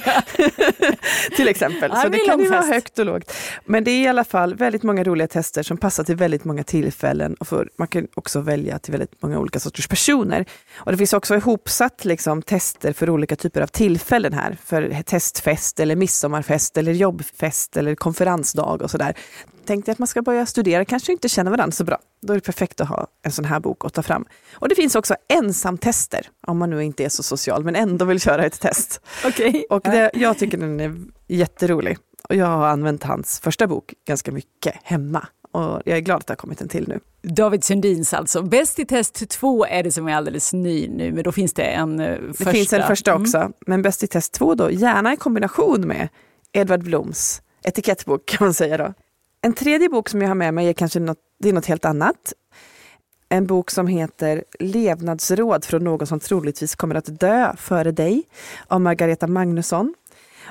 till 1.37 1.49
exempel. 1.49 1.93
Så 1.97 2.09
det 2.09 2.19
kan 2.19 2.41
ju 2.41 2.49
vara 2.49 2.63
högt 2.63 2.99
och 2.99 3.07
lågt. 3.07 3.33
Men 3.65 3.85
det 3.85 3.91
är 3.91 4.05
i 4.05 4.07
alla 4.07 4.25
fall 4.25 4.55
väldigt 4.55 4.83
många 4.83 5.05
roliga 5.05 5.29
tester 5.29 5.63
som 5.63 5.77
passar 5.77 6.05
till 6.05 6.17
väldigt 6.17 6.45
många 6.45 6.65
tillfällen. 6.65 7.35
Och 7.35 7.49
för, 7.49 7.69
man 7.79 7.89
kan 7.89 8.07
också 8.15 8.41
välja 8.41 8.79
till 8.79 8.93
väldigt 8.93 9.23
många 9.23 9.39
olika 9.39 9.61
sorters 9.61 9.89
personer. 9.89 10.45
Och 10.77 10.93
det 10.93 10.99
finns 10.99 11.13
också 11.13 11.35
ihopsatt 11.37 12.05
liksom, 12.05 12.43
tester 12.43 12.93
för 12.93 13.11
olika 13.11 13.37
typer 13.37 13.61
av 13.61 13.67
tillfällen 13.67 14.33
här. 14.33 14.59
För 14.65 15.03
testfest, 15.03 15.81
eller 15.81 15.97
midsommarfest, 15.97 16.77
eller 16.77 16.93
jobbfest 16.93 17.77
eller 17.77 17.95
konferensdag 17.95 18.83
och 18.83 18.91
sådär. 18.91 19.15
Tänkte 19.67 19.93
att 19.93 19.99
man 19.99 20.09
ska 20.09 20.23
börja 20.23 20.47
studera, 20.47 20.85
kanske 20.85 21.12
inte 21.12 21.29
känner 21.29 21.51
varandra 21.51 21.73
så 21.73 21.85
bra. 21.85 21.99
Då 22.23 22.33
är 22.33 22.37
det 22.37 22.41
perfekt 22.41 22.81
att 22.81 22.89
ha 22.89 23.07
en 23.23 23.33
sån 23.33 23.45
här 23.45 23.61
bok 23.61 23.85
att 23.85 23.95
ta 23.95 24.03
fram. 24.03 24.25
Och 24.55 24.69
det 24.69 24.75
finns 24.75 24.95
också 24.95 25.14
ensamtester, 25.29 26.29
om 26.47 26.59
man 26.59 26.71
nu 26.71 26.85
inte 26.85 27.05
är 27.05 27.09
så 27.09 27.23
social 27.23 27.64
men 27.64 27.77
ändå 27.77 28.05
vill 28.05 28.21
köra 28.21 28.45
ett 28.45 28.61
test. 28.61 29.01
okay. 29.27 29.64
Och 29.71 29.81
det, 29.83 30.11
jag 30.14 30.39
tycker 30.39 30.59
den 30.59 30.81
är 30.81 30.97
jätterolig. 31.27 31.99
Och 32.29 32.35
jag 32.35 32.47
har 32.47 32.67
använt 32.67 33.03
hans 33.03 33.41
första 33.41 33.67
bok 33.67 33.95
ganska 34.07 34.33
mycket 34.33 34.75
hemma. 34.83 35.27
Och 35.53 35.83
jag 35.85 35.97
är 35.97 36.01
glad 36.01 36.17
att 36.17 36.27
det 36.27 36.31
har 36.31 36.37
kommit 36.37 36.61
en 36.61 36.69
till 36.69 36.89
nu. 36.89 37.01
David 37.23 37.64
Sundins 37.64 38.14
alltså. 38.14 38.43
Bäst 38.43 38.79
i 38.79 38.85
test 38.87 39.29
2 39.29 39.67
är 39.67 39.83
det 39.83 39.91
som 39.91 40.09
är 40.09 40.14
alldeles 40.14 40.53
ny 40.53 40.89
nu, 40.89 41.12
men 41.12 41.25
då 41.25 41.33
finns 41.33 41.53
det 41.53 41.62
en 41.62 42.01
uh, 42.01 42.33
första. 42.33 42.45
Det 42.45 42.51
finns 42.51 42.73
en 42.73 42.87
första 42.87 43.11
mm. 43.11 43.23
också, 43.23 43.53
men 43.67 43.83
Bäst 43.83 44.03
i 44.03 44.07
test 44.07 44.33
2 44.33 44.55
då, 44.55 44.71
gärna 44.71 45.12
i 45.12 45.17
kombination 45.17 45.81
med 45.81 46.09
Edvard 46.53 46.85
Bloms 46.85 47.43
etikettbok 47.67 48.27
kan 48.27 48.45
man 48.47 48.55
säga 48.55 48.77
då. 48.77 48.95
En 49.47 49.53
tredje 49.53 49.89
bok 49.89 50.09
som 50.09 50.23
jag 50.23 50.29
har 50.29 50.35
med 50.35 50.55
mig 50.55 50.69
är 50.69 50.73
kanske 50.73 51.01
något, 51.01 51.19
det 51.39 51.49
är 51.49 51.53
något 51.53 51.67
helt 51.67 51.85
annat. 51.85 52.33
En 53.29 53.47
bok 53.47 53.71
som 53.71 53.87
heter 53.87 54.45
Levnadsråd 54.59 55.65
från 55.65 55.85
någon 55.85 56.07
som 56.07 56.21
troligtvis 56.21 56.75
kommer 56.75 56.95
att 56.95 57.21
dö 57.21 57.53
före 57.57 57.93
dig 57.93 58.23
av 58.67 58.81
Margareta 58.81 59.27
Magnusson. 59.27 59.95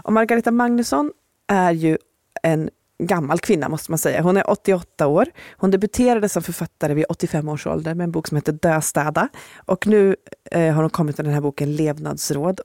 Och 0.03 0.13
Margareta 0.13 0.51
Magnusson 0.51 1.11
är 1.47 1.71
ju 1.71 1.97
en 2.43 2.69
gammal 3.03 3.39
kvinna 3.39 3.69
måste 3.69 3.91
man 3.91 3.97
säga. 3.97 4.21
Hon 4.21 4.37
är 4.37 4.49
88 4.49 5.07
år. 5.07 5.25
Hon 5.57 5.71
debuterade 5.71 6.29
som 6.29 6.43
författare 6.43 6.93
vid 6.93 7.05
85 7.09 7.49
års 7.49 7.67
ålder 7.67 7.93
med 7.93 8.03
en 8.03 8.11
bok 8.11 8.27
som 8.27 8.35
heter 8.35 8.53
Döstäda. 8.53 9.29
Och 9.55 9.87
nu 9.87 10.15
eh, 10.51 10.73
har 10.73 10.81
hon 10.81 10.89
kommit 10.89 11.17
med 11.17 11.25
den 11.25 11.33
här 11.33 11.41
boken 11.41 11.75
Levnadsråd. 11.75 12.61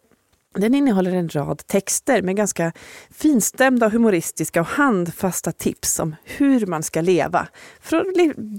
Den 0.55 0.74
innehåller 0.74 1.12
en 1.12 1.28
rad 1.28 1.66
texter 1.66 2.22
med 2.22 2.36
ganska 2.36 2.72
finstämda, 3.11 3.88
humoristiska 3.88 4.61
och 4.61 4.66
handfasta 4.66 5.53
tips 5.53 5.98
om 5.98 6.16
hur 6.24 6.66
man 6.66 6.82
ska 6.82 7.01
leva. 7.01 7.48
Från 7.80 8.05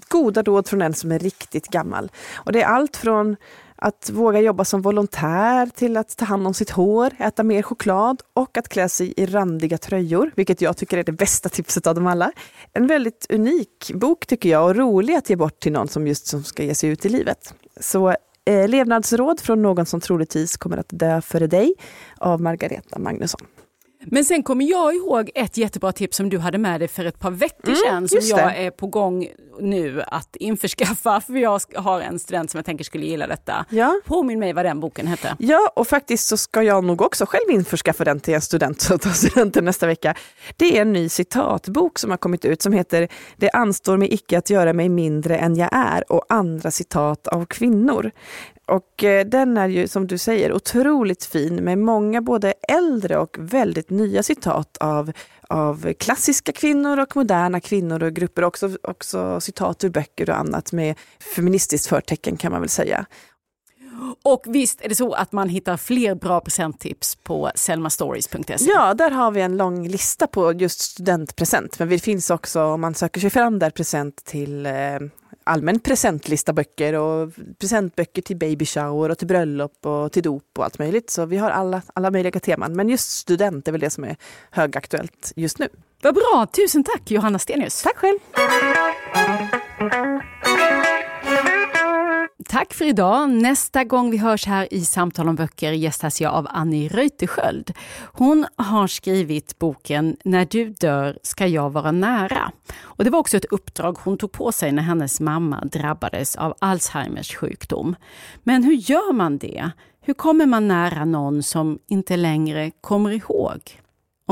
goda 0.07 0.43
råd 0.43 0.67
från 0.67 0.81
en 0.81 0.93
som 0.93 1.11
är 1.11 1.19
riktigt 1.19 1.67
gammal. 1.67 2.11
Och 2.35 2.51
det 2.51 2.61
är 2.61 2.67
allt 2.67 2.97
från 2.97 3.35
att 3.75 4.09
våga 4.13 4.39
jobba 4.39 4.65
som 4.65 4.81
volontär 4.81 5.69
till 5.75 5.97
att 5.97 6.17
ta 6.17 6.25
hand 6.25 6.47
om 6.47 6.53
sitt 6.53 6.69
hår, 6.69 7.11
äta 7.19 7.43
mer 7.43 7.61
choklad 7.61 8.21
och 8.33 8.57
att 8.57 8.69
klä 8.69 8.89
sig 8.89 9.13
i 9.17 9.25
randiga 9.25 9.77
tröjor, 9.77 10.31
vilket 10.35 10.61
jag 10.61 10.77
tycker 10.77 10.97
är 10.97 11.03
det 11.03 11.11
bästa 11.11 11.49
tipset 11.49 11.87
av 11.87 11.95
dem 11.95 12.07
alla. 12.07 12.31
En 12.73 12.87
väldigt 12.87 13.25
unik 13.29 13.91
bok 13.93 14.25
tycker 14.25 14.49
jag 14.49 14.65
och 14.65 14.75
rolig 14.75 15.15
att 15.15 15.29
ge 15.29 15.35
bort 15.35 15.59
till 15.59 15.71
någon 15.71 15.87
som 15.87 16.07
just 16.07 16.27
som 16.27 16.43
ska 16.43 16.63
ge 16.63 16.75
sig 16.75 16.89
ut 16.89 17.05
i 17.05 17.09
livet. 17.09 17.53
Så 17.79 18.15
eh, 18.51 18.67
Levnadsråd 18.67 19.39
från 19.39 19.61
någon 19.61 19.85
som 19.85 19.99
troligtvis 19.99 20.57
kommer 20.57 20.77
att 20.77 20.89
dö 20.89 21.21
före 21.21 21.47
dig 21.47 21.73
av 22.17 22.41
Margareta 22.41 22.99
Magnusson. 22.99 23.41
Men 24.05 24.25
sen 24.25 24.43
kommer 24.43 24.65
jag 24.65 24.95
ihåg 24.95 25.29
ett 25.35 25.57
jättebra 25.57 25.91
tips 25.91 26.17
som 26.17 26.29
du 26.29 26.39
hade 26.39 26.57
med 26.57 26.81
dig 26.81 26.87
för 26.87 27.05
ett 27.05 27.19
par 27.19 27.31
veckor 27.31 27.67
Mm, 27.67 27.75
sedan 27.85 28.07
som 28.07 28.15
just 28.15 28.29
jag 28.29 28.39
det. 28.39 28.53
är 28.53 28.71
på 28.71 28.87
gång 28.87 29.27
nu 29.59 30.01
att 30.07 30.35
införskaffa 30.35 31.21
för 31.21 31.33
jag 31.33 31.61
har 31.75 32.01
en 32.01 32.19
student 32.19 32.51
som 32.51 32.57
jag 32.57 32.65
tänker 32.65 32.83
skulle 32.83 33.05
gilla 33.05 33.27
detta. 33.27 33.65
Ja. 33.69 33.99
Påminn 34.05 34.39
mig 34.39 34.53
vad 34.53 34.65
den 34.65 34.79
boken 34.79 35.07
hette. 35.07 35.35
Ja, 35.39 35.71
och 35.75 35.87
faktiskt 35.87 36.27
så 36.27 36.37
ska 36.37 36.63
jag 36.63 36.83
nog 36.83 37.01
också 37.01 37.25
själv 37.25 37.49
införskaffa 37.51 38.03
den 38.03 38.19
till 38.19 38.33
en 38.33 38.41
student 38.41 38.81
som 38.81 38.99
tar 38.99 39.09
studenten 39.09 39.65
nästa 39.65 39.87
vecka. 39.87 40.15
Det 40.57 40.77
är 40.77 40.81
en 40.81 40.93
ny 40.93 41.09
citatbok 41.09 41.99
som 41.99 42.09
har 42.09 42.17
kommit 42.17 42.45
ut 42.45 42.61
som 42.61 42.73
heter 42.73 43.07
Det 43.37 43.49
anstår 43.49 43.97
mig 43.97 44.13
icke 44.13 44.37
att 44.37 44.49
göra 44.49 44.73
mig 44.73 44.89
mindre 44.89 45.37
än 45.37 45.55
jag 45.55 45.69
är 45.73 46.11
och 46.11 46.25
andra 46.29 46.71
citat 46.71 47.27
av 47.27 47.45
kvinnor. 47.45 48.11
Och 48.71 49.03
eh, 49.03 49.25
den 49.25 49.57
är 49.57 49.67
ju 49.67 49.87
som 49.87 50.07
du 50.07 50.17
säger 50.17 50.53
otroligt 50.53 51.25
fin 51.25 51.55
med 51.55 51.77
många 51.77 52.21
både 52.21 52.53
äldre 52.67 53.17
och 53.17 53.37
väldigt 53.39 53.89
nya 53.89 54.23
citat 54.23 54.77
av, 54.77 55.11
av 55.47 55.93
klassiska 55.93 56.51
kvinnor 56.51 56.99
och 56.99 57.15
moderna 57.15 57.59
kvinnor 57.59 58.03
och 58.03 58.13
grupper. 58.13 58.43
Också, 58.43 58.77
också 58.83 59.41
citat 59.41 59.83
ur 59.83 59.89
böcker 59.89 60.29
och 60.29 60.37
annat 60.37 60.71
med 60.71 60.95
feministiskt 61.35 61.87
förtecken 61.87 62.37
kan 62.37 62.51
man 62.51 62.61
väl 62.61 62.69
säga. 62.69 63.05
Och 64.23 64.43
visst 64.47 64.81
är 64.81 64.89
det 64.89 64.95
så 64.95 65.13
att 65.13 65.31
man 65.31 65.49
hittar 65.49 65.77
fler 65.77 66.15
bra 66.15 66.41
presenttips 66.41 67.15
på 67.15 67.51
selmastories.se. 67.55 68.55
Ja, 68.59 68.93
där 68.93 69.11
har 69.11 69.31
vi 69.31 69.41
en 69.41 69.57
lång 69.57 69.87
lista 69.87 70.27
på 70.27 70.53
just 70.53 70.79
studentpresent. 70.79 71.79
Men 71.79 71.89
det 71.89 71.99
finns 71.99 72.29
också, 72.29 72.63
om 72.63 72.81
man 72.81 72.93
söker 72.93 73.21
sig 73.21 73.29
fram 73.29 73.59
där, 73.59 73.69
present 73.69 74.25
till 74.25 74.65
eh, 74.65 74.71
allmän 75.43 75.79
presentlista 75.79 76.53
böcker 76.53 76.93
och 76.93 77.31
presentböcker 77.59 78.21
till 78.21 78.37
baby 78.37 78.65
shower 78.65 79.09
och 79.09 79.17
till 79.17 79.27
bröllop 79.27 79.85
och 79.85 80.11
till 80.11 80.23
dop 80.23 80.43
och 80.57 80.65
allt 80.65 80.79
möjligt. 80.79 81.09
Så 81.09 81.25
vi 81.25 81.37
har 81.37 81.49
alla, 81.49 81.81
alla 81.93 82.11
möjliga 82.11 82.39
teman. 82.39 82.75
Men 82.75 82.89
just 82.89 83.09
student 83.09 83.67
är 83.67 83.71
väl 83.71 83.81
det 83.81 83.89
som 83.89 84.03
är 84.03 84.15
högaktuellt 84.51 85.33
just 85.35 85.59
nu. 85.59 85.69
Vad 86.01 86.13
bra, 86.13 86.47
tusen 86.51 86.83
tack 86.83 87.11
Johanna 87.11 87.39
Stenius. 87.39 87.83
Tack 87.83 87.97
själv! 87.97 88.19
Tack 92.45 92.73
för 92.73 92.85
idag. 92.85 93.29
Nästa 93.29 93.83
gång 93.83 94.11
vi 94.11 94.17
hörs 94.17 94.45
här 94.45 94.73
i 94.73 94.85
Samtal 94.85 95.29
om 95.29 95.35
böcker 95.35 95.71
gästas 95.71 96.21
jag 96.21 96.33
av 96.33 96.47
Annie 96.49 96.87
Reuterskiöld. 96.87 97.71
Hon 98.13 98.45
har 98.55 98.87
skrivit 98.87 99.59
boken 99.59 100.17
När 100.23 100.45
du 100.45 100.69
dör 100.69 101.19
ska 101.23 101.47
jag 101.47 101.69
vara 101.69 101.91
nära. 101.91 102.51
Och 102.81 103.03
det 103.03 103.09
var 103.09 103.19
också 103.19 103.37
ett 103.37 103.45
uppdrag 103.45 103.97
hon 104.03 104.17
tog 104.17 104.31
på 104.31 104.51
sig 104.51 104.71
när 104.71 104.83
hennes 104.83 105.19
mamma 105.19 105.65
drabbades 105.65 106.35
av 106.35 106.55
Alzheimers 106.59 107.35
sjukdom. 107.35 107.95
Men 108.43 108.63
hur 108.63 108.73
gör 108.73 109.13
man 109.13 109.37
det? 109.37 109.71
Hur 110.01 110.13
kommer 110.13 110.45
man 110.45 110.67
nära 110.67 111.05
någon 111.05 111.43
som 111.43 111.79
inte 111.87 112.17
längre 112.17 112.71
kommer 112.81 113.11
ihåg? 113.11 113.80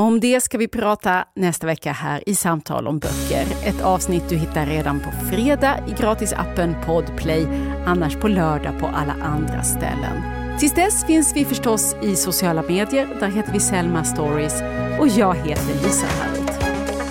Om 0.00 0.20
det 0.20 0.40
ska 0.40 0.58
vi 0.58 0.68
prata 0.68 1.24
nästa 1.36 1.66
vecka 1.66 1.92
här 1.92 2.28
i 2.28 2.34
Samtal 2.34 2.86
om 2.86 2.98
böcker. 2.98 3.46
Ett 3.64 3.82
avsnitt 3.82 4.28
du 4.28 4.36
hittar 4.36 4.66
redan 4.66 5.00
på 5.00 5.10
fredag 5.10 5.78
i 5.88 6.00
gratisappen 6.00 6.76
Podplay, 6.86 7.46
annars 7.86 8.16
på 8.16 8.28
lördag 8.28 8.80
på 8.80 8.86
alla 8.86 9.16
andra 9.22 9.62
ställen. 9.62 10.22
Tills 10.58 10.74
dess 10.74 11.06
finns 11.06 11.36
vi 11.36 11.44
förstås 11.44 11.96
i 12.02 12.16
sociala 12.16 12.62
medier. 12.62 13.16
Där 13.20 13.28
heter 13.28 13.52
vi 13.52 13.60
Selma 13.60 14.04
Stories 14.04 14.62
och 15.00 15.08
jag 15.08 15.34
heter 15.34 15.74
Lisa 15.82 16.06
Harrold. 16.06 16.50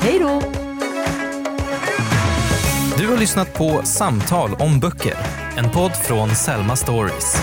Hej 0.02 0.20
då! 0.20 0.42
Du 2.98 3.08
har 3.08 3.18
lyssnat 3.18 3.54
på 3.54 3.82
Samtal 3.84 4.54
om 4.60 4.80
böcker, 4.80 5.18
en 5.58 5.72
podd 5.72 5.92
från 5.96 6.30
Selma 6.30 6.76
Stories. 6.76 7.42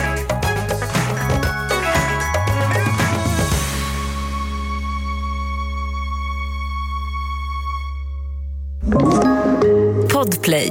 Podplay. 8.86 10.70